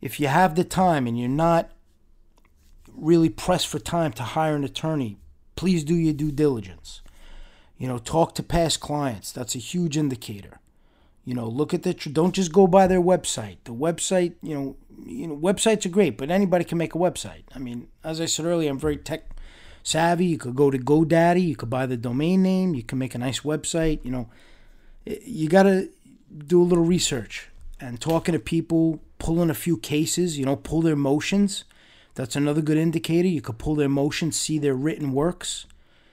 if 0.00 0.18
you 0.18 0.26
have 0.26 0.54
the 0.54 0.64
time 0.64 1.06
and 1.06 1.18
you're 1.18 1.28
not 1.28 1.70
really 2.94 3.28
pressed 3.28 3.68
for 3.68 3.78
time 3.78 4.12
to 4.12 4.22
hire 4.22 4.56
an 4.56 4.64
attorney, 4.64 5.18
please 5.56 5.84
do 5.84 5.94
your 5.94 6.14
due 6.14 6.32
diligence. 6.32 7.00
You 7.80 7.88
know, 7.88 7.96
talk 7.96 8.34
to 8.34 8.42
past 8.42 8.78
clients. 8.80 9.32
That's 9.32 9.54
a 9.54 9.58
huge 9.58 9.96
indicator. 9.96 10.60
You 11.24 11.32
know, 11.34 11.48
look 11.48 11.72
at 11.72 11.82
the 11.82 11.94
don't 11.94 12.34
just 12.34 12.52
go 12.52 12.66
by 12.66 12.86
their 12.86 13.00
website. 13.00 13.56
The 13.64 13.72
website, 13.72 14.34
you 14.42 14.54
know, 14.54 14.76
you 15.02 15.26
know, 15.26 15.36
websites 15.36 15.86
are 15.86 15.88
great, 15.88 16.18
but 16.18 16.30
anybody 16.30 16.62
can 16.62 16.76
make 16.76 16.94
a 16.94 16.98
website. 16.98 17.44
I 17.54 17.58
mean, 17.58 17.88
as 18.04 18.20
I 18.20 18.26
said 18.26 18.44
earlier, 18.44 18.70
I'm 18.70 18.78
very 18.78 18.98
tech 18.98 19.30
savvy. 19.82 20.26
You 20.26 20.36
could 20.36 20.54
go 20.54 20.70
to 20.70 20.78
GoDaddy, 20.78 21.48
you 21.48 21.56
could 21.56 21.70
buy 21.70 21.86
the 21.86 21.96
domain 21.96 22.42
name, 22.42 22.74
you 22.74 22.82
can 22.82 22.98
make 22.98 23.14
a 23.14 23.18
nice 23.18 23.40
website. 23.40 24.04
You 24.04 24.10
know, 24.10 24.28
you 25.06 25.48
got 25.48 25.62
to 25.62 25.88
do 26.36 26.60
a 26.60 26.64
little 26.64 26.84
research 26.84 27.48
and 27.80 27.98
talking 27.98 28.34
to 28.34 28.38
people, 28.38 29.00
pulling 29.18 29.48
a 29.48 29.54
few 29.54 29.78
cases. 29.78 30.38
You 30.38 30.44
know, 30.44 30.56
pull 30.56 30.82
their 30.82 30.96
motions. 30.96 31.64
That's 32.14 32.36
another 32.36 32.60
good 32.60 32.76
indicator. 32.76 33.28
You 33.28 33.40
could 33.40 33.56
pull 33.56 33.74
their 33.74 33.88
motions, 33.88 34.38
see 34.38 34.58
their 34.58 34.74
written 34.74 35.12
works, 35.12 35.64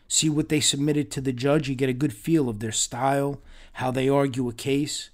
see 0.07 0.29
what 0.29 0.49
they 0.49 0.59
submitted 0.59 1.11
to 1.11 1.21
the 1.21 1.33
judge. 1.33 1.69
You 1.69 1.75
get 1.75 1.89
a 1.89 1.93
good 1.93 2.13
feel 2.13 2.49
of 2.49 2.59
their 2.59 2.71
style, 2.71 3.39
how 3.73 3.91
they 3.91 4.09
argue 4.09 4.47
a 4.47 4.53
case. 4.53 5.09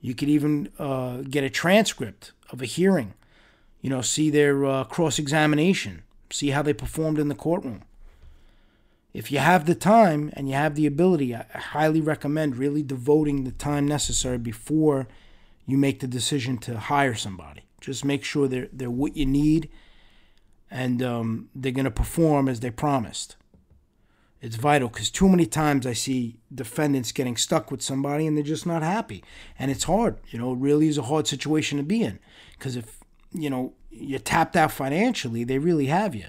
You 0.00 0.14
could 0.14 0.28
even 0.28 0.70
uh, 0.78 1.18
get 1.18 1.44
a 1.44 1.50
transcript 1.50 2.32
of 2.50 2.62
a 2.62 2.66
hearing. 2.66 3.14
You 3.80 3.90
know, 3.90 4.00
see 4.00 4.30
their 4.30 4.64
uh, 4.64 4.84
cross 4.84 5.18
examination, 5.18 6.02
see 6.30 6.50
how 6.50 6.62
they 6.62 6.72
performed 6.72 7.18
in 7.18 7.28
the 7.28 7.34
courtroom. 7.34 7.82
If 9.12 9.30
you 9.30 9.38
have 9.38 9.66
the 9.66 9.74
time 9.74 10.30
and 10.34 10.48
you 10.48 10.54
have 10.54 10.74
the 10.74 10.86
ability, 10.86 11.34
I 11.34 11.44
highly 11.52 12.00
recommend 12.00 12.56
really 12.56 12.82
devoting 12.82 13.44
the 13.44 13.50
time 13.50 13.86
necessary 13.86 14.38
before 14.38 15.06
you 15.66 15.76
make 15.76 16.00
the 16.00 16.06
decision 16.06 16.58
to 16.58 16.78
hire 16.78 17.14
somebody. 17.14 17.62
Just 17.80 18.04
make 18.04 18.24
sure 18.24 18.48
they're, 18.48 18.68
they're 18.72 18.90
what 18.90 19.16
you 19.16 19.26
need 19.26 19.68
and 20.70 21.02
um, 21.02 21.50
they're 21.54 21.72
going 21.72 21.84
to 21.84 21.90
perform 21.90 22.48
as 22.48 22.60
they 22.60 22.70
promised. 22.70 23.36
It's 24.42 24.56
vital 24.56 24.88
because 24.88 25.08
too 25.08 25.28
many 25.28 25.46
times 25.46 25.86
I 25.86 25.92
see 25.92 26.40
defendants 26.52 27.12
getting 27.12 27.36
stuck 27.36 27.70
with 27.70 27.80
somebody 27.80 28.26
and 28.26 28.36
they're 28.36 28.42
just 28.42 28.66
not 28.66 28.82
happy. 28.82 29.22
And 29.56 29.70
it's 29.70 29.84
hard. 29.84 30.18
You 30.30 30.40
know, 30.40 30.52
it 30.52 30.58
really 30.58 30.88
is 30.88 30.98
a 30.98 31.02
hard 31.02 31.28
situation 31.28 31.78
to 31.78 31.84
be 31.84 32.02
in. 32.02 32.18
Because 32.58 32.74
if, 32.74 32.98
you 33.30 33.48
know, 33.48 33.74
you're 33.88 34.18
tapped 34.18 34.56
out 34.56 34.72
financially, 34.72 35.44
they 35.44 35.58
really 35.58 35.86
have 35.86 36.16
you. 36.16 36.26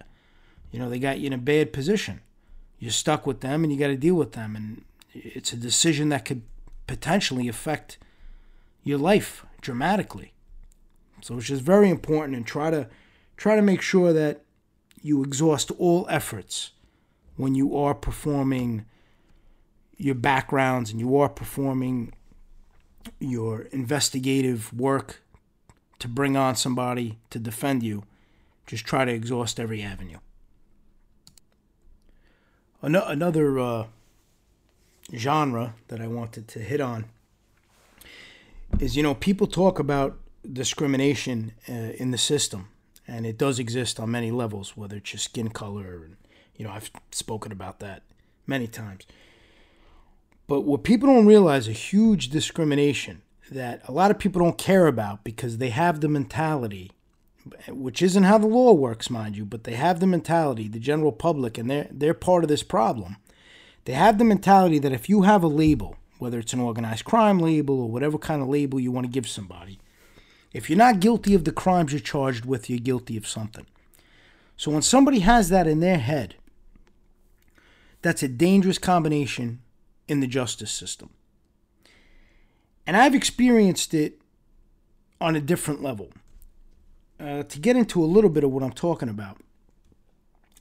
You 0.69 0.78
know, 0.78 0.91
they 0.91 0.99
got 0.99 1.19
you 1.19 1.28
in 1.28 1.34
a 1.34 1.39
bad 1.39 1.73
position. 1.73 2.21
You're 2.78 2.91
stuck 2.91 3.26
with 3.26 3.41
them 3.41 3.63
and 3.63 3.73
you 3.73 3.80
got 3.80 3.88
to 3.88 3.97
deal 3.97 4.15
with 4.15 4.34
them. 4.34 4.56
And 4.56 4.86
it's 5.12 5.52
a 5.52 5.58
decision 5.58 6.10
that 6.10 6.23
could 6.23 6.43
potentially 6.86 7.47
affect 7.47 7.97
your 8.84 8.99
life 8.99 9.43
dramatically. 9.60 10.34
So 11.21 11.38
it's 11.38 11.47
just 11.47 11.63
very 11.63 11.89
important 11.89 12.38
and 12.38 12.45
try 12.45 12.69
to 12.69 12.88
try 13.38 13.56
to 13.56 13.62
make 13.63 13.82
sure 13.82 14.13
that 14.13 14.43
you 15.02 15.23
exhaust 15.23 15.71
all 15.80 16.06
efforts 16.10 16.71
when 17.35 17.55
you 17.55 17.77
are 17.77 17.93
performing 17.93 18.85
your 19.97 20.15
backgrounds 20.15 20.91
and 20.91 20.99
you 20.99 21.17
are 21.17 21.29
performing 21.29 22.13
your 23.19 23.61
investigative 23.71 24.73
work 24.73 25.21
to 25.99 26.07
bring 26.07 26.35
on 26.35 26.55
somebody 26.55 27.17
to 27.29 27.39
defend 27.39 27.83
you, 27.83 28.03
just 28.67 28.85
try 28.85 29.05
to 29.05 29.11
exhaust 29.11 29.59
every 29.59 29.81
avenue. 29.81 30.17
Another 32.81 33.59
uh, 33.59 33.85
genre 35.15 35.75
that 35.87 36.01
I 36.01 36.07
wanted 36.07 36.47
to 36.49 36.59
hit 36.59 36.81
on 36.81 37.05
is 38.79 38.97
you 38.97 39.03
know, 39.03 39.15
people 39.15 39.47
talk 39.47 39.79
about 39.79 40.17
discrimination 40.51 41.53
uh, 41.69 41.71
in 41.71 42.11
the 42.11 42.17
system, 42.17 42.67
and 43.07 43.25
it 43.25 43.37
does 43.37 43.59
exist 43.59 43.99
on 43.99 44.11
many 44.11 44.31
levels, 44.31 44.75
whether 44.75 44.97
it's 44.97 45.13
your 45.13 45.19
skin 45.19 45.49
color 45.49 46.09
you 46.55 46.65
know, 46.65 46.71
I've 46.71 46.91
spoken 47.11 47.51
about 47.51 47.79
that 47.79 48.03
many 48.45 48.67
times. 48.67 49.05
But 50.47 50.61
what 50.61 50.83
people 50.83 51.07
don't 51.07 51.25
realize 51.25 51.67
a 51.67 51.73
huge 51.73 52.29
discrimination 52.29 53.21
that 53.49 53.81
a 53.87 53.91
lot 53.91 54.11
of 54.11 54.19
people 54.19 54.41
don't 54.41 54.57
care 54.57 54.87
about 54.87 55.23
because 55.23 55.57
they 55.57 55.69
have 55.69 56.01
the 56.01 56.09
mentality, 56.09 56.91
which 57.67 58.01
isn't 58.01 58.23
how 58.23 58.37
the 58.37 58.47
law 58.47 58.73
works, 58.73 59.09
mind 59.09 59.37
you, 59.37 59.45
but 59.45 59.63
they 59.63 59.75
have 59.75 59.99
the 59.99 60.07
mentality, 60.07 60.67
the 60.67 60.79
general 60.79 61.11
public, 61.11 61.57
and 61.57 61.69
they're 61.69 61.87
they're 61.91 62.13
part 62.13 62.43
of 62.43 62.49
this 62.49 62.63
problem. 62.63 63.17
They 63.85 63.93
have 63.93 64.17
the 64.17 64.23
mentality 64.23 64.79
that 64.79 64.93
if 64.93 65.09
you 65.09 65.23
have 65.23 65.43
a 65.43 65.47
label, 65.47 65.97
whether 66.19 66.39
it's 66.39 66.53
an 66.53 66.61
organized 66.61 67.03
crime 67.03 67.39
label 67.39 67.81
or 67.81 67.89
whatever 67.89 68.17
kind 68.17 68.41
of 68.41 68.47
label 68.47 68.80
you 68.80 68.91
want 68.91 69.05
to 69.05 69.11
give 69.11 69.28
somebody, 69.28 69.80
if 70.53 70.69
you're 70.69 70.78
not 70.78 70.99
guilty 70.99 71.34
of 71.34 71.43
the 71.43 71.51
crimes 71.51 71.91
you're 71.91 71.99
charged 71.99 72.45
with, 72.45 72.69
you're 72.69 72.80
guilty 72.80 73.17
of 73.17 73.28
something. 73.28 73.65
So 74.55 74.71
when 74.71 74.82
somebody 74.82 75.19
has 75.19 75.49
that 75.49 75.67
in 75.67 75.80
their 75.80 75.97
head, 75.97 76.36
that's 78.04 78.22
a 78.22 78.28
dangerous 78.28 78.78
combination 78.78 79.62
in 80.08 80.20
the 80.20 80.28
justice 80.28 80.72
system. 80.72 81.10
And 82.86 82.95
I've 82.95 83.16
experienced 83.16 83.93
it 83.93 84.22
on 85.20 85.36
a 85.36 85.41
different 85.41 85.82
level. 85.82 86.10
Uh, 87.20 87.43
to 87.43 87.60
get 87.60 87.78
into 87.78 88.04
a 88.04 88.06
little 88.06 88.30
bit 88.30 88.43
of 88.43 88.51
what 88.51 88.62
I'm 88.62 88.74
talking 88.74 89.08
about, 89.08 89.38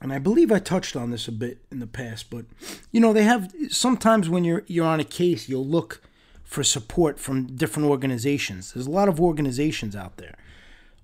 and 0.01 0.13
I 0.13 0.19
believe 0.19 0.51
I 0.51 0.59
touched 0.59 0.95
on 0.95 1.11
this 1.11 1.27
a 1.27 1.31
bit 1.31 1.59
in 1.71 1.79
the 1.79 1.87
past, 1.87 2.29
but 2.29 2.45
you 2.91 3.01
know, 3.01 3.11
they 3.11 3.23
have 3.23 3.53
sometimes 3.69 4.29
when 4.29 4.43
you're 4.43 4.63
you're 4.67 4.85
on 4.85 4.99
a 4.99 5.05
case, 5.05 5.49
you'll 5.49 5.65
look 5.65 6.01
for 6.43 6.63
support 6.63 7.19
from 7.19 7.47
different 7.47 7.89
organizations. 7.89 8.73
There's 8.73 8.87
a 8.87 8.91
lot 8.91 9.09
of 9.09 9.19
organizations 9.19 9.95
out 9.95 10.17
there. 10.17 10.35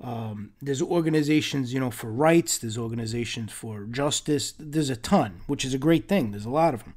Um, 0.02 0.52
there's 0.62 0.82
organizations, 0.82 1.74
you 1.74 1.80
know, 1.80 1.92
for 1.92 2.12
rights. 2.12 2.58
There's 2.58 2.78
organizations 2.78 3.52
for 3.52 3.84
justice. 3.84 4.54
There's 4.58 4.90
a 4.90 4.96
ton, 4.96 5.42
which 5.48 5.66
is 5.66 5.74
a 5.74 5.78
great 5.78 6.08
thing. 6.08 6.32
There's 6.32 6.46
a 6.46 6.50
lot 6.50 6.74
of 6.74 6.84
them. 6.84 6.96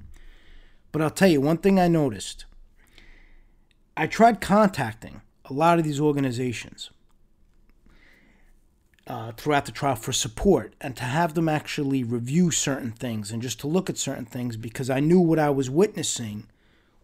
But 0.92 1.02
I'll 1.02 1.10
tell 1.10 1.28
you 1.28 1.40
one 1.40 1.58
thing 1.58 1.80
I 1.80 1.88
noticed. 1.88 2.44
I 3.96 4.06
tried 4.06 4.40
contacting 4.40 5.22
a 5.46 5.52
lot 5.52 5.78
of 5.78 5.84
these 5.84 6.00
organizations 6.00 6.90
uh, 9.06 9.32
throughout 9.32 9.66
the 9.66 9.72
trial 9.72 9.96
for 9.96 10.12
support 10.12 10.74
and 10.80 10.96
to 10.96 11.04
have 11.04 11.34
them 11.34 11.48
actually 11.48 12.04
review 12.04 12.50
certain 12.50 12.92
things 12.92 13.30
and 13.32 13.42
just 13.42 13.58
to 13.60 13.66
look 13.66 13.90
at 13.90 13.98
certain 13.98 14.24
things 14.24 14.56
because 14.56 14.88
I 14.88 15.00
knew 15.00 15.20
what 15.20 15.38
I 15.38 15.50
was 15.50 15.68
witnessing 15.68 16.46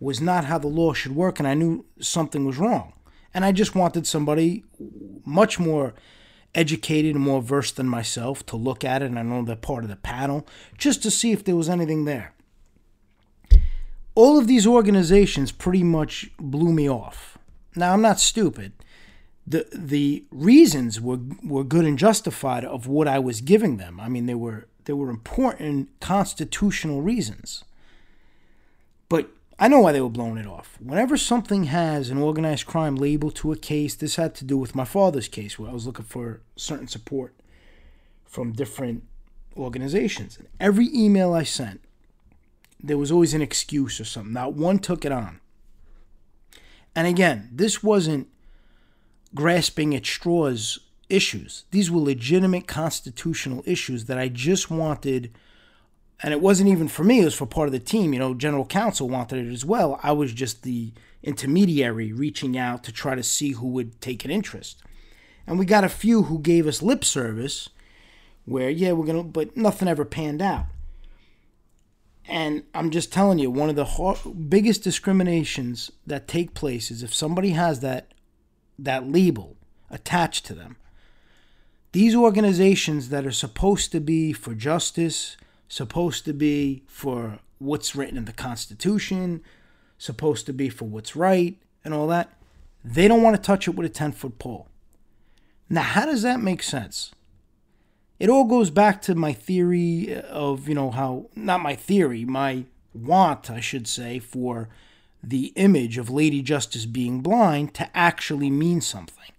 was 0.00 0.20
not 0.20 0.44
how 0.44 0.58
the 0.58 0.68
law 0.68 0.92
should 0.92 1.16
work 1.16 1.38
and 1.38 1.48
I 1.48 1.54
knew 1.54 1.84
something 2.00 2.44
was 2.44 2.58
wrong. 2.58 2.92
And 3.34 3.44
I 3.44 3.52
just 3.52 3.74
wanted 3.74 4.06
somebody 4.06 4.64
much 5.24 5.58
more 5.58 5.94
educated 6.54 7.14
and 7.14 7.24
more 7.24 7.42
versed 7.42 7.76
than 7.76 7.86
myself 7.86 8.44
to 8.46 8.56
look 8.56 8.84
at 8.84 9.02
it, 9.02 9.06
and 9.06 9.18
I 9.18 9.22
know 9.22 9.44
they're 9.44 9.56
part 9.56 9.84
of 9.84 9.90
the 9.90 9.96
panel, 9.96 10.46
just 10.76 11.02
to 11.02 11.10
see 11.10 11.32
if 11.32 11.44
there 11.44 11.56
was 11.56 11.68
anything 11.68 12.04
there. 12.04 12.34
All 14.14 14.38
of 14.38 14.46
these 14.46 14.66
organizations 14.66 15.52
pretty 15.52 15.84
much 15.84 16.30
blew 16.38 16.72
me 16.72 16.88
off. 16.88 17.38
Now, 17.76 17.92
I'm 17.92 18.02
not 18.02 18.18
stupid. 18.18 18.72
The, 19.46 19.66
the 19.72 20.24
reasons 20.30 21.00
were, 21.00 21.20
were 21.44 21.64
good 21.64 21.84
and 21.84 21.98
justified 21.98 22.64
of 22.64 22.86
what 22.86 23.06
I 23.06 23.18
was 23.18 23.40
giving 23.40 23.76
them. 23.76 24.00
I 24.00 24.08
mean, 24.08 24.26
they 24.26 24.34
were, 24.34 24.66
they 24.84 24.92
were 24.92 25.10
important 25.10 25.88
constitutional 26.00 27.02
reasons. 27.02 27.64
But 29.08 29.30
I 29.58 29.66
know 29.66 29.80
why 29.80 29.92
they 29.92 30.00
were 30.00 30.08
blowing 30.08 30.36
it 30.36 30.46
off. 30.46 30.78
Whenever 30.80 31.16
something 31.16 31.64
has 31.64 32.10
an 32.10 32.18
organized 32.18 32.66
crime 32.66 32.94
label 32.94 33.30
to 33.32 33.50
a 33.50 33.56
case, 33.56 33.96
this 33.96 34.16
had 34.16 34.34
to 34.36 34.44
do 34.44 34.56
with 34.56 34.76
my 34.76 34.84
father's 34.84 35.26
case 35.26 35.58
where 35.58 35.70
I 35.70 35.74
was 35.74 35.86
looking 35.86 36.04
for 36.04 36.40
certain 36.54 36.86
support 36.86 37.34
from 38.24 38.52
different 38.52 39.02
organizations. 39.56 40.38
And 40.38 40.46
every 40.60 40.88
email 40.94 41.32
I 41.32 41.42
sent, 41.42 41.80
there 42.80 42.98
was 42.98 43.10
always 43.10 43.34
an 43.34 43.42
excuse 43.42 44.00
or 44.00 44.04
something. 44.04 44.32
Not 44.32 44.54
one 44.54 44.78
took 44.78 45.04
it 45.04 45.10
on. 45.10 45.40
And 46.94 47.08
again, 47.08 47.50
this 47.52 47.82
wasn't 47.82 48.28
grasping 49.34 49.94
at 49.94 50.06
straws 50.06 50.78
issues. 51.08 51.64
These 51.72 51.90
were 51.90 52.00
legitimate 52.00 52.68
constitutional 52.68 53.64
issues 53.66 54.04
that 54.04 54.18
I 54.18 54.28
just 54.28 54.70
wanted 54.70 55.32
and 56.22 56.32
it 56.32 56.40
wasn't 56.40 56.68
even 56.68 56.88
for 56.88 57.04
me, 57.04 57.20
it 57.20 57.24
was 57.24 57.34
for 57.34 57.46
part 57.46 57.68
of 57.68 57.72
the 57.72 57.78
team. 57.78 58.12
You 58.12 58.18
know, 58.18 58.34
general 58.34 58.66
counsel 58.66 59.08
wanted 59.08 59.46
it 59.46 59.52
as 59.52 59.64
well. 59.64 60.00
I 60.02 60.12
was 60.12 60.32
just 60.32 60.62
the 60.62 60.92
intermediary 61.22 62.12
reaching 62.12 62.56
out 62.58 62.84
to 62.84 62.92
try 62.92 63.14
to 63.14 63.22
see 63.22 63.52
who 63.52 63.68
would 63.68 64.00
take 64.00 64.24
an 64.24 64.30
interest. 64.30 64.82
And 65.46 65.58
we 65.58 65.64
got 65.64 65.84
a 65.84 65.88
few 65.88 66.24
who 66.24 66.38
gave 66.38 66.66
us 66.66 66.82
lip 66.82 67.04
service 67.04 67.68
where, 68.44 68.70
yeah, 68.70 68.92
we're 68.92 69.06
going 69.06 69.22
to, 69.22 69.28
but 69.28 69.56
nothing 69.56 69.88
ever 69.88 70.04
panned 70.04 70.42
out. 70.42 70.66
And 72.26 72.64
I'm 72.74 72.90
just 72.90 73.12
telling 73.12 73.38
you, 73.38 73.50
one 73.50 73.70
of 73.70 73.76
the 73.76 74.32
biggest 74.32 74.82
discriminations 74.82 75.90
that 76.06 76.28
take 76.28 76.52
place 76.52 76.90
is 76.90 77.02
if 77.02 77.14
somebody 77.14 77.50
has 77.50 77.80
that 77.80 78.12
that 78.78 79.10
label 79.10 79.56
attached 79.90 80.46
to 80.46 80.54
them. 80.54 80.76
These 81.92 82.14
organizations 82.14 83.08
that 83.08 83.26
are 83.26 83.32
supposed 83.32 83.90
to 83.92 84.00
be 84.00 84.32
for 84.32 84.54
justice, 84.54 85.36
supposed 85.68 86.24
to 86.24 86.32
be 86.32 86.82
for 86.86 87.38
what's 87.58 87.94
written 87.94 88.16
in 88.16 88.24
the 88.24 88.32
Constitution, 88.32 89.42
supposed 89.98 90.46
to 90.46 90.52
be 90.52 90.68
for 90.68 90.86
what's 90.86 91.14
right, 91.14 91.56
and 91.84 91.92
all 91.92 92.06
that. 92.08 92.32
They 92.84 93.08
don't 93.08 93.22
want 93.22 93.36
to 93.36 93.42
touch 93.42 93.68
it 93.68 93.74
with 93.74 93.86
a 93.86 93.92
10 93.92 94.12
foot 94.12 94.38
pole. 94.38 94.68
Now, 95.68 95.82
how 95.82 96.06
does 96.06 96.22
that 96.22 96.40
make 96.40 96.62
sense? 96.62 97.12
It 98.18 98.30
all 98.30 98.44
goes 98.44 98.70
back 98.70 99.02
to 99.02 99.14
my 99.14 99.32
theory 99.32 100.14
of, 100.22 100.68
you 100.68 100.74
know, 100.74 100.90
how, 100.90 101.26
not 101.36 101.60
my 101.60 101.76
theory, 101.76 102.24
my 102.24 102.64
want, 102.94 103.50
I 103.50 103.60
should 103.60 103.86
say, 103.86 104.18
for 104.18 104.68
the 105.22 105.52
image 105.56 105.98
of 105.98 106.10
Lady 106.10 106.42
Justice 106.42 106.86
being 106.86 107.20
blind 107.20 107.74
to 107.74 107.96
actually 107.96 108.50
mean 108.50 108.80
something. 108.80 109.32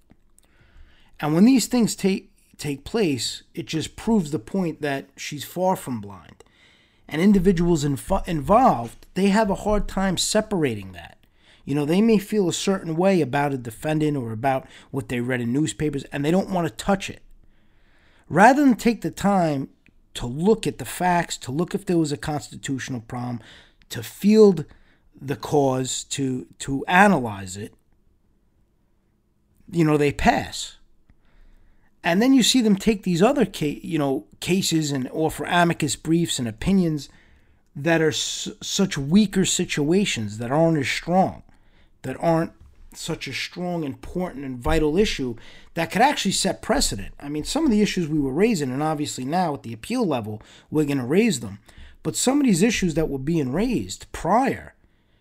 And 1.20 1.34
when 1.34 1.46
these 1.46 1.68
things 1.68 1.96
take 1.96 2.29
take 2.60 2.84
place, 2.84 3.44
it 3.54 3.66
just 3.66 3.96
proves 3.96 4.32
the 4.32 4.40
point 4.40 4.82
that 4.82 5.10
she's 5.16 5.44
far 5.44 5.76
from 5.76 6.02
blind. 6.02 6.44
And 7.08 7.22
individuals 7.22 7.84
involved, 7.84 9.08
they 9.16 9.30
have 9.30 9.50
a 9.50 9.56
hard 9.56 9.88
time 9.88 10.18
separating 10.18 10.92
that. 10.92 11.18
You 11.66 11.76
know, 11.76 11.86
they 11.86 12.02
may 12.02 12.18
feel 12.18 12.48
a 12.48 12.54
certain 12.54 12.96
way 12.96 13.22
about 13.22 13.54
a 13.54 13.58
defendant 13.58 14.18
or 14.18 14.32
about 14.32 14.68
what 14.92 15.10
they 15.10 15.20
read 15.20 15.42
in 15.42 15.54
newspapers, 15.54 16.04
and 16.06 16.24
they 16.24 16.32
don't 16.32 16.50
want 16.50 16.68
to 16.68 16.74
touch 16.74 17.10
it. 17.10 17.22
Rather 18.28 18.64
than 18.64 18.76
take 18.76 19.02
the 19.02 19.12
time 19.12 19.70
to 20.16 20.26
look 20.26 20.68
at 20.68 20.78
the 20.78 20.86
facts, 20.86 21.38
to 21.38 21.52
look 21.52 21.74
if 21.74 21.86
there 21.86 21.98
was 21.98 22.12
a 22.12 22.18
constitutional 22.18 23.02
problem, 23.02 23.40
to 23.90 24.04
field 24.04 24.66
the 25.20 25.36
cause, 25.36 26.04
to 26.06 26.48
to 26.60 26.86
analyze 26.88 27.58
it, 27.58 27.74
you 29.72 29.84
know, 29.84 29.98
they 29.98 30.12
pass. 30.12 30.79
And 32.04 32.22
then 32.22 32.34
you 32.34 32.44
see 32.44 32.62
them 32.62 32.76
take 32.76 33.04
these 33.04 33.22
other 33.22 33.48
you 33.62 34.00
know 34.00 34.26
cases 34.40 34.92
and 34.92 35.10
offer 35.12 35.46
amicus 35.46 35.96
briefs 35.96 36.40
and 36.40 36.48
opinions 36.48 37.10
that 37.76 38.02
are 38.02 38.12
such 38.12 38.98
weaker 38.98 39.46
situations 39.46 40.38
that 40.38 40.52
aren't 40.52 40.80
as 40.80 40.88
strong, 40.88 41.44
that 42.02 42.18
aren't 42.20 42.52
such 42.94 43.28
a 43.28 43.34
strong, 43.34 43.84
important, 43.84 44.44
and 44.44 44.58
vital 44.58 44.98
issue 44.98 45.36
that 45.76 45.92
could 45.92 46.02
actually 46.02 46.32
set 46.32 46.62
precedent. 46.62 47.14
I 47.20 47.30
mean, 47.30 47.44
some 47.44 47.66
of 47.66 47.72
the 47.72 47.82
issues 47.82 48.08
we 48.08 48.20
were 48.20 48.34
raising, 48.34 48.72
and 48.72 48.82
obviously 48.82 49.26
now 49.26 49.54
at 49.54 49.64
the 49.64 49.74
appeal 49.74 50.06
level, 50.06 50.42
we're 50.72 50.86
going 50.86 50.98
to 50.98 51.04
raise 51.04 51.40
them. 51.40 51.60
But 52.02 52.16
some 52.16 52.40
of 52.40 52.46
these 52.46 52.64
issues 52.64 52.96
that 52.96 53.10
were 53.10 53.20
being 53.20 53.52
raised 53.52 54.12
prior, 54.12 54.74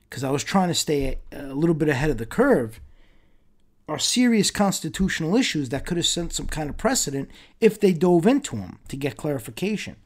because 0.08 0.24
I 0.24 0.30
was 0.30 0.44
trying 0.44 0.68
to 0.68 0.74
stay 0.74 1.18
a 1.30 1.54
little 1.54 1.74
bit 1.74 1.88
ahead 1.88 2.10
of 2.10 2.18
the 2.18 2.26
curve, 2.26 2.80
are 3.88 3.98
serious 3.98 4.50
constitutional 4.50 5.34
issues 5.34 5.70
that 5.70 5.86
could 5.86 5.96
have 5.96 6.06
sent 6.06 6.34
some 6.34 6.46
kind 6.46 6.68
of 6.68 6.76
precedent 6.76 7.30
if 7.60 7.80
they 7.80 7.92
dove 7.92 8.26
into 8.26 8.54
them 8.56 8.78
to 8.88 8.96
get 8.96 9.16
clarification. 9.16 9.96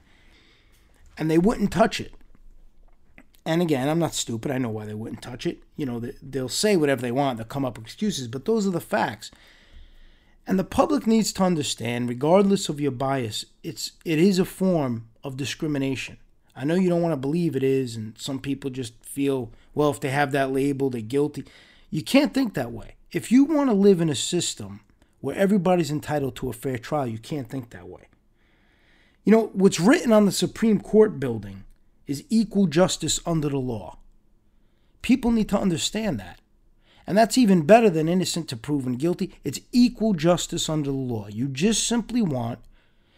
And 1.18 1.30
they 1.30 1.38
wouldn't 1.38 1.72
touch 1.72 2.00
it. 2.00 2.14
And 3.44 3.60
again, 3.60 3.88
I'm 3.88 3.98
not 3.98 4.14
stupid. 4.14 4.52
I 4.52 4.58
know 4.58 4.70
why 4.70 4.86
they 4.86 4.94
wouldn't 4.94 5.20
touch 5.20 5.46
it. 5.46 5.64
You 5.76 5.84
know, 5.84 6.00
they'll 6.22 6.48
say 6.48 6.76
whatever 6.76 7.02
they 7.02 7.10
want, 7.10 7.38
they'll 7.38 7.46
come 7.46 7.64
up 7.64 7.76
with 7.76 7.86
excuses, 7.86 8.28
but 8.28 8.44
those 8.44 8.66
are 8.66 8.70
the 8.70 8.80
facts. 8.80 9.32
And 10.46 10.58
the 10.58 10.64
public 10.64 11.06
needs 11.06 11.32
to 11.34 11.42
understand, 11.42 12.08
regardless 12.08 12.68
of 12.68 12.80
your 12.80 12.92
bias, 12.92 13.46
it's 13.62 13.92
it 14.04 14.18
is 14.18 14.38
a 14.38 14.44
form 14.44 15.08
of 15.24 15.36
discrimination. 15.36 16.18
I 16.54 16.64
know 16.64 16.74
you 16.74 16.88
don't 16.88 17.02
want 17.02 17.12
to 17.12 17.16
believe 17.16 17.56
it 17.56 17.62
is, 17.62 17.96
and 17.96 18.16
some 18.18 18.38
people 18.38 18.70
just 18.70 18.94
feel, 19.04 19.50
well, 19.74 19.90
if 19.90 20.00
they 20.00 20.10
have 20.10 20.32
that 20.32 20.52
label, 20.52 20.90
they're 20.90 21.00
guilty. 21.00 21.44
You 21.90 22.02
can't 22.02 22.34
think 22.34 22.54
that 22.54 22.72
way 22.72 22.96
if 23.12 23.30
you 23.30 23.44
want 23.44 23.68
to 23.68 23.74
live 23.74 24.00
in 24.00 24.08
a 24.08 24.14
system 24.14 24.80
where 25.20 25.36
everybody's 25.36 25.90
entitled 25.90 26.34
to 26.36 26.48
a 26.48 26.54
fair 26.54 26.78
trial, 26.78 27.06
you 27.06 27.18
can't 27.18 27.48
think 27.48 27.70
that 27.70 27.88
way. 27.88 28.08
You 29.24 29.32
know, 29.32 29.50
what's 29.52 29.78
written 29.78 30.12
on 30.12 30.26
the 30.26 30.32
Supreme 30.32 30.80
Court 30.80 31.20
building 31.20 31.64
is 32.06 32.24
equal 32.28 32.66
justice 32.66 33.20
under 33.24 33.48
the 33.48 33.58
law. 33.58 33.98
People 35.02 35.30
need 35.30 35.48
to 35.50 35.58
understand 35.58 36.18
that. 36.18 36.40
And 37.06 37.18
that's 37.18 37.38
even 37.38 37.66
better 37.66 37.90
than 37.90 38.08
innocent 38.08 38.48
to 38.48 38.56
proven 38.56 38.94
guilty. 38.94 39.34
It's 39.44 39.60
equal 39.72 40.14
justice 40.14 40.68
under 40.68 40.90
the 40.90 40.96
law. 40.96 41.28
You 41.28 41.48
just 41.48 41.86
simply 41.86 42.22
want, 42.22 42.60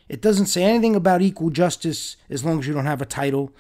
it 0.09 0.21
doesn't 0.21 0.47
say 0.47 0.65
anything 0.65 0.97
about 0.97 1.23
equal 1.23 1.51
justice 1.51 2.17
as 2.29 2.45
long 2.45 2.59
as 2.59 2.67
you 2.67 2.75
don't 2.75 2.87
have 2.87 3.03
a 3.03 3.07
title 3.07 3.53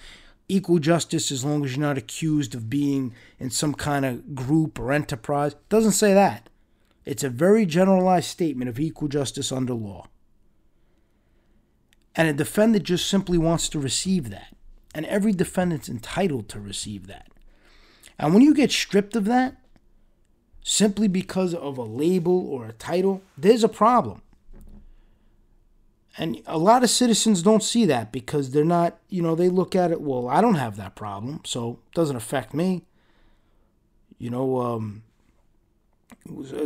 equal 0.49 0.79
justice 0.79 1.33
as 1.33 1.45
long 1.45 1.65
as 1.65 1.77
you're 1.77 1.87
not 1.87 1.99
accused 1.99 2.55
of 2.55 2.69
being 2.71 3.15
in 3.39 3.51
some 3.51 3.75
kind 3.75 4.05
of 4.05 4.35
group 4.35 4.79
or 4.79 4.93
enterprise. 4.93 5.53
It 5.53 5.69
doesn't 5.69 5.93
say 5.93 6.15
that. 6.15 6.49
It's 7.05 7.25
a 7.25 7.31
very 7.31 7.67
generalized 7.67 8.29
statement 8.29 8.69
of 8.69 8.81
equal 8.81 9.09
justice 9.09 9.53
under 9.53 9.75
law. 9.75 10.09
And 12.17 12.29
a 12.29 12.33
defendant 12.33 12.85
just 12.85 13.09
simply 13.09 13.39
wants 13.39 13.69
to 13.71 13.79
receive 13.79 14.31
that. 14.31 14.55
And 14.95 15.05
every 15.07 15.33
defendant's 15.33 15.89
entitled 15.89 16.49
to 16.51 16.61
receive 16.61 17.07
that. 17.09 17.29
And 18.19 18.33
when 18.33 18.43
you 18.43 18.55
get 18.55 18.71
stripped 18.71 19.17
of 19.17 19.25
that, 19.25 19.57
simply 20.63 21.09
because 21.09 21.53
of 21.53 21.77
a 21.77 21.83
label 21.83 22.47
or 22.49 22.67
a 22.67 22.73
title, 22.73 23.23
there's 23.37 23.65
a 23.65 23.69
problem. 23.69 24.23
And 26.17 26.43
a 26.47 26.59
lot 26.59 26.85
of 26.85 26.91
citizens 26.91 27.43
don't 27.43 27.63
see 27.63 27.85
that 27.87 28.13
because 28.13 28.51
they're 28.51 28.65
not, 28.65 28.99
you 29.09 29.21
know, 29.21 29.35
they 29.35 29.49
look 29.49 29.75
at 29.75 29.91
it, 29.91 30.01
well, 30.01 30.29
I 30.29 30.41
don't 30.41 30.55
have 30.55 30.77
that 30.77 30.95
problem, 30.95 31.41
so 31.45 31.81
it 31.89 31.95
doesn't 31.95 32.17
affect 32.17 32.55
me. 32.55 32.85
You 34.19 34.31
know, 34.31 34.61
um, 34.61 35.03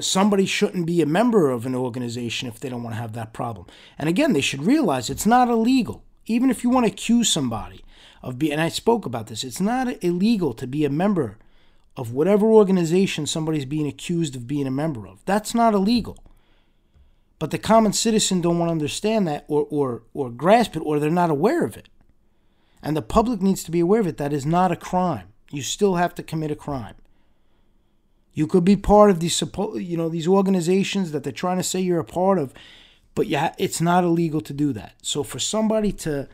somebody 0.00 0.44
shouldn't 0.44 0.86
be 0.86 1.00
a 1.00 1.06
member 1.06 1.50
of 1.50 1.64
an 1.64 1.74
organization 1.74 2.46
if 2.46 2.60
they 2.60 2.68
don't 2.68 2.82
want 2.82 2.94
to 2.94 3.00
have 3.00 3.14
that 3.14 3.32
problem. 3.32 3.66
And 3.98 4.08
again, 4.08 4.34
they 4.34 4.42
should 4.42 4.64
realize 4.64 5.08
it's 5.08 5.26
not 5.26 5.48
illegal. 5.48 6.04
Even 6.26 6.50
if 6.50 6.62
you 6.62 6.68
want 6.68 6.84
to 6.86 6.92
accuse 6.92 7.30
somebody 7.30 7.82
of 8.22 8.38
being, 8.38 8.52
and 8.52 8.60
I 8.60 8.68
spoke 8.68 9.06
about 9.06 9.28
this, 9.28 9.44
it's 9.44 9.62
not 9.62 10.02
illegal 10.04 10.52
to 10.54 10.66
be 10.66 10.84
a 10.84 10.90
member 10.90 11.38
of 11.96 12.12
whatever 12.12 12.46
organization 12.46 13.26
somebody's 13.26 13.64
being 13.64 13.88
accused 13.88 14.36
of 14.36 14.46
being 14.46 14.66
a 14.66 14.70
member 14.70 15.08
of. 15.08 15.24
That's 15.24 15.54
not 15.54 15.74
illegal. 15.74 16.22
But 17.38 17.50
the 17.50 17.58
common 17.58 17.92
citizen 17.92 18.40
don't 18.40 18.58
want 18.58 18.68
to 18.68 18.72
understand 18.72 19.28
that 19.28 19.44
or, 19.48 19.66
or, 19.70 20.02
or 20.12 20.30
grasp 20.30 20.76
it 20.76 20.80
or 20.80 20.98
they're 20.98 21.10
not 21.10 21.30
aware 21.30 21.64
of 21.64 21.76
it. 21.76 21.88
And 22.82 22.96
the 22.96 23.02
public 23.02 23.40
needs 23.40 23.62
to 23.64 23.70
be 23.70 23.80
aware 23.80 24.00
of 24.00 24.06
it. 24.06 24.16
That 24.16 24.32
is 24.32 24.46
not 24.46 24.72
a 24.72 24.76
crime. 24.76 25.28
You 25.50 25.62
still 25.62 25.96
have 25.96 26.14
to 26.16 26.22
commit 26.22 26.50
a 26.50 26.56
crime. 26.56 26.94
You 28.34 28.46
could 28.46 28.64
be 28.64 28.76
part 28.76 29.10
of 29.10 29.18
these 29.18 29.42
you 29.74 29.96
know 29.96 30.08
these 30.08 30.28
organizations 30.28 31.10
that 31.10 31.24
they're 31.24 31.32
trying 31.32 31.56
to 31.56 31.64
say 31.64 31.80
you're 31.80 31.98
a 31.98 32.04
part 32.04 32.38
of, 32.38 32.54
but 33.16 33.26
yeah, 33.26 33.52
it's 33.58 33.80
not 33.80 34.04
illegal 34.04 34.40
to 34.42 34.52
do 34.52 34.72
that. 34.74 34.94
So 35.02 35.24
for 35.24 35.40
somebody 35.40 35.90
to 35.92 36.28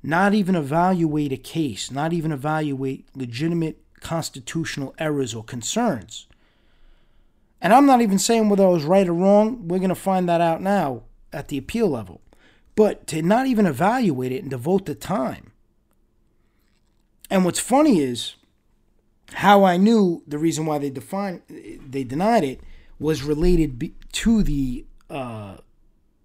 not 0.00 0.34
even 0.34 0.54
evaluate 0.54 1.32
a 1.32 1.36
case, 1.36 1.90
not 1.90 2.12
even 2.12 2.30
evaluate 2.30 3.08
legitimate 3.16 3.82
constitutional 4.00 4.94
errors 4.98 5.34
or 5.34 5.42
concerns. 5.42 6.28
And 7.64 7.72
I'm 7.72 7.86
not 7.86 8.02
even 8.02 8.18
saying 8.18 8.50
whether 8.50 8.62
I 8.62 8.68
was 8.68 8.84
right 8.84 9.08
or 9.08 9.14
wrong. 9.14 9.66
We're 9.66 9.78
going 9.78 9.88
to 9.88 9.94
find 9.94 10.28
that 10.28 10.42
out 10.42 10.60
now 10.60 11.04
at 11.32 11.48
the 11.48 11.56
appeal 11.56 11.88
level. 11.88 12.20
But 12.76 13.06
to 13.06 13.22
not 13.22 13.46
even 13.46 13.64
evaluate 13.64 14.32
it 14.32 14.42
and 14.42 14.50
devote 14.50 14.84
the 14.84 14.94
time. 14.94 15.52
And 17.30 17.42
what's 17.42 17.58
funny 17.58 18.00
is 18.00 18.34
how 19.32 19.64
I 19.64 19.78
knew 19.78 20.22
the 20.26 20.36
reason 20.36 20.66
why 20.66 20.76
they 20.76 20.90
defined 20.90 21.40
they 21.48 22.04
denied 22.04 22.44
it 22.44 22.60
was 22.98 23.22
related 23.22 23.90
to 24.12 24.42
the 24.42 24.84
uh, 25.08 25.56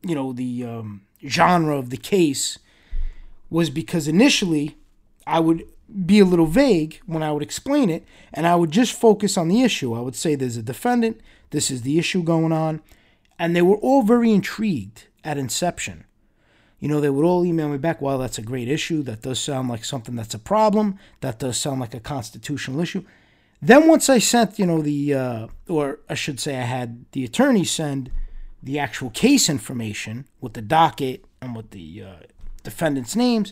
you 0.02 0.16
know 0.16 0.34
the 0.34 0.66
um, 0.66 1.04
genre 1.26 1.78
of 1.78 1.90
the 1.90 1.98
case 1.98 2.60
was 3.50 3.70
because 3.70 4.10
initially 4.10 4.76
I 5.26 5.40
would 5.40 5.66
be 6.06 6.20
a 6.20 6.26
little 6.26 6.46
vague 6.46 7.00
when 7.06 7.24
I 7.24 7.32
would 7.32 7.44
explain 7.44 7.90
it, 7.90 8.06
and 8.34 8.46
I 8.48 8.56
would 8.56 8.72
just 8.72 8.94
focus 8.94 9.38
on 9.38 9.48
the 9.48 9.64
issue. 9.64 9.94
I 9.94 10.02
would 10.02 10.16
say 10.16 10.36
there's 10.36 10.58
a 10.58 10.62
defendant, 10.62 11.22
this 11.52 11.72
is 11.72 11.82
the 11.82 11.98
issue 11.98 12.24
going 12.24 12.52
on, 12.52 12.82
and 13.38 13.56
they 13.56 13.62
were 13.62 13.78
all 13.78 14.04
very 14.04 14.32
intrigued 14.32 15.06
at 15.24 15.38
inception. 15.38 16.06
You 16.80 16.88
know, 16.88 17.02
they 17.02 17.10
would 17.10 17.26
all 17.26 17.46
email 17.46 17.70
me 17.70 17.78
back, 17.78 18.02
well, 18.02 18.18
that's 18.18 18.38
a 18.38 18.44
great 18.44 18.70
issue. 18.70 19.04
That 19.04 19.22
does 19.22 19.40
sound 19.40 19.68
like 19.68 19.84
something 19.84 20.16
that's 20.16 20.34
a 20.34 20.40
problem. 20.40 20.98
That 21.20 21.40
does 21.40 21.58
sound 21.58 21.82
like 21.82 21.94
a 21.94 22.00
constitutional 22.00 22.80
issue. 22.80 23.04
Then 23.62 23.88
once 23.90 24.10
I 24.10 24.20
sent, 24.20 24.58
you 24.58 24.66
know, 24.66 24.82
the, 24.82 25.14
uh, 25.14 25.48
or 25.68 26.00
I 26.10 26.14
should 26.14 26.40
say 26.40 26.58
I 26.58 26.64
had 26.64 27.04
the 27.12 27.26
attorney 27.26 27.66
send 27.66 28.12
the 28.64 28.80
actual 28.80 29.10
case 29.10 29.50
information 29.50 30.26
with 30.40 30.54
the 30.54 30.62
docket 30.62 31.26
and 31.42 31.56
with 31.56 31.72
the 31.72 32.04
uh, 32.04 32.16
defendants' 32.64 33.16
names, 33.16 33.52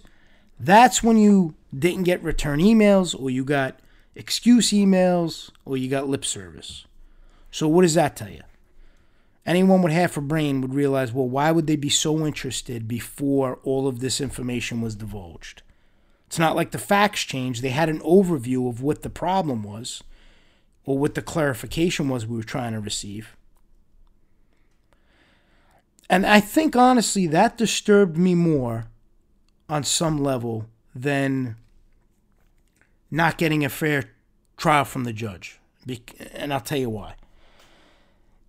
that's 0.60 1.04
when 1.04 1.18
you 1.18 1.56
didn't 1.78 2.04
get 2.04 2.24
return 2.24 2.60
emails 2.60 3.20
or 3.20 3.30
you 3.30 3.44
got 3.44 3.80
excuse 4.16 4.72
emails 4.72 5.52
or 5.66 5.78
you 5.78 5.90
got 5.90 6.08
lip 6.08 6.26
service. 6.26 6.86
So, 7.52 7.68
what 7.68 7.84
does 7.84 7.94
that 7.94 8.16
tell 8.16 8.30
you? 8.30 8.42
Anyone 9.46 9.82
with 9.82 9.94
half 9.94 10.18
a 10.18 10.22
brain 10.22 10.60
would 10.62 10.74
realize 10.74 11.14
well, 11.14 11.28
why 11.28 11.52
would 11.52 11.68
they 11.68 11.76
be 11.76 11.90
so 11.90 12.26
interested 12.26 12.88
before 12.88 13.60
all 13.64 13.88
of 13.88 14.00
this 14.00 14.20
information 14.20 14.82
was 14.82 14.96
divulged? 14.96 15.62
It's 16.26 16.40
not 16.40 16.56
like 16.56 16.72
the 16.72 16.78
facts 16.78 17.22
changed. 17.22 17.62
They 17.62 17.70
had 17.70 17.88
an 17.88 18.00
overview 18.02 18.68
of 18.68 18.82
what 18.82 19.04
the 19.04 19.10
problem 19.10 19.64
was 19.64 20.04
or 20.86 20.98
what 20.98 21.16
the 21.16 21.22
clarification 21.22 22.10
was 22.10 22.26
we 22.26 22.36
were 22.36 22.44
trying 22.44 22.74
to 22.74 22.82
receive. 22.82 23.38
And 26.10 26.26
I 26.26 26.40
think 26.40 26.76
honestly 26.76 27.28
that 27.28 27.58
disturbed 27.58 28.18
me 28.18 28.36
more 28.36 28.88
on 29.70 29.84
some 29.84 30.24
level 30.24 30.66
than 30.96 31.56
not 33.12 33.38
getting 33.38 33.64
a 33.64 33.70
fair 33.70 34.12
trial 34.58 34.86
from 34.86 35.04
the 35.04 35.14
judge. 35.14 35.60
And 36.34 36.54
I'll 36.54 36.62
tell 36.62 36.78
you 36.78 36.90
why. 36.90 37.16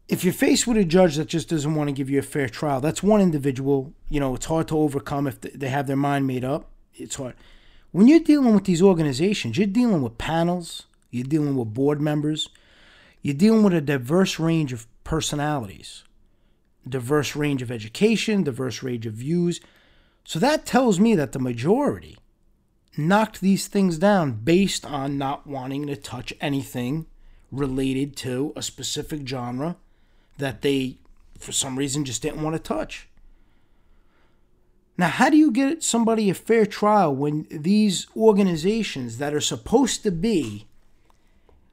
If 0.08 0.24
you're 0.24 0.32
faced 0.32 0.66
with 0.66 0.78
a 0.78 0.84
judge 0.84 1.16
that 1.16 1.28
just 1.28 1.50
doesn't 1.50 1.74
want 1.74 1.88
to 1.88 1.92
give 1.92 2.08
you 2.08 2.18
a 2.18 2.22
fair 2.22 2.48
trial, 2.48 2.80
that's 2.80 3.02
one 3.02 3.20
individual. 3.20 3.92
You 4.08 4.20
know, 4.20 4.34
it's 4.34 4.46
hard 4.46 4.68
to 4.68 4.78
overcome 4.78 5.26
if 5.26 5.40
they 5.40 5.68
have 5.68 5.86
their 5.86 5.96
mind 5.96 6.26
made 6.26 6.44
up. 6.44 6.70
It's 6.94 7.16
hard. 7.16 7.34
When 7.92 8.08
you're 8.08 8.20
dealing 8.20 8.54
with 8.54 8.64
these 8.64 8.82
organizations, 8.82 9.58
you're 9.58 9.66
dealing 9.66 10.02
with 10.02 10.18
panels, 10.18 10.86
you're 11.10 11.24
dealing 11.24 11.56
with 11.56 11.74
board 11.74 12.00
members, 12.00 12.48
you're 13.22 13.34
dealing 13.34 13.62
with 13.62 13.74
a 13.74 13.80
diverse 13.80 14.38
range 14.38 14.72
of 14.72 14.86
personalities, 15.04 16.04
diverse 16.88 17.36
range 17.36 17.62
of 17.62 17.70
education, 17.70 18.42
diverse 18.42 18.82
range 18.82 19.06
of 19.06 19.14
views. 19.14 19.60
So 20.28 20.38
that 20.40 20.66
tells 20.66 21.00
me 21.00 21.14
that 21.14 21.32
the 21.32 21.38
majority 21.38 22.18
knocked 22.98 23.40
these 23.40 23.66
things 23.66 23.96
down 23.96 24.32
based 24.32 24.84
on 24.84 25.16
not 25.16 25.46
wanting 25.46 25.86
to 25.86 25.96
touch 25.96 26.34
anything 26.38 27.06
related 27.50 28.14
to 28.16 28.52
a 28.54 28.60
specific 28.60 29.26
genre 29.26 29.76
that 30.36 30.60
they, 30.60 30.98
for 31.38 31.52
some 31.52 31.78
reason, 31.78 32.04
just 32.04 32.20
didn't 32.20 32.42
want 32.42 32.54
to 32.54 32.58
touch. 32.60 33.08
Now, 34.98 35.08
how 35.08 35.30
do 35.30 35.38
you 35.38 35.50
get 35.50 35.82
somebody 35.82 36.28
a 36.28 36.34
fair 36.34 36.66
trial 36.66 37.16
when 37.16 37.46
these 37.50 38.06
organizations 38.14 39.16
that 39.16 39.32
are 39.32 39.40
supposed 39.40 40.02
to 40.02 40.10
be 40.10 40.66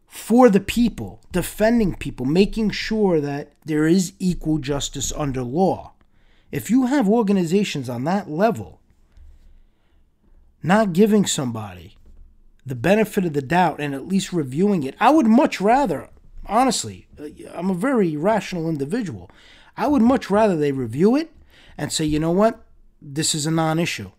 for 0.08 0.47
the 0.49 0.62
people, 0.62 1.20
defending 1.34 1.93
people, 1.93 2.26
making 2.26 2.70
sure 2.70 3.20
that 3.20 3.51
there 3.66 3.86
is 3.86 4.14
equal 4.18 4.60
justice 4.60 5.12
under 5.12 5.43
law, 5.43 5.91
if 6.56 6.70
you 6.70 6.86
have 6.86 7.10
organizations 7.10 7.89
on 7.89 8.06
that 8.06 8.30
level 8.30 8.80
not 10.64 10.93
giving 10.93 11.26
somebody 11.26 11.97
the 12.66 12.74
benefit 12.74 13.26
of 13.26 13.34
the 13.34 13.41
doubt 13.41 13.82
and 13.82 13.93
at 13.93 14.08
least 14.08 14.32
reviewing 14.32 14.84
it, 14.84 14.95
I 14.97 15.10
would 15.10 15.28
much 15.28 15.60
rather, 15.60 16.10
honestly, 16.45 17.08
uh, 17.20 17.26
I'm 17.53 17.70
a 17.70 17.74
very 17.74 18.16
rational 18.16 18.70
individual. 18.70 19.30
I 19.76 19.88
would 19.88 20.01
much 20.01 20.30
rather 20.30 20.56
they 20.56 20.72
review 20.72 21.18
it 21.18 21.30
and 21.78 21.91
say, 21.91 22.06
you 22.06 22.20
know 22.20 22.32
what, 22.32 22.64
this 23.01 23.36
is 23.36 23.45
a 23.45 23.51
non 23.51 23.78
issue. 23.78 24.12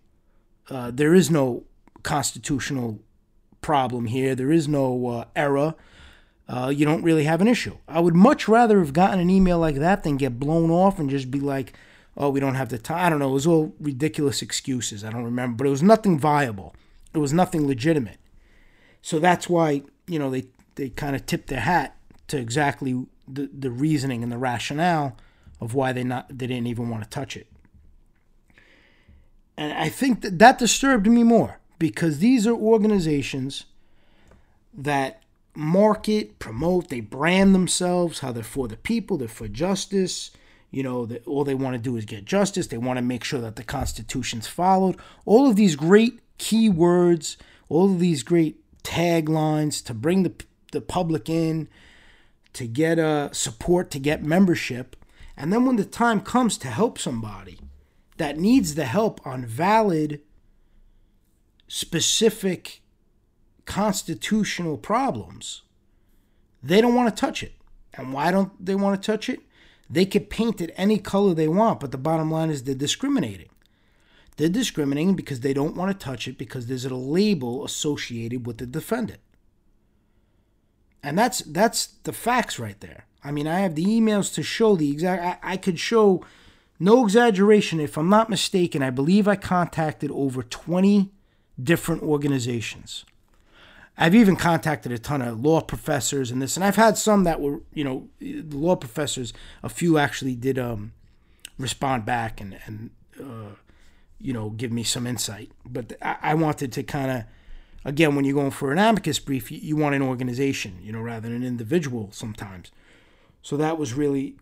Uh, 0.68 0.90
there 0.90 1.14
is 1.14 1.30
no 1.30 1.64
constitutional 2.02 3.00
problem 3.62 4.08
here, 4.08 4.34
there 4.34 4.52
is 4.52 4.68
no 4.68 5.08
uh, 5.08 5.24
error. 5.34 5.74
Uh, 6.46 6.68
you 6.68 6.84
don't 6.84 7.02
really 7.02 7.24
have 7.24 7.40
an 7.40 7.48
issue. 7.48 7.78
I 7.88 8.00
would 8.00 8.14
much 8.14 8.46
rather 8.46 8.78
have 8.80 8.92
gotten 8.92 9.20
an 9.20 9.30
email 9.30 9.58
like 9.58 9.76
that 9.76 10.02
than 10.02 10.18
get 10.18 10.38
blown 10.38 10.70
off 10.70 10.98
and 10.98 11.08
just 11.08 11.30
be 11.30 11.40
like, 11.40 11.72
oh, 12.16 12.30
we 12.30 12.40
don't 12.40 12.54
have 12.54 12.68
the 12.68 12.78
time. 12.78 13.06
I 13.06 13.10
don't 13.10 13.18
know. 13.18 13.28
It 13.28 13.34
was 13.34 13.46
all 13.46 13.74
ridiculous 13.80 14.42
excuses. 14.42 15.04
I 15.04 15.10
don't 15.10 15.24
remember, 15.24 15.58
but 15.58 15.66
it 15.66 15.70
was 15.70 15.82
nothing 15.82 16.18
viable. 16.18 16.74
It 17.14 17.18
was 17.18 17.32
nothing 17.32 17.66
legitimate. 17.66 18.18
So 19.02 19.18
that's 19.18 19.48
why 19.48 19.82
you 20.06 20.18
know 20.18 20.30
they 20.30 20.46
they 20.76 20.88
kind 20.90 21.16
of 21.16 21.26
tipped 21.26 21.48
their 21.48 21.60
hat 21.60 21.96
to 22.28 22.38
exactly 22.38 23.06
the 23.28 23.48
the 23.52 23.70
reasoning 23.70 24.22
and 24.22 24.32
the 24.32 24.38
rationale 24.38 25.16
of 25.60 25.74
why 25.74 25.92
they 25.92 26.04
not 26.04 26.28
they 26.28 26.46
didn't 26.46 26.66
even 26.66 26.88
want 26.88 27.02
to 27.02 27.10
touch 27.10 27.36
it. 27.36 27.46
And 29.56 29.72
I 29.72 29.88
think 29.88 30.20
that 30.20 30.38
that 30.38 30.58
disturbed 30.58 31.06
me 31.06 31.22
more 31.22 31.60
because 31.78 32.18
these 32.18 32.46
are 32.46 32.54
organizations 32.54 33.64
that 34.74 35.22
market, 35.54 36.38
promote, 36.38 36.88
they 36.88 37.00
brand 37.00 37.54
themselves 37.54 38.18
how 38.18 38.32
they're 38.32 38.42
for 38.42 38.68
the 38.68 38.76
people, 38.76 39.16
they're 39.16 39.28
for 39.28 39.48
justice, 39.48 40.30
you 40.70 40.82
know, 40.82 41.06
that 41.06 41.26
all 41.26 41.44
they 41.44 41.54
want 41.54 41.74
to 41.74 41.82
do 41.82 41.96
is 41.96 42.04
get 42.04 42.24
justice. 42.24 42.66
They 42.66 42.78
want 42.78 42.98
to 42.98 43.02
make 43.02 43.24
sure 43.24 43.40
that 43.40 43.56
the 43.56 43.64
Constitution's 43.64 44.46
followed. 44.46 44.96
All 45.24 45.48
of 45.48 45.56
these 45.56 45.76
great 45.76 46.20
key 46.38 46.68
words, 46.68 47.36
all 47.68 47.92
of 47.92 48.00
these 48.00 48.22
great 48.22 48.60
taglines 48.82 49.84
to 49.84 49.94
bring 49.94 50.22
the, 50.22 50.32
the 50.72 50.80
public 50.80 51.28
in, 51.28 51.68
to 52.52 52.66
get 52.66 52.98
uh, 52.98 53.32
support, 53.32 53.90
to 53.90 53.98
get 53.98 54.22
membership. 54.22 54.96
And 55.36 55.52
then 55.52 55.66
when 55.66 55.76
the 55.76 55.84
time 55.84 56.20
comes 56.20 56.56
to 56.58 56.68
help 56.68 56.98
somebody 56.98 57.58
that 58.16 58.38
needs 58.38 58.74
the 58.74 58.86
help 58.86 59.24
on 59.26 59.44
valid, 59.44 60.20
specific 61.68 62.80
constitutional 63.66 64.78
problems, 64.78 65.62
they 66.62 66.80
don't 66.80 66.94
want 66.94 67.14
to 67.14 67.20
touch 67.20 67.42
it. 67.42 67.52
And 67.94 68.12
why 68.12 68.30
don't 68.30 68.64
they 68.64 68.74
want 68.74 69.00
to 69.00 69.06
touch 69.06 69.28
it? 69.28 69.40
They 69.88 70.04
could 70.06 70.30
paint 70.30 70.60
it 70.60 70.74
any 70.76 70.98
color 70.98 71.34
they 71.34 71.48
want, 71.48 71.80
but 71.80 71.92
the 71.92 71.98
bottom 71.98 72.30
line 72.30 72.50
is 72.50 72.64
they're 72.64 72.74
discriminating. 72.74 73.48
They're 74.36 74.48
discriminating 74.48 75.14
because 75.14 75.40
they 75.40 75.54
don't 75.54 75.76
want 75.76 75.98
to 75.98 76.04
touch 76.04 76.28
it 76.28 76.36
because 76.36 76.66
there's 76.66 76.84
a 76.84 76.94
label 76.94 77.64
associated 77.64 78.46
with 78.46 78.58
the 78.58 78.66
defendant. 78.66 79.20
And 81.02 81.16
that's 81.16 81.40
that's 81.40 81.86
the 82.02 82.12
facts 82.12 82.58
right 82.58 82.78
there. 82.80 83.06
I 83.22 83.30
mean, 83.30 83.46
I 83.46 83.60
have 83.60 83.74
the 83.74 83.84
emails 83.84 84.34
to 84.34 84.42
show 84.42 84.76
the 84.76 84.90
exact 84.90 85.22
I, 85.44 85.52
I 85.52 85.56
could 85.56 85.78
show 85.78 86.24
no 86.78 87.04
exaggeration 87.04 87.80
if 87.80 87.96
I'm 87.96 88.08
not 88.08 88.28
mistaken, 88.28 88.82
I 88.82 88.90
believe 88.90 89.26
I 89.26 89.36
contacted 89.36 90.10
over 90.10 90.42
20 90.42 91.10
different 91.62 92.02
organizations. 92.02 93.04
I've 93.98 94.14
even 94.14 94.36
contacted 94.36 94.92
a 94.92 94.98
ton 94.98 95.22
of 95.22 95.40
law 95.40 95.62
professors 95.62 96.30
and 96.30 96.42
this, 96.42 96.56
and 96.56 96.64
I've 96.64 96.76
had 96.76 96.98
some 96.98 97.24
that 97.24 97.40
were, 97.40 97.62
you 97.72 97.82
know, 97.82 98.08
law 98.20 98.76
professors. 98.76 99.32
A 99.62 99.68
few 99.68 99.96
actually 99.96 100.34
did 100.34 100.58
um, 100.58 100.92
respond 101.58 102.04
back 102.04 102.40
and 102.40 102.58
and 102.66 102.90
uh, 103.18 103.54
you 104.20 104.34
know 104.34 104.50
give 104.50 104.70
me 104.70 104.82
some 104.82 105.06
insight. 105.06 105.50
But 105.64 105.94
I, 106.02 106.16
I 106.22 106.34
wanted 106.34 106.72
to 106.72 106.82
kind 106.82 107.10
of, 107.10 107.24
again, 107.86 108.14
when 108.14 108.26
you're 108.26 108.34
going 108.34 108.50
for 108.50 108.70
an 108.70 108.78
amicus 108.78 109.18
brief, 109.18 109.50
you, 109.50 109.58
you, 109.58 109.76
want 109.76 109.94
an 109.94 110.02
organization, 110.02 110.78
you 110.82 110.92
know, 110.92 111.00
rather 111.00 111.28
than 111.28 111.36
an 111.36 111.44
individual 111.44 112.10
sometimes. 112.12 112.70
So 113.40 113.56
that 113.56 113.78
was 113.78 113.94
really 113.94 114.36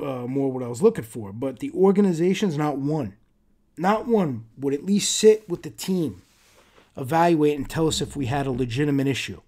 uh, 0.00 0.26
more 0.26 0.52
what 0.52 0.62
I 0.62 0.68
was 0.68 0.82
looking 0.82 1.04
for. 1.04 1.32
But 1.32 1.60
the 1.60 1.70
organization's 1.72 2.58
not 2.58 2.76
one, 2.76 3.14
not 3.78 4.06
one 4.06 4.44
would 4.58 4.74
at 4.74 4.84
least 4.84 5.16
sit 5.16 5.48
with 5.48 5.62
the 5.62 5.70
team 5.70 6.22
evaluate 6.98 7.56
and 7.56 7.68
tell 7.68 7.86
us 7.86 8.00
if 8.00 8.16
we 8.16 8.26
had 8.26 8.46
a 8.46 8.50
legitimate 8.50 9.06
issue. 9.06 9.40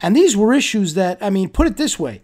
And 0.00 0.14
these 0.14 0.36
were 0.36 0.52
issues 0.52 0.94
that, 0.94 1.18
I 1.20 1.30
mean, 1.30 1.48
put 1.48 1.66
it 1.66 1.76
this 1.76 1.98
way 1.98 2.22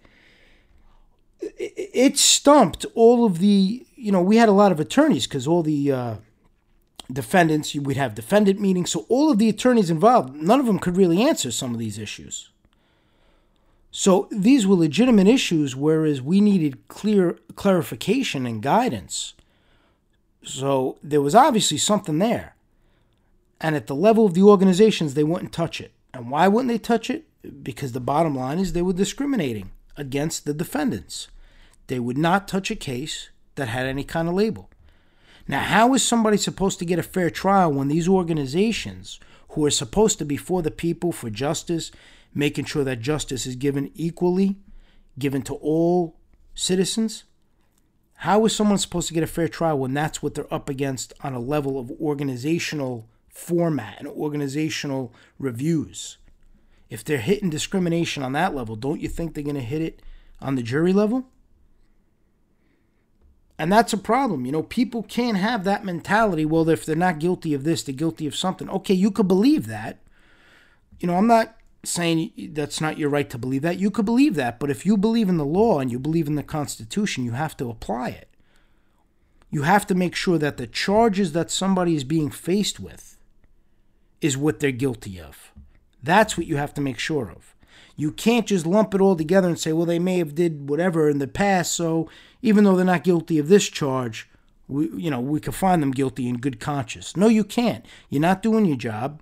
it 1.59 2.19
stumped 2.19 2.87
all 2.95 3.25
of 3.25 3.39
the, 3.39 3.87
you 3.97 4.13
know, 4.13 4.23
we 4.23 4.37
had 4.37 4.49
a 4.49 4.53
lot 4.53 4.73
of 4.73 4.81
attorneys 4.81 5.27
because 5.27 5.47
all 5.47 5.63
the 5.63 5.93
uh, 5.93 6.15
defendants, 7.13 7.75
we'd 7.75 7.97
have 7.97 8.15
defendant 8.15 8.61
meetings. 8.61 8.91
So 8.91 9.07
all 9.09 9.31
of 9.31 9.39
the 9.39 9.49
attorneys 9.49 9.91
involved, 9.91 10.35
none 10.35 10.61
of 10.61 10.67
them 10.67 10.79
could 10.79 10.97
really 10.97 11.23
answer 11.23 11.51
some 11.51 11.73
of 11.73 11.79
these 11.79 11.99
issues. 11.99 12.51
So 13.91 14.29
these 14.31 14.67
were 14.67 14.75
legitimate 14.75 15.29
issues, 15.29 15.77
whereas 15.77 16.21
we 16.21 16.41
needed 16.41 16.89
clear 16.89 17.39
clarification 17.55 18.45
and 18.45 18.63
guidance. 18.63 19.35
So 20.43 20.99
there 21.03 21.23
was 21.23 21.35
obviously 21.35 21.79
something 21.79 22.19
there. 22.19 22.54
And 23.61 23.75
at 23.77 23.87
the 23.87 23.95
level 23.95 24.27
of 24.27 24.35
the 24.35 24.43
organizations, 24.43 25.15
they 25.15 25.25
wouldn't 25.25 25.53
touch 25.53 25.81
it. 25.81 25.93
And 26.13 26.31
why 26.31 26.49
wouldn't 26.49 26.69
they 26.69 26.79
touch 26.79 27.11
it? 27.11 27.27
Because 27.63 27.93
the 27.93 28.01
bottom 28.01 28.37
line 28.37 28.59
is 28.59 28.73
they 28.73 28.83
were 28.83 28.93
discriminating 28.93 29.71
against 29.97 30.45
the 30.45 30.55
defendants. 30.55 31.29
They 31.87 31.99
would 31.99 32.19
not 32.19 32.49
touch 32.49 32.71
a 32.71 32.77
case 32.77 33.31
that 33.57 33.69
had 33.69 33.87
any 33.87 34.05
kind 34.05 34.29
of 34.29 34.35
label. 34.35 34.71
Now, 35.47 35.61
how 35.61 35.93
is 35.95 36.03
somebody 36.03 36.37
supposed 36.37 36.79
to 36.79 36.87
get 36.87 36.99
a 36.99 37.03
fair 37.03 37.31
trial 37.31 37.73
when 37.73 37.89
these 37.89 38.09
organizations, 38.09 39.21
who 39.51 39.65
are 39.67 39.71
supposed 39.71 40.19
to 40.19 40.25
be 40.25 40.37
for 40.37 40.63
the 40.63 40.71
people, 40.71 41.13
for 41.13 41.29
justice, 41.29 41.91
making 42.35 42.65
sure 42.65 42.85
that 42.85 43.01
justice 43.01 43.47
is 43.47 43.57
given 43.57 43.91
equally, 43.95 44.57
given 45.19 45.43
to 45.43 45.55
all 45.55 46.17
citizens. 46.55 47.25
How 48.19 48.45
is 48.47 48.57
someone 48.57 48.79
supposed 48.79 49.09
to 49.09 49.15
get 49.15 49.23
a 49.23 49.29
fair 49.29 49.49
trial 49.49 49.79
when 49.79 49.93
that's 49.93 50.23
what 50.23 50.35
they're 50.35 50.53
up 50.53 50.69
against 50.69 51.13
on 51.23 51.35
a 51.35 51.41
level 51.41 51.79
of 51.79 51.91
organizational 52.01 53.07
format 53.35 53.99
and 53.99 54.09
organizational 54.09 55.13
reviews? 55.39 56.17
If 56.89 57.05
they're 57.05 57.19
hitting 57.19 57.51
discrimination 57.51 58.23
on 58.23 58.33
that 58.33 58.55
level, 58.55 58.77
don't 58.77 59.01
you 59.01 59.09
think 59.09 59.35
they're 59.35 59.45
going 59.45 59.57
to 59.57 59.61
hit 59.61 59.83
it 59.83 60.01
on 60.41 60.55
the 60.55 60.63
jury 60.63 60.93
level? 60.93 61.27
And 63.59 63.73
that's 63.73 63.93
a 63.93 63.99
problem. 63.99 64.47
You 64.47 64.53
know, 64.53 64.63
people 64.63 65.03
can't 65.03 65.37
have 65.37 65.65
that 65.65 65.85
mentality. 65.85 66.45
Well, 66.45 66.69
if 66.69 66.85
they're 66.85 66.97
not 66.97 67.19
guilty 67.19 67.55
of 67.55 67.65
this, 67.65 67.83
they're 67.83 67.95
guilty 67.95 68.27
of 68.27 68.35
something. 68.35 68.69
Okay, 68.69 68.95
you 68.95 69.11
could 69.11 69.29
believe 69.29 69.67
that. 69.67 69.99
You 70.99 71.07
know, 71.07 71.17
I'm 71.17 71.27
not 71.27 71.57
saying 71.85 72.33
that's 72.53 72.81
not 72.81 72.99
your 72.99 73.11
right 73.11 73.29
to 73.31 73.39
believe 73.39 73.63
that. 73.63 73.79
You 73.79 73.91
could 73.91 74.05
believe 74.05 74.35
that, 74.37 74.59
but 74.59 74.71
if 74.71 74.87
you 74.87 74.97
believe 74.97 75.29
in 75.29 75.37
the 75.37 75.45
law 75.45 75.79
and 75.79 75.91
you 75.91 75.99
believe 75.99 76.27
in 76.27 76.35
the 76.35 76.43
Constitution, 76.43 77.25
you 77.25 77.33
have 77.33 77.57
to 77.59 77.71
apply 77.71 78.09
it. 78.11 78.29
You 79.51 79.63
have 79.63 79.87
to 79.87 79.95
make 79.95 80.17
sure 80.17 80.39
that 80.39 80.57
the 80.57 80.67
charges 80.67 81.33
that 81.33 81.51
somebody 81.51 81.95
is 81.95 82.05
being 82.05 82.31
faced 82.31 82.81
with 82.81 83.14
is 84.21 84.37
what 84.37 84.61
they're 84.61 84.71
guilty 84.73 85.21
of. 85.21 85.53
That's 86.03 86.37
what 86.37 86.47
you 86.47 86.57
have 86.57 86.75
to 86.75 86.81
make 86.81 86.99
sure 86.99 87.31
of. 87.31 87.55
You 87.97 88.11
can't 88.11 88.47
just 88.47 88.67
lump 88.67 88.95
it 88.95 89.01
all 89.01 89.17
together 89.17 89.49
and 89.49 89.59
say, 89.59 89.73
well, 89.73 89.87
they 89.87 89.99
may 89.99 90.19
have 90.19 90.35
did 90.35 90.69
whatever 90.69 91.09
in 91.09 91.19
the 91.19 91.29
past, 91.29 91.75
so 91.75 92.09
even 92.43 92.65
though 92.65 92.77
they're 92.77 92.85
not 92.85 93.05
guilty 93.05 93.39
of 93.39 93.49
this 93.49 93.69
charge, 93.69 94.29
we, 94.69 94.89
you 94.91 95.11
know, 95.11 95.21
we 95.21 95.41
could 95.41 95.55
find 95.55 95.83
them 95.83 95.91
guilty 95.91 96.29
in 96.29 96.39
good 96.39 96.61
conscience. 96.61 97.17
No, 97.17 97.29
you 97.29 97.45
can't. 97.45 97.85
You're 98.09 98.21
not 98.21 98.43
doing 98.43 98.65
your 98.65 98.77
job. 98.77 99.21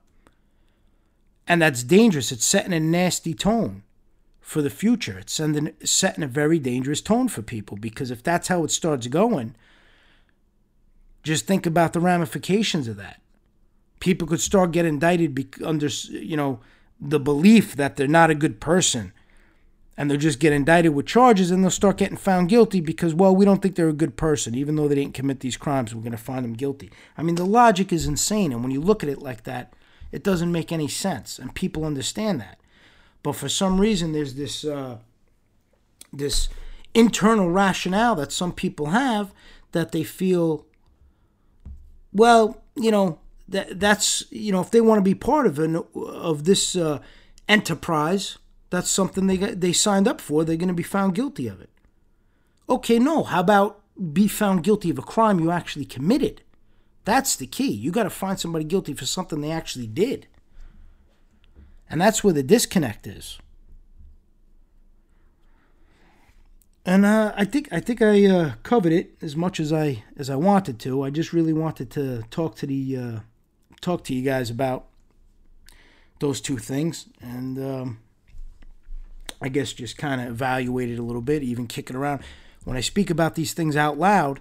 And 1.47 1.61
that's 1.61 1.83
dangerous. 1.83 2.33
It's 2.33 2.45
setting 2.45 2.73
a 2.73 2.81
nasty 2.81 3.35
tone 3.35 3.83
for 4.41 4.63
the 4.63 4.71
future. 4.71 5.19
It's 5.19 5.33
sending, 5.33 5.73
setting 5.85 6.25
a 6.25 6.29
very 6.29 6.59
dangerous 6.59 7.01
tone 7.01 7.29
for 7.29 7.43
people 7.43 7.77
because 7.77 8.11
if 8.11 8.23
that's 8.23 8.49
how 8.49 8.65
it 8.65 8.71
starts 8.71 9.07
going, 9.09 9.57
just 11.23 11.47
think 11.47 11.67
about 11.67 11.93
the 11.93 12.01
ramifications 12.01 12.89
of 12.89 12.97
that. 12.97 13.22
People 14.03 14.27
could 14.27 14.41
start 14.41 14.73
getting 14.73 14.95
indicted 14.95 15.55
under, 15.65 15.87
you 15.87 16.37
know, 16.37 16.59
the 17.01 17.21
belief 17.21 17.77
that 17.77 17.95
they're 17.95 18.09
not 18.09 18.31
a 18.31 18.35
good 18.35 18.61
person. 18.61 19.13
And 19.97 20.11
they'll 20.11 20.19
just 20.19 20.41
get 20.41 20.53
indicted 20.53 20.93
with 20.93 21.07
charges 21.07 21.53
and 21.53 21.63
they'll 21.63 21.71
start 21.71 21.99
getting 21.99 22.17
found 22.17 22.49
guilty 22.49 22.81
because 22.81 23.15
well 23.15 23.37
we 23.37 23.45
don't 23.45 23.63
think 23.63 23.77
they're 23.77 23.89
a 23.89 23.93
good 23.93 24.17
person. 24.17 24.57
Even 24.57 24.75
though 24.75 24.89
they 24.89 24.97
didn't 24.97 25.15
commit 25.15 25.41
these 25.41 25.57
crimes 25.57 25.95
we're 25.95 26.01
going 26.01 26.11
to 26.11 26.19
find 26.19 26.45
them 26.45 26.55
guilty. 26.55 26.91
I 27.17 27.23
mean 27.23 27.37
the 27.37 27.47
logic 27.47 27.93
is 27.93 28.07
insane. 28.07 28.53
And 28.53 28.63
when 28.63 28.73
you 28.73 28.81
look 28.81 29.05
at 29.05 29.09
it 29.09 29.21
like 29.21 29.45
that 29.45 29.75
it 30.13 30.23
doesn't 30.23 30.53
make 30.53 30.71
any 30.71 30.89
sense, 30.89 31.39
and 31.39 31.55
people 31.55 31.85
understand 31.85 32.41
that. 32.41 32.61
But 33.23 33.33
for 33.33 33.49
some 33.49 33.81
reason, 33.81 34.13
there's 34.13 34.35
this 34.35 34.65
uh, 34.65 34.99
this 36.13 36.49
internal 36.95 37.51
rationale 37.51 38.15
that 38.17 38.31
some 38.31 38.53
people 38.53 38.87
have 38.87 39.33
that 39.73 39.93
they 39.93 40.05
feel, 40.05 40.67
well, 42.13 42.63
you 42.77 42.91
know, 42.91 43.19
that 43.49 43.81
that's 43.81 44.25
you 44.31 44.53
know, 44.53 44.61
if 44.61 44.71
they 44.71 44.81
want 44.81 44.99
to 44.99 45.03
be 45.03 45.15
part 45.15 45.47
of 45.47 45.59
an 45.59 45.83
of 45.95 46.45
this 46.45 46.77
uh, 46.77 47.01
enterprise, 47.49 48.39
that's 48.71 48.91
something 48.91 49.27
they 49.27 49.37
got, 49.37 49.61
they 49.61 49.73
signed 49.73 50.09
up 50.09 50.21
for. 50.21 50.45
They're 50.45 50.57
going 50.57 50.69
to 50.69 50.75
be 50.75 50.83
found 50.83 51.15
guilty 51.15 51.49
of 51.49 51.61
it. 51.61 51.71
Okay, 52.69 52.99
no. 52.99 53.25
How 53.25 53.41
about 53.41 53.81
be 54.13 54.29
found 54.29 54.65
guilty 54.65 54.91
of 54.91 54.99
a 54.99 55.03
crime 55.03 55.41
you 55.41 55.51
actually 55.51 55.85
committed? 55.85 56.43
That's 57.05 57.37
the 57.37 57.47
key. 57.47 57.71
You 57.71 57.91
got 57.91 58.05
to 58.05 58.11
find 58.11 58.39
somebody 58.39 58.65
guilty 58.65 58.95
for 58.95 59.07
something 59.07 59.41
they 59.41 59.51
actually 59.51 59.89
did. 59.89 60.29
And 61.91 62.01
that's 62.01 62.25
where 62.25 62.33
the 62.33 62.43
disconnect 62.43 63.07
is. 63.07 63.39
And 66.85 67.05
uh, 67.05 67.33
I 67.37 67.45
think 67.45 67.69
I 67.71 67.81
think 67.81 68.03
I 68.03 68.25
uh, 68.25 68.53
covered 68.63 68.93
it 68.93 69.17
as 69.23 69.37
much 69.37 69.61
as 69.61 69.73
I 69.73 70.05
as 70.17 70.29
I 70.29 70.37
wanted 70.37 70.81
to. 70.81 71.03
I 71.03 71.11
just 71.11 71.33
really 71.33 71.53
wanted 71.53 71.91
to 71.93 72.23
talk 72.31 72.57
to 72.57 72.67
the 72.67 72.97
uh, 72.97 73.21
talk 73.83 74.05
to 74.05 74.15
you 74.15 74.23
guys 74.23 74.49
about 74.49 74.87
those 76.21 76.41
two 76.41 76.57
things, 76.57 77.07
and 77.21 77.59
um, 77.59 77.99
I 79.43 79.49
guess 79.49 79.73
just 79.73 79.99
kind 79.99 80.21
of 80.21 80.29
evaluate 80.29 80.89
it 80.89 80.99
a 80.99 81.03
little 81.03 81.21
bit, 81.21 81.43
even 81.43 81.67
kick 81.67 81.91
it 81.91 81.97
around. 81.97 82.23
When 82.65 82.77
I 82.77 82.81
speak 82.81 83.11
about 83.11 83.35
these 83.35 83.53
things 83.53 83.77
out 83.77 83.99
loud, 83.99 84.41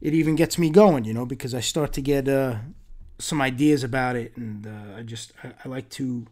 it 0.00 0.14
even 0.14 0.36
gets 0.36 0.58
me 0.58 0.70
going, 0.70 1.04
you 1.04 1.12
know, 1.12 1.26
because 1.26 1.54
I 1.54 1.60
start 1.60 1.92
to 1.94 2.00
get 2.00 2.28
uh, 2.28 2.58
some 3.18 3.42
ideas 3.42 3.84
about 3.84 4.16
it, 4.16 4.34
and 4.36 4.66
uh, 4.66 4.98
I 4.98 5.02
just 5.02 5.32
I, 5.42 5.52
I, 5.64 5.68
like 5.68 5.88
to 5.90 6.26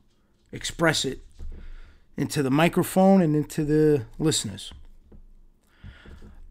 express 0.53 1.05
it 1.05 1.21
into 2.17 2.43
the 2.43 2.51
microphone 2.51 3.21
and 3.23 3.35
into 3.35 3.65
the 3.65 4.07
listeners. 4.19 4.73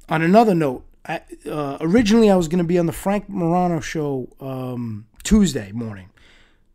On 0.09 0.21
another 0.21 0.55
note, 0.55 0.85
I, 1.05 1.21
uh, 1.49 1.77
originally 1.79 2.29
I 2.29 2.35
was 2.35 2.49
going 2.49 2.59
to 2.59 2.67
be 2.67 2.77
on 2.77 2.85
the 2.85 2.91
Frank 2.91 3.29
Morano 3.29 3.79
show 3.79 4.27
um, 4.41 5.05
Tuesday 5.29 5.71
morning. 5.71 6.09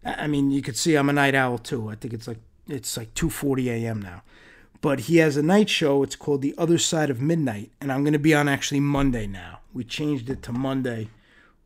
I 0.04 0.28
mean, 0.28 0.52
you 0.52 0.62
could 0.62 0.76
see 0.76 0.94
I'm 0.94 1.08
a 1.08 1.12
night 1.12 1.34
owl 1.34 1.58
too. 1.58 1.88
I 1.88 1.96
think 1.96 2.14
it's 2.14 2.28
like 2.28 2.38
it's 2.68 2.96
like 2.96 3.12
2:40 3.14 3.66
a.m. 3.66 4.00
now 4.00 4.22
but 4.80 5.00
he 5.00 5.16
has 5.16 5.38
a 5.38 5.42
night 5.42 5.70
show. 5.70 6.02
It's 6.02 6.14
called 6.14 6.42
The 6.42 6.54
Other 6.58 6.76
Side 6.76 7.08
of 7.08 7.18
Midnight, 7.18 7.72
and 7.80 7.90
I'm 7.90 8.04
going 8.04 8.12
to 8.12 8.18
be 8.18 8.34
on 8.34 8.48
actually 8.48 8.80
Monday 8.80 9.26
now. 9.26 9.60
We 9.72 9.82
changed 9.82 10.28
it 10.28 10.42
to 10.42 10.52
Monday, 10.52 11.08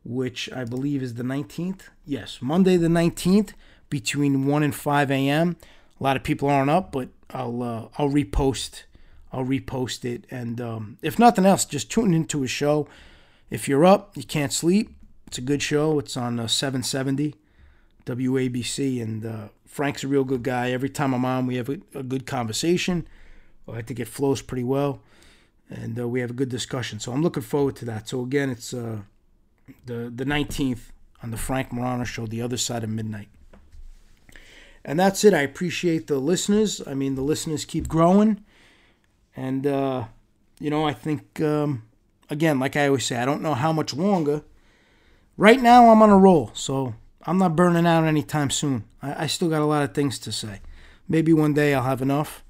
which 0.05 0.49
I 0.53 0.63
believe 0.63 1.03
is 1.03 1.15
the 1.15 1.23
19th. 1.23 1.89
Yes, 2.05 2.39
Monday 2.41 2.77
the 2.77 2.87
19th 2.87 3.51
between 3.89 4.47
1 4.47 4.63
and 4.63 4.73
5 4.73 5.11
a.m. 5.11 5.57
A 5.99 6.03
lot 6.03 6.15
of 6.15 6.23
people 6.23 6.47
aren't 6.47 6.69
up, 6.69 6.93
but 6.93 7.09
I'll 7.29 7.61
uh, 7.61 7.87
I'll 7.97 8.09
repost 8.09 8.83
I'll 9.33 9.45
repost 9.45 10.05
it, 10.05 10.25
and 10.31 10.61
um, 10.61 10.97
if 11.01 11.19
nothing 11.19 11.45
else, 11.45 11.65
just 11.65 11.91
tune 11.91 12.13
into 12.13 12.43
a 12.43 12.47
show. 12.47 12.87
If 13.49 13.67
you're 13.67 13.85
up, 13.85 14.15
you 14.15 14.23
can't 14.23 14.53
sleep. 14.53 14.95
It's 15.29 15.37
a 15.37 15.41
good 15.41 15.61
show. 15.61 15.99
It's 15.99 16.17
on 16.17 16.39
uh, 16.39 16.47
770 16.47 17.35
WABC, 18.07 18.99
and 18.99 19.23
uh, 19.23 19.49
Frank's 19.63 20.03
a 20.03 20.07
real 20.07 20.23
good 20.23 20.41
guy. 20.41 20.71
Every 20.71 20.89
time 20.89 21.13
I'm 21.13 21.23
on, 21.23 21.45
we 21.45 21.57
have 21.57 21.69
a, 21.69 21.77
a 21.93 22.01
good 22.01 22.25
conversation. 22.25 23.07
I 23.71 23.83
think 23.83 23.99
it 23.99 24.07
flows 24.07 24.41
pretty 24.41 24.63
well, 24.63 25.03
and 25.69 25.99
uh, 25.99 26.07
we 26.07 26.21
have 26.21 26.31
a 26.31 26.33
good 26.33 26.49
discussion. 26.49 26.99
So 26.99 27.11
I'm 27.11 27.21
looking 27.21 27.43
forward 27.43 27.75
to 27.75 27.85
that. 27.85 28.09
So 28.09 28.23
again, 28.23 28.49
it's 28.49 28.73
uh, 28.73 29.01
the 29.85 30.11
the 30.15 30.25
19th 30.25 30.89
on 31.21 31.29
the 31.29 31.37
Frank 31.37 31.71
Morano 31.71 32.05
Show, 32.05 32.25
the 32.25 32.41
other 32.41 32.57
side 32.57 32.83
of 32.83 32.89
midnight. 32.89 33.27
And 34.83 34.99
that's 34.99 35.23
it. 35.23 35.35
I 35.35 35.41
appreciate 35.41 36.07
the 36.07 36.17
listeners. 36.17 36.81
I 36.87 36.95
mean, 36.95 37.13
the 37.13 37.21
listeners 37.21 37.65
keep 37.65 37.87
growing, 37.87 38.43
and 39.35 39.67
uh, 39.67 40.05
you 40.59 40.71
know, 40.71 40.87
I 40.87 40.93
think 40.93 41.39
um, 41.39 41.83
again, 42.31 42.59
like 42.59 42.75
I 42.75 42.87
always 42.87 43.05
say, 43.05 43.17
I 43.17 43.25
don't 43.25 43.43
know 43.43 43.53
how 43.53 43.71
much 43.71 43.93
longer. 43.93 44.41
Right 45.39 45.61
now, 45.61 45.89
I'm 45.89 46.01
on 46.01 46.09
a 46.09 46.17
roll, 46.17 46.51
so 46.53 46.95
I'm 47.23 47.37
not 47.37 47.55
burning 47.55 47.87
out 47.87 48.03
anytime 48.03 48.49
soon. 48.49 48.83
I, 49.01 49.23
I 49.23 49.27
still 49.27 49.47
got 49.47 49.61
a 49.61 49.65
lot 49.65 49.83
of 49.83 49.93
things 49.93 50.19
to 50.19 50.33
say. 50.33 50.59
Maybe 51.07 51.31
one 51.31 51.53
day 51.53 51.73
I'll 51.73 51.83
have 51.83 52.01
enough. 52.01 52.43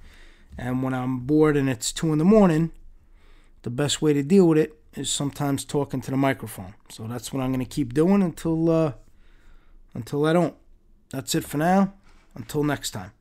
And 0.58 0.82
when 0.82 0.96
I'm 0.96 1.20
bored 1.20 1.56
and 1.56 1.70
it's 1.70 1.92
two 1.92 2.12
in 2.12 2.18
the 2.18 2.26
morning, 2.26 2.72
the 3.62 3.70
best 3.70 4.02
way 4.02 4.14
to 4.14 4.24
deal 4.24 4.48
with 4.48 4.58
it 4.58 4.74
is 4.96 5.12
sometimes 5.12 5.66
talking 5.66 6.02
to 6.02 6.10
the 6.10 6.18
microphone. 6.18 6.74
So 6.90 7.04
that's 7.04 7.32
what 7.32 7.44
I'm 7.44 7.54
going 7.54 7.64
to 7.64 7.72
keep 7.72 7.94
doing 7.94 8.24
until 8.24 8.72
uh, 8.72 8.94
until 9.94 10.26
I 10.26 10.34
don't. 10.34 10.56
That's 11.12 11.36
it 11.36 11.44
for 11.44 11.60
now. 11.60 11.94
Until 12.34 12.64
next 12.64 12.90
time. 12.90 13.12